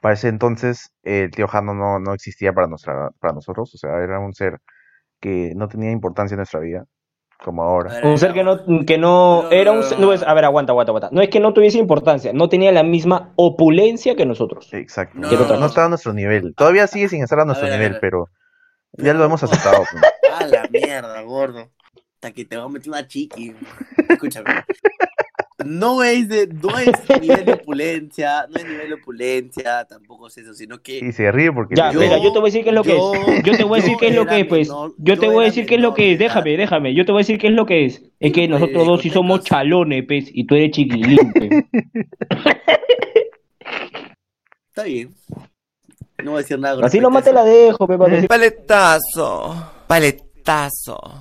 Para 0.01 0.13
ese 0.13 0.29
entonces, 0.29 0.91
el 1.03 1.31
tío 1.31 1.47
Jano 1.47 1.73
no, 1.73 1.99
no 1.99 2.13
existía 2.13 2.53
para, 2.53 2.67
nuestra, 2.67 3.11
para 3.19 3.33
nosotros, 3.33 3.75
o 3.75 3.77
sea, 3.77 3.97
era 4.01 4.19
un 4.19 4.33
ser 4.33 4.59
que 5.19 5.53
no 5.55 5.67
tenía 5.67 5.91
importancia 5.91 6.35
en 6.35 6.39
nuestra 6.39 6.61
vida, 6.61 6.85
como 7.43 7.63
ahora. 7.63 8.01
Un 8.03 8.17
ser 8.17 8.33
que 8.33 8.43
no, 8.43 8.57
que 8.85 8.97
no, 8.97 9.43
No, 9.43 9.51
era 9.51 9.71
un 9.71 9.77
no, 9.79 9.83
ser- 9.83 9.99
no. 9.99 10.13
es, 10.13 10.23
a 10.23 10.33
ver, 10.33 10.45
aguanta, 10.45 10.71
aguanta, 10.73 10.91
aguanta. 10.91 11.09
No 11.11 11.21
es 11.21 11.29
que 11.29 11.39
no 11.39 11.53
tuviese 11.53 11.77
importancia, 11.77 12.33
no 12.33 12.49
tenía 12.49 12.71
la 12.71 12.83
misma 12.83 13.31
opulencia 13.37 14.15
que 14.15 14.25
nosotros. 14.25 14.67
Exacto, 14.73 15.17
No, 15.17 15.29
no, 15.57 15.65
estaba 15.65 15.85
a 15.85 15.89
nuestro 15.89 16.13
nivel. 16.13 16.53
Todavía 16.55 16.85
sigue 16.87 17.07
sin 17.09 17.23
estar 17.23 17.39
a 17.39 17.45
nuestro 17.45 17.65
ver, 17.67 17.73
a 17.73 17.77
nivel, 17.77 17.91
ver. 17.93 18.01
pero 18.01 18.29
ya 18.93 19.13
lo 19.13 19.23
hemos 19.23 19.41
aceptado. 19.43 19.83
A 20.39 20.45
la 20.47 20.67
mierda, 20.71 21.21
gordo. 21.21 21.69
Hasta 22.15 22.31
que 22.31 22.45
te 22.45 22.55
va 22.57 22.63
a 22.63 22.69
meter 22.69 22.89
una 22.89 23.07
chiqui. 23.07 23.55
Escúchame. 24.09 24.45
No 25.65 26.03
es 26.03 26.29
de, 26.29 26.47
no 26.47 26.77
es 26.79 26.91
nivel 27.21 27.45
de 27.45 27.53
opulencia, 27.53 28.45
no 28.49 28.57
es 28.57 28.65
nivel 28.65 28.87
de 28.89 28.93
opulencia, 28.95 29.85
tampoco 29.85 30.27
es 30.27 30.37
eso, 30.37 30.53
sino 30.53 30.81
que 30.81 30.99
Y 30.99 31.11
se 31.11 31.31
ríe 31.31 31.51
porque 31.51 31.75
Ya, 31.75 31.91
mira, 31.91 32.17
yo 32.17 32.31
te 32.31 32.39
voy 32.39 32.49
a 32.49 32.51
decir 32.51 32.63
qué 32.63 32.69
es 32.69 32.75
lo 32.75 32.83
que 32.83 32.89
yo- 32.91 33.13
es. 33.13 33.43
Yo 33.43 33.57
te 33.57 33.63
voy 33.63 33.79
a 33.79 33.81
decir 33.81 33.93
yo 33.93 33.99
qué 33.99 34.07
es 34.07 34.15
lo 34.15 34.25
que 34.25 34.39
es, 34.39 34.47
pues. 34.47 34.69
menor- 34.69 34.93
Yo 34.97 35.19
te 35.19 35.25
yo 35.25 35.31
voy 35.31 35.43
a 35.43 35.45
decir 35.47 35.65
qué 35.65 35.75
es 35.75 35.81
lo 35.81 35.93
que 35.93 36.13
es. 36.13 36.19
Déjame, 36.19 36.57
déjame. 36.57 36.93
Yo 36.95 37.05
te 37.05 37.11
voy 37.11 37.19
a 37.19 37.23
decir 37.23 37.37
qué 37.37 37.47
es 37.47 37.53
lo 37.53 37.65
que 37.65 37.85
es. 37.85 38.01
Es 38.19 38.31
que 38.33 38.41
Pues, 38.47 38.49
nosotros 38.49 38.87
dos 38.87 39.01
sí 39.01 39.09
somos 39.09 39.43
chalones, 39.43 40.03
pues, 40.07 40.29
y 40.33 40.45
tú 40.45 40.55
eres 40.55 40.71
chiquilín, 40.71 41.31
pues. 41.33 41.49
Está 44.69 44.83
bien. 44.83 45.13
No 46.23 46.31
voy 46.31 46.39
a 46.39 46.41
decir 46.41 46.59
nada. 46.59 46.85
Así 46.85 46.99
nomás 46.99 47.23
te 47.23 47.33
la 47.33 47.43
dejo, 47.43 47.85
pues, 47.87 47.97
para 47.99 48.21
que- 48.21 48.27
Paletazo. 48.27 49.71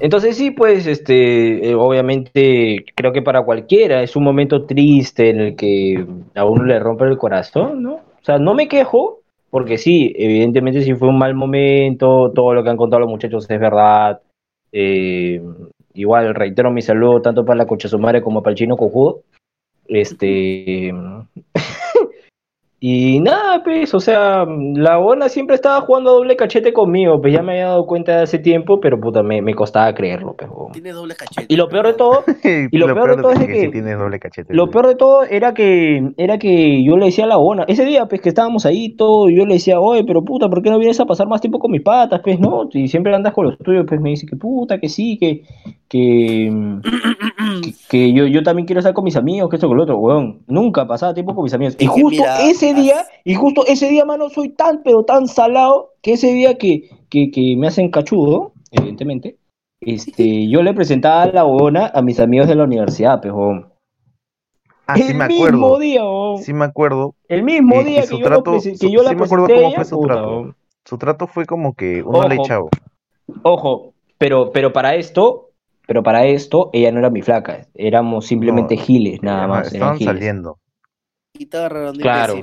Entonces 0.00 0.36
sí, 0.36 0.50
pues, 0.50 0.86
este, 0.86 1.70
eh, 1.70 1.74
obviamente, 1.74 2.84
creo 2.94 3.12
que 3.12 3.22
para 3.22 3.42
cualquiera 3.42 4.02
es 4.02 4.16
un 4.16 4.24
momento 4.24 4.64
triste 4.64 5.30
en 5.30 5.40
el 5.40 5.56
que 5.56 6.06
a 6.34 6.44
uno 6.44 6.64
le 6.64 6.78
rompe 6.78 7.04
el 7.04 7.18
corazón, 7.18 7.82
¿no? 7.82 7.94
O 7.94 8.24
sea, 8.24 8.38
no 8.38 8.54
me 8.54 8.68
quejo, 8.68 9.20
porque 9.50 9.78
sí, 9.78 10.12
evidentemente 10.16 10.82
sí 10.82 10.94
fue 10.94 11.08
un 11.08 11.18
mal 11.18 11.34
momento, 11.34 12.32
todo 12.34 12.54
lo 12.54 12.62
que 12.62 12.70
han 12.70 12.76
contado 12.76 13.00
los 13.00 13.10
muchachos 13.10 13.48
es 13.48 13.60
verdad. 13.60 14.20
Eh, 14.72 15.42
igual, 15.94 16.34
reitero 16.34 16.70
mi 16.70 16.82
saludo 16.82 17.22
tanto 17.22 17.44
para 17.44 17.58
la 17.58 17.66
cocha 17.66 17.88
como 18.22 18.42
para 18.42 18.52
el 18.52 18.58
chino 18.58 18.76
cojudo. 18.76 19.22
Este... 19.86 20.92
Y 22.80 23.18
nada, 23.18 23.64
pues, 23.64 23.92
o 23.92 23.98
sea, 23.98 24.44
la 24.46 24.98
buena 24.98 25.28
siempre 25.28 25.56
estaba 25.56 25.80
jugando 25.80 26.10
a 26.10 26.12
doble 26.12 26.36
cachete 26.36 26.72
conmigo, 26.72 27.20
pues 27.20 27.32
ya 27.32 27.42
me 27.42 27.52
había 27.54 27.66
dado 27.66 27.86
cuenta 27.86 28.16
de 28.16 28.22
hace 28.22 28.38
tiempo, 28.38 28.78
pero 28.78 29.00
puta, 29.00 29.24
me, 29.24 29.42
me 29.42 29.52
costaba 29.52 29.92
creerlo, 29.94 30.34
pues. 30.34 30.48
Tiene 30.74 30.92
doble 30.92 31.16
cachete. 31.16 31.46
Y 31.52 31.56
lo 31.56 31.68
peor 31.68 31.88
de 31.88 31.94
todo, 31.94 32.22
y 32.70 32.78
lo 32.78 32.86
peor 32.94 33.16
de 33.16 33.22
todo 33.22 33.32
es 33.32 33.38
que 33.40 33.46
que- 33.48 33.70
sí 33.72 33.80
doble 33.80 34.20
cachete. 34.20 34.54
lo 34.54 34.70
peor 34.70 34.86
de 34.86 34.94
todo 34.94 35.24
era 35.24 35.54
que, 35.54 36.12
era 36.16 36.38
que 36.38 36.84
yo 36.84 36.96
le 36.96 37.06
decía 37.06 37.24
a 37.24 37.28
la 37.28 37.36
buena, 37.36 37.64
ese 37.66 37.84
día, 37.84 38.06
pues, 38.06 38.20
que 38.20 38.28
estábamos 38.28 38.64
ahí 38.64 38.90
todo, 38.90 39.28
yo 39.28 39.44
le 39.44 39.54
decía, 39.54 39.80
oye, 39.80 40.04
pero 40.04 40.24
puta, 40.24 40.48
¿por 40.48 40.62
qué 40.62 40.70
no 40.70 40.78
vienes 40.78 41.00
a 41.00 41.06
pasar 41.06 41.26
más 41.26 41.40
tiempo 41.40 41.58
con 41.58 41.72
mis 41.72 41.82
patas, 41.82 42.20
pues, 42.22 42.38
no? 42.38 42.68
Y 42.72 42.86
siempre 42.86 43.12
andas 43.12 43.32
con 43.34 43.46
los 43.46 43.58
tuyos, 43.58 43.86
pues, 43.88 44.00
me 44.00 44.10
dice 44.10 44.24
que 44.24 44.36
puta, 44.36 44.78
que 44.78 44.88
sí, 44.88 45.18
que, 45.18 45.42
que, 45.88 46.52
que, 47.62 47.72
que 47.88 48.12
yo, 48.12 48.26
yo 48.26 48.42
también 48.42 48.66
quiero 48.66 48.80
estar 48.80 48.94
con 48.94 49.04
mis 49.04 49.16
amigos, 49.16 49.50
que 49.50 49.56
esto 49.56 49.66
con 49.68 49.76
lo 49.76 49.82
otro, 49.82 49.96
weón. 49.98 50.38
Nunca 50.46 50.86
pasaba 50.86 51.14
tiempo 51.14 51.34
con 51.34 51.44
mis 51.44 51.54
amigos. 51.54 51.76
Y 51.78 51.86
justo 51.86 52.10
mira, 52.10 52.42
ese 52.42 52.67
día, 52.74 53.00
as- 53.00 53.08
y 53.24 53.34
justo 53.34 53.64
ese 53.66 53.88
día, 53.88 54.04
mano, 54.04 54.28
soy 54.30 54.50
tan, 54.50 54.82
pero 54.82 55.04
tan 55.04 55.26
salado, 55.28 55.94
que 56.02 56.12
ese 56.14 56.32
día 56.32 56.56
que, 56.58 56.88
que, 57.08 57.30
que 57.30 57.56
me 57.56 57.68
hacen 57.68 57.90
cachudo, 57.90 58.52
evidentemente, 58.70 59.36
este, 59.80 60.48
yo 60.48 60.62
le 60.62 60.74
presentaba 60.74 61.22
a 61.22 61.26
la 61.32 61.44
huevona 61.44 61.90
a 61.94 62.02
mis 62.02 62.18
amigos 62.20 62.48
de 62.48 62.54
la 62.56 62.64
universidad, 62.64 63.24
weón. 63.24 63.72
Ah, 64.86 64.96
sí 64.96 65.02
el 65.02 65.14
me 65.16 65.28
mismo 65.28 65.44
acuerdo. 65.46 65.78
día. 65.78 66.02
Sí 66.42 66.52
me 66.54 66.64
acuerdo. 66.64 67.14
El 67.28 67.42
mismo 67.42 67.82
día 67.84 68.02
que 68.06 68.18
yo, 68.18 68.24
trato- 68.24 68.52
que 68.52 68.70
la 68.70 68.76
sí 68.76 68.86
me 68.96 69.24
acuerdo 69.24 69.46
presenté 69.46 69.52
a 69.52 69.56
cómo 69.56 69.68
ella, 69.68 69.76
fue 69.76 69.84
su 69.84 69.96
puta, 70.00 70.14
trato. 70.14 70.28
weón. 70.30 70.56
Su 70.86 70.98
trato 70.98 71.26
fue 71.26 71.44
como 71.44 71.74
que 71.74 72.02
uno 72.02 72.26
le 72.26 72.34
Ojo. 72.36 72.44
echado. 72.44 72.68
Ojo, 73.42 73.92
pero, 74.16 74.50
pero 74.52 74.72
para 74.72 74.94
esto, 74.94 75.50
pero 75.86 76.02
para 76.02 76.24
esto, 76.26 76.70
ella 76.72 76.90
no 76.90 77.00
era 77.00 77.10
mi 77.10 77.20
flaca. 77.20 77.66
Éramos 77.74 78.26
simplemente 78.26 78.76
No, 78.76 78.82
giles, 78.82 79.22
nada 79.22 79.46
más. 79.46 79.72
Estaban 79.72 79.98
giles. 79.98 80.14
saliendo. 80.14 80.56
Y 81.34 81.44
de 81.44 81.98
Claro. 82.00 82.34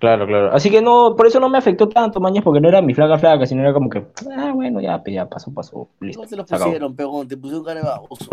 Claro, 0.00 0.26
claro. 0.26 0.54
Así 0.54 0.70
que 0.70 0.80
no, 0.80 1.14
por 1.14 1.26
eso 1.26 1.38
no 1.40 1.50
me 1.50 1.58
afectó 1.58 1.86
tanto, 1.86 2.20
mañas, 2.20 2.42
porque 2.42 2.60
no 2.60 2.68
era 2.68 2.80
mi 2.80 2.94
flaca 2.94 3.18
flaca, 3.18 3.44
sino 3.44 3.60
era 3.60 3.74
como 3.74 3.90
que, 3.90 4.06
ah, 4.34 4.50
bueno, 4.54 4.80
ya, 4.80 5.02
ya 5.06 5.28
pasó, 5.28 5.52
pasó. 5.52 5.90
Listo. 6.00 6.22
No 6.22 6.28
se 6.28 6.36
lo 6.36 6.46
se 6.46 6.54
acabó. 6.54 6.70
pusieron, 6.70 6.96
pegón, 6.96 7.28
te 7.28 7.36
pusieron 7.36 7.64
cara 7.64 7.80
de 7.80 7.86
baboso. 7.86 8.30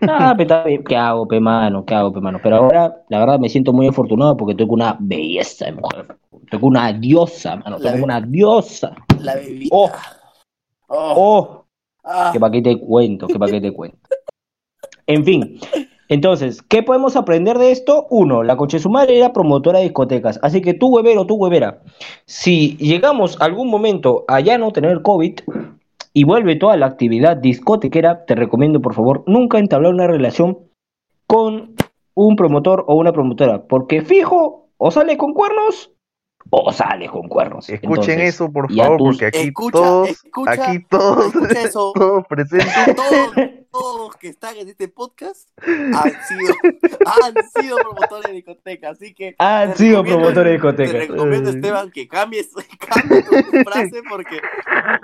Ah, 0.00 0.34
pe, 0.34 0.46
¿qué 0.86 0.96
hago, 0.96 1.28
pe, 1.28 1.40
mano? 1.40 1.84
¿Qué 1.84 1.94
hago, 1.94 2.10
pe, 2.10 2.20
mano? 2.20 2.38
Pero 2.42 2.56
ahora, 2.56 3.02
la 3.10 3.18
verdad, 3.18 3.38
me 3.38 3.50
siento 3.50 3.74
muy 3.74 3.86
afortunado 3.88 4.36
porque 4.36 4.54
tengo 4.54 4.72
una 4.72 4.96
belleza 4.98 5.66
de 5.66 5.72
mujer. 5.72 6.16
Tengo 6.50 6.68
una 6.68 6.90
diosa, 6.92 7.56
mano. 7.56 7.78
La 7.78 7.92
Tengo 7.92 8.04
una 8.04 8.20
diosa. 8.22 8.94
La 9.20 9.34
bebida. 9.34 9.68
Oh. 9.72 9.90
Oh. 10.86 11.14
¡Oh! 11.16 11.64
Ah. 12.02 12.30
Que 12.32 12.40
qué 12.50 12.62
te 12.62 12.80
cuento, 12.80 13.26
que 13.26 13.38
para 13.38 13.52
qué 13.52 13.60
te 13.60 13.72
cuento. 13.72 13.98
En 15.06 15.24
fin, 15.24 15.60
entonces, 16.08 16.62
¿qué 16.62 16.82
podemos 16.82 17.16
aprender 17.16 17.58
de 17.58 17.70
esto? 17.70 18.06
Uno, 18.10 18.42
la 18.42 18.56
coche 18.56 18.78
su 18.78 18.88
madre 18.88 19.18
era 19.18 19.32
promotora 19.32 19.78
de 19.78 19.84
discotecas, 19.84 20.40
así 20.42 20.62
que 20.62 20.74
tú, 20.74 20.88
huevero, 20.88 21.26
tú, 21.26 21.36
huevera, 21.36 21.82
si 22.24 22.76
llegamos 22.78 23.40
algún 23.40 23.68
momento 23.68 24.24
a 24.26 24.40
ya 24.40 24.56
no 24.58 24.70
tener 24.72 25.02
COVID 25.02 25.40
y 26.14 26.24
vuelve 26.24 26.56
toda 26.56 26.76
la 26.76 26.86
actividad 26.86 27.36
discotequera, 27.36 28.24
te 28.24 28.34
recomiendo, 28.34 28.80
por 28.80 28.94
favor, 28.94 29.22
nunca 29.26 29.58
entablar 29.58 29.92
una 29.92 30.06
relación 30.06 30.58
con 31.26 31.74
un 32.14 32.36
promotor 32.36 32.84
o 32.88 32.96
una 32.96 33.12
promotora, 33.12 33.66
porque 33.68 34.02
fijo, 34.02 34.68
o 34.78 34.90
sale 34.90 35.16
con 35.16 35.34
cuernos 35.34 35.92
o 36.50 36.72
sales 36.72 37.10
con 37.10 37.28
cuernos. 37.28 37.68
Escuchen 37.68 37.90
Entonces, 38.20 38.34
eso, 38.34 38.50
por 38.52 38.72
favor, 38.74 38.96
tus- 38.98 39.08
porque 39.08 39.26
aquí 39.26 39.38
Escucha, 39.48 39.78
todos, 39.78 40.08
escucha, 40.08 40.50
aquí 40.52 40.84
todos, 40.88 41.34
eso. 41.56 41.92
todos 41.94 42.26
presentes. 42.26 42.68
Todos, 42.96 43.50
todos 43.70 44.16
que 44.16 44.28
están 44.28 44.56
en 44.56 44.68
este 44.70 44.88
podcast 44.88 45.46
han 45.60 46.10
sido, 46.26 46.54
han 47.06 47.62
sido 47.62 47.76
promotores 47.76 48.26
de 48.28 48.32
discoteca, 48.32 48.88
así 48.90 49.12
que 49.14 49.36
Han 49.38 49.72
te 49.72 49.76
sido 49.76 50.02
promotores 50.02 50.36
de 50.36 50.42
Te 50.44 50.52
discoteca. 50.52 50.92
recomiendo, 51.12 51.50
Esteban, 51.50 51.90
que 51.90 52.08
cambies, 52.08 52.48
cambies 52.88 53.26
tu 53.28 53.58
frase 53.70 54.02
porque 54.08 54.40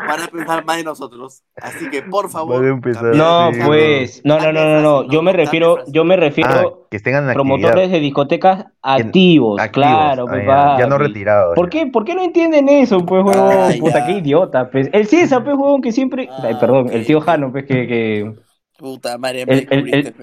van 0.08 0.20
a 0.22 0.26
pensar 0.28 0.64
más 0.64 0.78
de 0.78 0.84
nosotros. 0.84 1.42
Así 1.60 1.90
que, 1.90 2.02
por 2.02 2.30
favor. 2.30 2.64
Empezar, 2.64 3.04
No, 3.14 3.52
Sí, 3.52 3.60
pues, 3.66 4.22
no, 4.24 4.38
no, 4.40 4.50
no, 4.52 4.64
no, 4.64 4.80
no. 4.80 5.10
Yo 5.10 5.22
me 5.22 5.32
refiero, 5.34 5.84
yo 5.88 6.04
me 6.04 6.14
Ah, 6.14 6.18
refiero 6.18 6.83
que 6.94 6.98
estén 6.98 7.16
en 7.16 7.34
promotores 7.34 7.90
de 7.90 7.98
discotecas 7.98 8.66
activos, 8.80 9.60
activos, 9.60 9.70
claro, 9.72 10.26
ah, 10.28 10.30
pues, 10.30 10.46
ya, 10.46 10.76
ya 10.78 10.86
no 10.86 10.96
retirados. 10.96 11.56
¿Por 11.56 11.68
qué, 11.68 11.88
¿Por 11.88 12.04
qué 12.04 12.14
no 12.14 12.22
entienden 12.22 12.68
eso, 12.68 12.98
pues, 12.98 13.24
huevón? 13.24 13.50
Ay, 13.50 13.80
Puta, 13.80 13.98
ya. 13.98 14.06
qué 14.06 14.12
idiota, 14.12 14.70
pues. 14.70 14.90
El 14.92 15.08
César, 15.08 15.42
pues, 15.42 15.56
huevón, 15.56 15.82
que 15.82 15.90
siempre... 15.90 16.28
Ah, 16.30 16.42
Ay, 16.44 16.54
perdón, 16.60 16.90
el 16.92 17.04
tío. 17.04 17.20
Jano, 17.20 17.50
pues, 17.50 17.64
que... 17.64 17.88
que... 17.88 18.32
Puta 18.78 19.18
madre, 19.18 19.42
El- 19.42 19.66
me 19.68 19.76
el- 19.90 20.14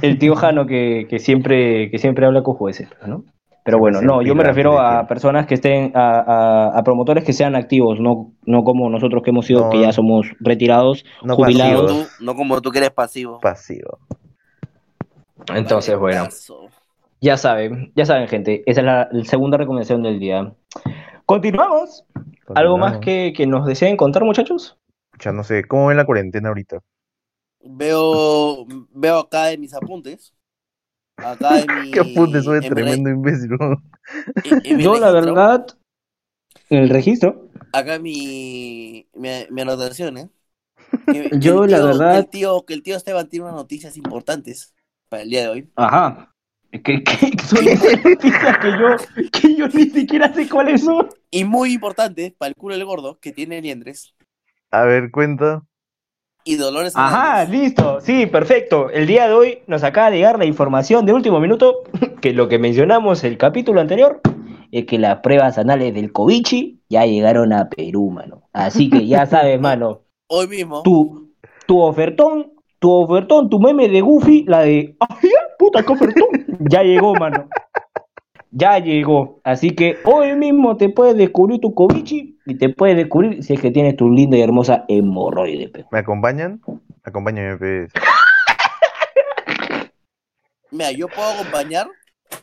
el- 0.00 0.18
tío 0.18 0.34
Jano 0.34 0.64
que, 0.64 1.06
que 1.10 1.18
siempre 1.18 1.90
que 1.90 1.98
siempre 1.98 2.24
habla 2.24 2.42
con 2.42 2.54
jueces, 2.54 2.88
¿no? 3.06 3.24
Pero 3.62 3.78
bueno, 3.78 4.00
no, 4.00 4.22
yo 4.22 4.34
me 4.34 4.44
refiero 4.44 4.80
a 4.80 5.06
personas 5.06 5.46
que 5.46 5.54
estén, 5.54 5.92
a, 5.94 6.20
a- 6.20 6.78
a 6.78 6.82
promotores 6.84 7.22
que 7.22 7.34
sean 7.34 7.54
activos, 7.54 8.00
no, 8.00 8.32
no 8.46 8.62
como 8.64 8.88
nosotros 8.88 9.22
que 9.22 9.28
hemos 9.30 9.44
sido, 9.44 9.64
No. 9.64 9.70
que 9.70 9.80
ya 9.80 9.92
somos 9.92 10.26
retirados, 10.40 11.04
No 11.22 11.36
jubilados. 11.36 12.08
No 12.18 12.34
como 12.34 12.62
tú 12.62 12.70
que 12.70 12.78
eres 12.78 12.90
pasivo. 12.92 13.38
Pasivo. 13.40 13.98
Entonces, 15.54 15.98
bueno, 15.98 16.28
ya 17.20 17.36
saben, 17.36 17.92
ya 17.94 18.06
saben, 18.06 18.28
gente, 18.28 18.62
esa 18.66 18.80
es 18.80 18.86
la, 18.86 19.08
la 19.12 19.24
segunda 19.24 19.56
recomendación 19.58 20.02
del 20.02 20.18
día. 20.20 20.54
Continuamos. 21.26 22.04
¿Algo 22.54 22.78
más 22.78 22.98
que, 22.98 23.32
que 23.36 23.46
nos 23.46 23.66
deseen 23.66 23.96
contar, 23.96 24.24
muchachos? 24.24 24.78
Ya 25.24 25.32
no 25.32 25.42
sé, 25.44 25.64
¿cómo 25.64 25.86
ven 25.86 25.96
la 25.96 26.04
cuarentena 26.06 26.48
ahorita? 26.50 26.80
Veo, 27.64 28.66
veo 28.92 29.18
acá 29.18 29.52
en 29.52 29.60
mis 29.60 29.74
apuntes. 29.74 30.34
Acá 31.20 31.60
en 31.62 31.74
mi. 31.74 31.90
¿Qué 31.92 32.00
apuntes? 32.00 32.44
Soy 32.44 32.60
re- 32.60 32.68
tremendo 32.68 33.10
imbécil. 33.10 33.50
¿no? 33.58 33.76
en- 34.42 34.60
en 34.64 34.76
mi 34.76 34.84
Yo, 34.84 34.98
la 34.98 35.10
verdad, 35.10 35.66
en 36.70 36.78
el 36.82 36.88
registro, 36.90 37.48
Acá 37.72 37.98
mi, 37.98 39.08
mi, 39.14 39.28
mi 39.50 39.60
anotación, 39.62 40.18
¿eh? 40.18 40.30
Que- 41.10 41.30
que 41.38 41.38
Yo, 41.40 41.66
la 41.66 41.78
tío- 41.78 41.86
verdad- 41.86 42.10
Que 42.10 42.18
el, 42.18 42.28
tío, 42.30 42.64
que 42.66 42.74
el 42.74 42.82
tío 42.82 42.96
Esteban 42.96 43.28
tiene 43.28 43.44
unas 43.46 43.56
noticias 43.56 43.96
importantes 43.98 44.74
para 45.12 45.22
el 45.24 45.30
día 45.30 45.42
de 45.42 45.48
hoy. 45.50 45.68
ajá, 45.76 46.34
que, 46.70 47.04
que, 47.04 47.38
son 47.44 47.58
que 47.64 48.72
yo, 48.80 48.96
que 49.30 49.54
yo 49.56 49.68
ni 49.68 49.90
siquiera 49.90 50.32
sé 50.32 50.48
cuáles 50.48 50.82
son. 50.84 51.08
Y 51.30 51.44
muy 51.44 51.74
importantes 51.74 52.32
para 52.32 52.48
el 52.48 52.54
culo 52.56 52.74
del 52.74 52.84
gordo, 52.86 53.18
que 53.20 53.32
tiene 53.32 53.60
liendres. 53.60 54.14
A 54.70 54.84
ver, 54.84 55.10
cuenta. 55.10 55.62
Y 56.44 56.56
Dolores 56.56 56.96
Ajá, 56.96 57.42
Hernández. 57.42 57.48
listo, 57.60 58.00
sí, 58.00 58.26
perfecto. 58.26 58.90
El 58.90 59.06
día 59.06 59.28
de 59.28 59.34
hoy 59.34 59.58
nos 59.66 59.84
acaba 59.84 60.10
de 60.10 60.16
llegar 60.16 60.38
la 60.38 60.44
información 60.46 61.06
de 61.06 61.12
último 61.12 61.40
minuto, 61.40 61.82
que 62.20 62.32
lo 62.32 62.48
que 62.48 62.58
mencionamos 62.58 63.22
el 63.24 63.38
capítulo 63.38 63.80
anterior, 63.80 64.20
es 64.72 64.86
que 64.86 64.98
las 64.98 65.20
pruebas 65.20 65.58
anales 65.58 65.94
del 65.94 66.12
Covichi 66.12 66.80
ya 66.88 67.06
llegaron 67.06 67.52
a 67.52 67.68
Perú, 67.68 68.10
mano. 68.10 68.48
Así 68.52 68.90
que 68.90 69.06
ya 69.06 69.26
sabes, 69.26 69.60
mano, 69.60 70.02
Hoy 70.28 70.48
mismo. 70.48 70.82
tu, 70.82 71.34
tu 71.66 71.80
ofertón, 71.80 72.52
tu 72.82 72.90
ofertón, 72.90 73.48
tu 73.48 73.60
meme 73.60 73.88
de 73.88 74.00
Goofy, 74.00 74.44
la 74.48 74.62
de, 74.62 74.96
¡ay, 74.98 75.30
puta, 75.56 75.82
qué 75.82 75.92
ofertón! 75.92 76.28
Ya 76.70 76.82
llegó, 76.82 77.14
mano. 77.14 77.48
Ya 78.50 78.78
llegó. 78.78 79.40
Así 79.44 79.70
que 79.70 79.98
hoy 80.04 80.34
mismo 80.34 80.76
te 80.76 80.88
puedes 80.88 81.16
descubrir 81.16 81.60
tu 81.60 81.74
Covichi 81.74 82.38
y 82.44 82.56
te 82.56 82.68
puedes 82.68 82.96
descubrir 82.96 83.42
si 83.42 83.54
es 83.54 83.60
que 83.60 83.70
tienes 83.70 83.96
tu 83.96 84.10
linda 84.10 84.36
y 84.36 84.42
hermosa 84.42 84.84
hemorroide, 84.88 85.68
pe. 85.68 85.86
¿Me 85.90 86.00
acompañan? 86.00 86.60
Acompáñame, 87.02 87.56
pues. 87.56 87.92
Mira, 90.70 90.92
yo 90.92 91.08
puedo 91.08 91.28
acompañar 91.28 91.88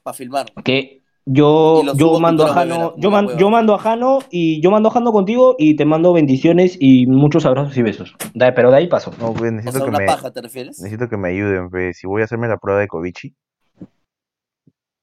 para 0.03 0.13
filmar. 0.13 0.47
que 0.63 1.01
yo, 1.31 1.83
yo 1.95 2.19
mando 2.19 2.45
a 2.47 2.53
Jano, 2.53 2.93
yo, 2.97 3.11
man- 3.11 3.37
yo 3.37 3.49
mando 3.51 3.75
a 3.75 3.77
Jano 3.79 4.19
y 4.31 4.61
yo 4.61 4.71
mando 4.71 4.89
a 4.89 4.91
Jano 4.91 5.11
contigo 5.11 5.55
y 5.59 5.75
te 5.75 5.85
mando 5.85 6.11
bendiciones 6.11 6.75
y 6.79 7.05
muchos 7.05 7.45
abrazos 7.45 7.77
y 7.77 7.83
besos. 7.83 8.15
Da- 8.33 8.53
pero 8.55 8.71
de 8.71 8.77
ahí 8.77 8.87
paso. 8.87 9.11
No, 9.19 9.33
pues 9.33 9.51
O 9.51 9.55
necesito 9.55 9.71
sea, 9.77 9.83
que 9.85 9.89
una 9.89 9.99
me, 9.99 10.05
paja, 10.07 10.31
¿te 10.31 10.41
refieres? 10.41 10.79
necesito 10.79 11.07
que 11.07 11.17
me 11.17 11.29
ayuden, 11.29 11.69
pues. 11.69 11.97
Si 11.99 12.07
voy 12.07 12.21
a 12.21 12.25
hacerme 12.25 12.47
la 12.47 12.57
prueba 12.57 12.79
de 12.79 12.87
Covichi, 12.87 13.35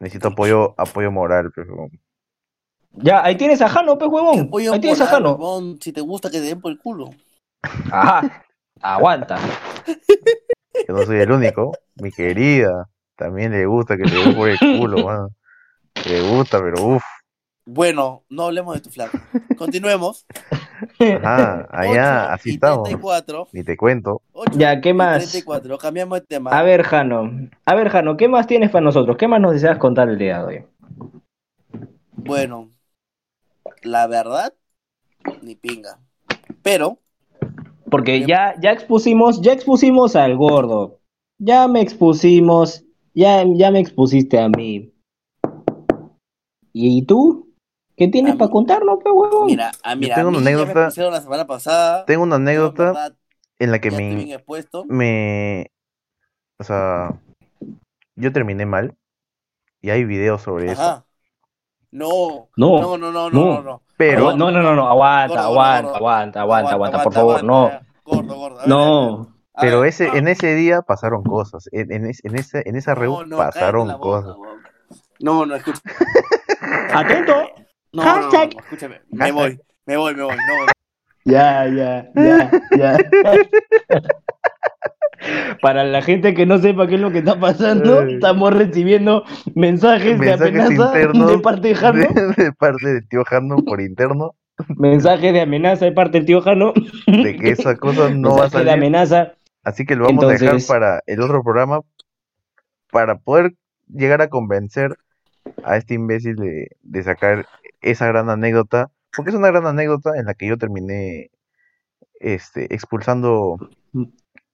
necesito 0.00 0.28
apoyo, 0.28 0.74
apoyo 0.76 1.10
moral, 1.12 1.52
pues. 1.54 1.68
Ya, 2.98 3.22
ahí 3.22 3.36
tienes 3.36 3.60
a 3.62 3.68
Jano, 3.68 3.96
pues 3.98 4.10
huevón. 4.10 4.50
Ahí 4.72 4.80
tienes 4.80 5.00
a 5.00 5.06
Jano. 5.06 5.32
huevón, 5.34 5.78
si 5.80 5.92
te 5.92 6.00
gusta 6.00 6.30
que 6.30 6.38
te 6.40 6.46
den 6.46 6.60
por 6.60 6.72
el 6.72 6.78
culo. 6.78 7.10
Ajá. 7.90 8.44
Aguanta. 8.80 9.38
Yo 10.88 10.94
no 10.94 11.02
soy 11.04 11.18
el 11.20 11.30
único. 11.30 11.72
Mi 11.96 12.10
querida 12.10 12.88
también 13.16 13.52
le 13.52 13.64
gusta 13.66 13.96
que 13.96 14.04
le 14.04 14.14
den 14.14 14.34
por 14.34 14.48
el 14.48 14.58
culo, 14.58 15.04
mano. 15.04 15.28
Le 16.04 16.20
gusta, 16.20 16.60
pero 16.60 16.84
uff. 16.84 17.02
Bueno, 17.68 18.22
no 18.28 18.44
hablemos 18.44 18.74
de 18.74 18.80
tu 18.80 18.90
flaco. 18.90 19.18
Continuemos. 19.58 20.24
Ajá, 21.00 21.66
allá, 21.70 22.32
así 22.32 22.50
y 22.50 22.54
estamos. 22.54 22.84
34. 22.84 23.48
Ni 23.52 23.64
te 23.64 23.76
cuento. 23.76 24.22
Ya, 24.52 24.80
¿qué 24.80 24.90
y 24.90 24.94
más? 24.94 25.18
34. 25.18 25.76
Cambiamos 25.78 26.20
de 26.20 26.26
tema. 26.26 26.50
A 26.50 26.62
ver, 26.62 26.84
Jano. 26.84 27.48
A 27.64 27.74
ver, 27.74 27.88
Jano, 27.88 28.16
¿qué 28.16 28.28
más 28.28 28.46
tienes 28.46 28.70
para 28.70 28.84
nosotros? 28.84 29.16
¿Qué 29.16 29.26
más 29.26 29.40
nos 29.40 29.52
deseas 29.52 29.78
contar 29.78 30.08
el 30.08 30.18
día 30.18 30.44
de 30.44 30.44
hoy? 30.44 30.64
Bueno, 32.12 32.70
la 33.82 34.06
verdad, 34.06 34.54
ni 35.42 35.56
pinga. 35.56 35.98
Pero, 36.62 36.98
Porque 37.90 38.24
ya, 38.26 38.54
ya 38.60 38.70
expusimos, 38.70 39.40
ya 39.40 39.52
expusimos 39.52 40.14
al 40.14 40.36
gordo. 40.36 41.00
Ya 41.38 41.66
me 41.66 41.80
expusimos, 41.80 42.84
ya, 43.12 43.44
ya 43.54 43.70
me 43.70 43.80
expusiste 43.80 44.38
a 44.38 44.48
mí. 44.48 44.92
¿Y 46.78 47.06
tú? 47.06 47.54
¿Qué 47.96 48.08
tienes 48.08 48.34
A 48.34 48.36
para 48.36 48.50
contarnos, 48.50 48.98
pe 49.02 49.10
huevón? 49.10 49.48
mira, 49.48 49.72
a, 49.82 49.94
mira, 49.96 50.16
tengo 50.16 50.28
a 50.28 50.30
mí 50.30 50.38
una 50.38 50.50
ya 50.50 50.66
me 50.66 50.72
anécdota. 50.72 50.84
pusieron 50.84 51.12
la 51.12 51.22
semana 51.22 51.46
pasada. 51.46 52.04
Tengo 52.06 52.22
una 52.24 52.36
yo, 52.36 52.66
en 52.68 52.74
anécdota 52.74 52.84
verdad, 52.84 53.16
en 53.58 53.70
la 53.70 53.80
que 53.80 53.90
ya 53.90 53.96
estoy 53.98 54.16
bien 54.16 54.28
me, 54.28 54.34
expuesto. 54.36 54.84
me. 54.88 55.70
O 56.58 56.64
sea, 56.64 57.20
yo 58.16 58.32
terminé 58.32 58.66
mal. 58.66 58.94
Y 59.82 59.90
hay 59.90 60.04
videos 60.04 60.42
sobre 60.42 60.72
eso. 60.72 60.82
Ajá. 60.82 61.06
No, 61.90 62.50
No, 62.56 62.96
no, 62.98 62.98
no, 62.98 63.12
no, 63.12 63.30
no, 63.30 63.62
no. 63.62 63.82
Pero. 63.96 64.32
no, 64.36 64.50
no, 64.50 64.62
no, 64.62 64.74
no, 64.74 64.88
aguanta, 64.88 65.40
Gordo, 65.40 65.44
aguanta, 65.44 65.88
gordo, 65.88 65.96
aguanta, 65.96 66.40
aguanta, 66.40 66.74
aguanta, 66.74 66.98
por 67.02 67.12
aguanta, 67.12 67.20
favor, 67.20 67.44
no. 67.44 67.70
Gordo, 68.04 68.36
gordo. 68.36 68.60
a 68.60 68.66
ver, 68.68 68.82
a 68.82 68.90
ver, 68.90 69.00
No. 69.00 69.32
Pero 69.58 69.78
ver. 69.78 69.88
ese, 69.88 70.18
en 70.18 70.28
ese 70.28 70.54
día 70.54 70.82
pasaron 70.82 71.22
cosas. 71.24 71.68
En, 71.72 71.92
en, 71.92 72.06
es- 72.06 72.24
en 72.24 72.36
ese, 72.36 72.62
en 72.66 72.76
esa 72.76 72.94
No, 72.94 73.00
reu 73.00 73.24
no, 73.24 73.48
cállate 73.50 73.76
pasaron 73.76 73.86
la 73.86 73.96
boca, 73.96 74.20
cosas. 74.22 74.36
No, 75.20 75.46
no, 75.46 75.54
escucha. 75.56 75.82
Atento. 76.92 77.34
No, 77.92 78.04
no, 78.04 78.04
no, 78.04 78.22
Hashtag. 78.22 78.54
no, 78.54 78.60
escúchame. 78.60 79.00
Me 79.10 79.32
voy, 79.32 79.58
me 79.86 79.96
voy, 79.96 80.14
me 80.14 80.22
voy. 80.22 80.36
No, 80.36 80.72
Ya, 81.24 81.66
ya, 81.66 82.08
ya, 82.14 82.50
ya. 82.76 82.96
Para 85.62 85.82
la 85.84 86.02
gente 86.02 86.34
que 86.34 86.44
no 86.46 86.58
sepa 86.58 86.86
qué 86.86 86.96
es 86.96 87.00
lo 87.00 87.10
que 87.10 87.18
está 87.18 87.40
pasando, 87.40 88.00
Ay. 88.00 88.14
estamos 88.14 88.52
recibiendo 88.54 89.24
mensajes, 89.54 90.18
Mensajes 90.18 90.52
de 90.52 90.62
amenaza 90.62 90.92
de 91.32 91.38
parte 91.38 91.68
de 91.68 91.74
Jano, 91.74 91.98
de, 92.00 92.34
de 92.44 92.52
parte 92.52 92.86
de 92.86 93.02
tío 93.02 93.24
Jano 93.24 93.56
por 93.64 93.80
interno 93.80 94.34
mensajes 94.76 95.32
de 95.34 95.40
amenaza 95.42 95.84
de 95.84 95.92
parte 95.92 96.18
del 96.18 96.26
tío 96.26 96.40
Jano, 96.42 96.72
de 97.06 97.36
que 97.36 97.50
esa 97.50 97.76
cosa 97.76 98.10
no 98.10 98.36
va 98.36 98.36
a 98.36 98.42
mensajes 98.42 98.52
de 98.52 98.58
salir. 98.58 98.70
amenaza. 98.72 99.32
Así 99.64 99.84
que 99.84 99.96
lo 99.96 100.04
vamos 100.04 100.24
a 100.24 100.28
dejar 100.28 100.56
para 100.68 101.02
el 101.06 101.20
otro 101.20 101.42
programa 101.42 101.80
para 102.90 103.18
poder 103.18 103.54
llegar 103.88 104.22
a 104.22 104.28
convencer 104.28 104.96
a 105.64 105.76
este 105.76 105.94
imbécil 105.94 106.36
de, 106.36 106.68
de 106.82 107.02
sacar 107.02 107.46
esa 107.80 108.06
gran 108.06 108.30
anécdota, 108.30 108.90
porque 109.14 109.30
es 109.30 109.36
una 109.36 109.48
gran 109.48 109.66
anécdota 109.66 110.10
en 110.16 110.26
la 110.26 110.34
que 110.34 110.48
yo 110.48 110.58
terminé 110.58 111.30
este 112.20 112.74
expulsando 112.74 113.58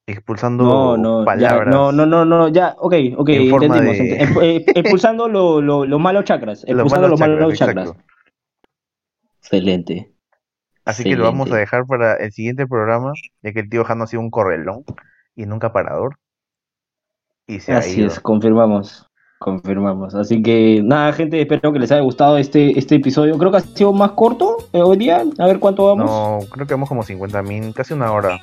expulsando 0.07 0.65
No, 0.65 0.97
no, 0.97 1.25
ya, 1.25 1.25
palabras. 1.25 1.67
no, 1.67 1.93
no, 1.93 2.07
no, 2.07 2.25
no, 2.25 2.49
ya, 2.49 2.75
ok, 2.79 2.95
ok, 3.17 3.29
En 3.31 3.49
forma 3.49 3.75
entendimos. 3.77 3.99
de- 3.99 4.19
ent- 4.21 4.43
eh, 4.43 4.65
expulsando 4.75 5.29
lo- 5.29 5.61
lo- 5.61 5.85
los 5.87 6.01
malos 6.01 6.25
chakras, 6.25 6.63
los 6.63 6.69
expulsando 6.71 7.09
los 7.09 7.21
malos 7.21 7.59
chakras. 7.59 7.93
Excelente. 9.41 10.13
Así 10.85 11.05
que 11.05 11.17
lo 11.17 11.25
vamos 11.25 11.51
a 11.53 11.57
dejar 11.57 11.87
para 11.87 12.15
el 12.17 12.33
siguiente 12.33 12.67
programa, 12.67 13.13
ya 13.43 13.53
que 13.53 13.61
el 13.61 13.69
tío 13.71 13.85
Jano 13.85 14.05
ha 14.05 14.07
sido 14.07 14.21
un 14.21 14.31
correlón 14.31 14.85
y 15.37 15.47
nunca 15.47 15.73
parador. 15.73 16.19
Y 17.47 17.61
se 17.61 17.73
ha 17.73 17.79
Así 17.79 18.01
ido. 18.01 18.09
es, 18.09 18.21
confirmamos, 18.21 19.09
confirmamos. 19.43 20.15
Así 20.15 20.43
que 20.43 20.81
nada, 20.83 21.13
gente, 21.13 21.41
espero 21.41 21.73
que 21.73 21.79
les 21.79 21.93
haya 21.93 22.01
gustado 22.01 22.39
este, 22.39 22.79
este 22.79 22.97
episodio. 22.97 23.37
Creo 23.37 23.51
que 23.51 23.59
ha 23.59 23.61
sido 23.61 23.93
más 23.93 24.13
corto 24.13 24.57
eh, 24.73 24.81
hoy 24.83 24.97
día. 24.97 25.25
A 25.39 25.47
ver 25.47 25.59
cuánto 25.59 25.87
vamos. 25.87 26.07
No, 26.07 26.39
creo 26.51 26.67
que 26.67 26.75
vamos 26.75 26.89
como 26.89 27.03
50 27.03 27.43
min, 27.43 27.73
casi 27.73 27.93
una 27.93 28.13
hora. 28.13 28.41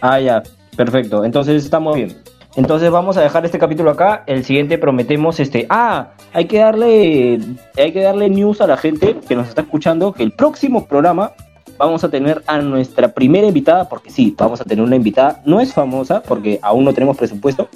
Ah, 0.00 0.20
ya, 0.20 0.42
perfecto. 0.76 1.24
Entonces 1.24 1.64
estamos 1.64 1.96
bien. 1.96 2.16
Entonces 2.56 2.90
vamos 2.90 3.16
a 3.16 3.22
dejar 3.22 3.44
este 3.44 3.58
capítulo 3.58 3.90
acá. 3.90 4.22
El 4.26 4.44
siguiente 4.44 4.78
prometemos 4.78 5.40
este. 5.40 5.66
Ah, 5.70 6.10
hay 6.32 6.44
que 6.44 6.58
darle. 6.58 7.40
Hay 7.76 7.92
que 7.92 8.02
darle 8.02 8.30
news 8.30 8.60
a 8.60 8.66
la 8.66 8.76
gente 8.76 9.16
que 9.26 9.34
nos 9.34 9.48
está 9.48 9.62
escuchando. 9.62 10.12
Que 10.12 10.22
el 10.22 10.32
próximo 10.32 10.86
programa 10.86 11.32
vamos 11.78 12.04
a 12.04 12.10
tener 12.10 12.42
a 12.46 12.58
nuestra 12.58 13.08
primera 13.08 13.46
invitada. 13.46 13.88
Porque 13.88 14.10
sí, 14.10 14.34
vamos 14.38 14.60
a 14.60 14.64
tener 14.64 14.84
una 14.84 14.94
invitada. 14.94 15.42
No 15.44 15.60
es 15.60 15.72
famosa, 15.72 16.22
porque 16.22 16.60
aún 16.62 16.84
no 16.84 16.92
tenemos 16.92 17.16
presupuesto. 17.16 17.68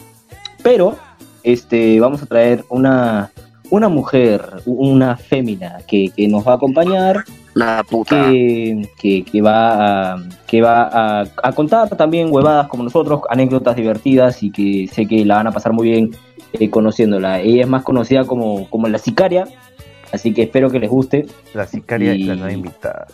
Pero 0.63 0.97
este, 1.43 1.99
vamos 2.01 2.23
a 2.23 2.27
traer 2.27 2.65
una, 2.69 3.31
una 3.71 3.89
mujer, 3.89 4.43
una 4.67 5.17
fémina 5.17 5.79
que, 5.87 6.11
que 6.17 6.29
nos 6.29 6.47
va 6.47 6.53
a 6.53 6.57
acompañar 6.57 7.25
La 7.55 7.83
puta. 7.89 8.31
que, 8.31 8.89
que, 8.99 9.25
que 9.25 9.43
va, 9.43 10.13
a, 10.15 10.23
que 10.47 10.63
va 10.63 10.83
a, 10.93 11.27
a 11.43 11.53
contar 11.53 11.89
también 11.97 12.29
huevadas 12.33 12.69
como 12.69 12.83
nosotros, 12.85 13.23
anécdotas 13.31 13.77
divertidas 13.77 14.43
y 14.43 14.51
que 14.51 14.89
sé 14.93 15.07
que 15.07 15.25
la 15.25 15.37
van 15.37 15.47
a 15.49 15.53
pasar 15.53 15.73
muy 15.73 15.89
bien 15.91 16.11
eh, 16.55 16.71
conociéndola. 16.71 17.41
Ella 17.41 17.63
es 17.63 17.69
más 17.69 17.83
conocida 17.83 18.25
como, 18.25 18.69
como 18.71 18.89
la 18.89 18.99
sicaria, 18.99 19.47
así 20.13 20.33
que 20.33 20.43
espero 20.45 20.71
que 20.71 20.79
les 20.81 20.89
guste 20.91 21.27
La 21.53 21.67
sicaria 21.67 22.15
y 22.15 22.25
la 22.25 22.35
nueva 22.35 22.53
invitada. 22.53 23.07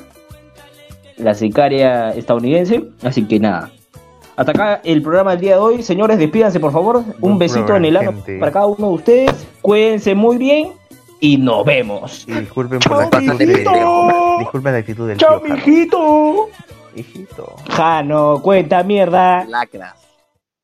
la 1.17 1.35
sicaria 1.35 2.11
estadounidense, 2.11 2.85
así 3.03 3.25
que 3.25 3.39
nada. 3.41 3.71
Hasta 4.37 4.53
acá 4.53 4.81
el 4.85 5.03
programa 5.03 5.33
del 5.33 5.41
día 5.41 5.53
de 5.53 5.59
hoy. 5.59 5.83
Señores, 5.83 6.19
despídanse 6.19 6.61
por 6.61 6.73
favor. 6.73 7.05
Un 7.21 7.39
besito 7.39 7.77
en 7.77 7.85
el 7.85 7.97
ano 7.97 8.13
gente. 8.13 8.39
para 8.39 8.53
cada 8.53 8.67
uno 8.67 8.89
de 8.89 8.95
ustedes. 8.95 9.47
Cuídense 9.63 10.15
muy 10.15 10.39
bien 10.39 10.73
y 11.21 11.37
nos 11.37 11.65
vemos. 11.65 12.25
Y 12.29 12.33
disculpen 12.33 12.81
por 12.81 12.99
la 12.99 13.05
actitud 13.05 13.39
del. 13.39 13.65
Disculpen 14.39 14.73
la 14.73 14.79
actitud 14.79 15.09
del 15.09 15.19
Chao, 15.19 15.41
tío 15.41 15.55
mijito. 15.55 16.49
Hijito. 16.97 17.57
Jano, 17.71 18.41
cuenta 18.43 18.83
mierda. 18.83 19.45
Lacras. 19.45 20.04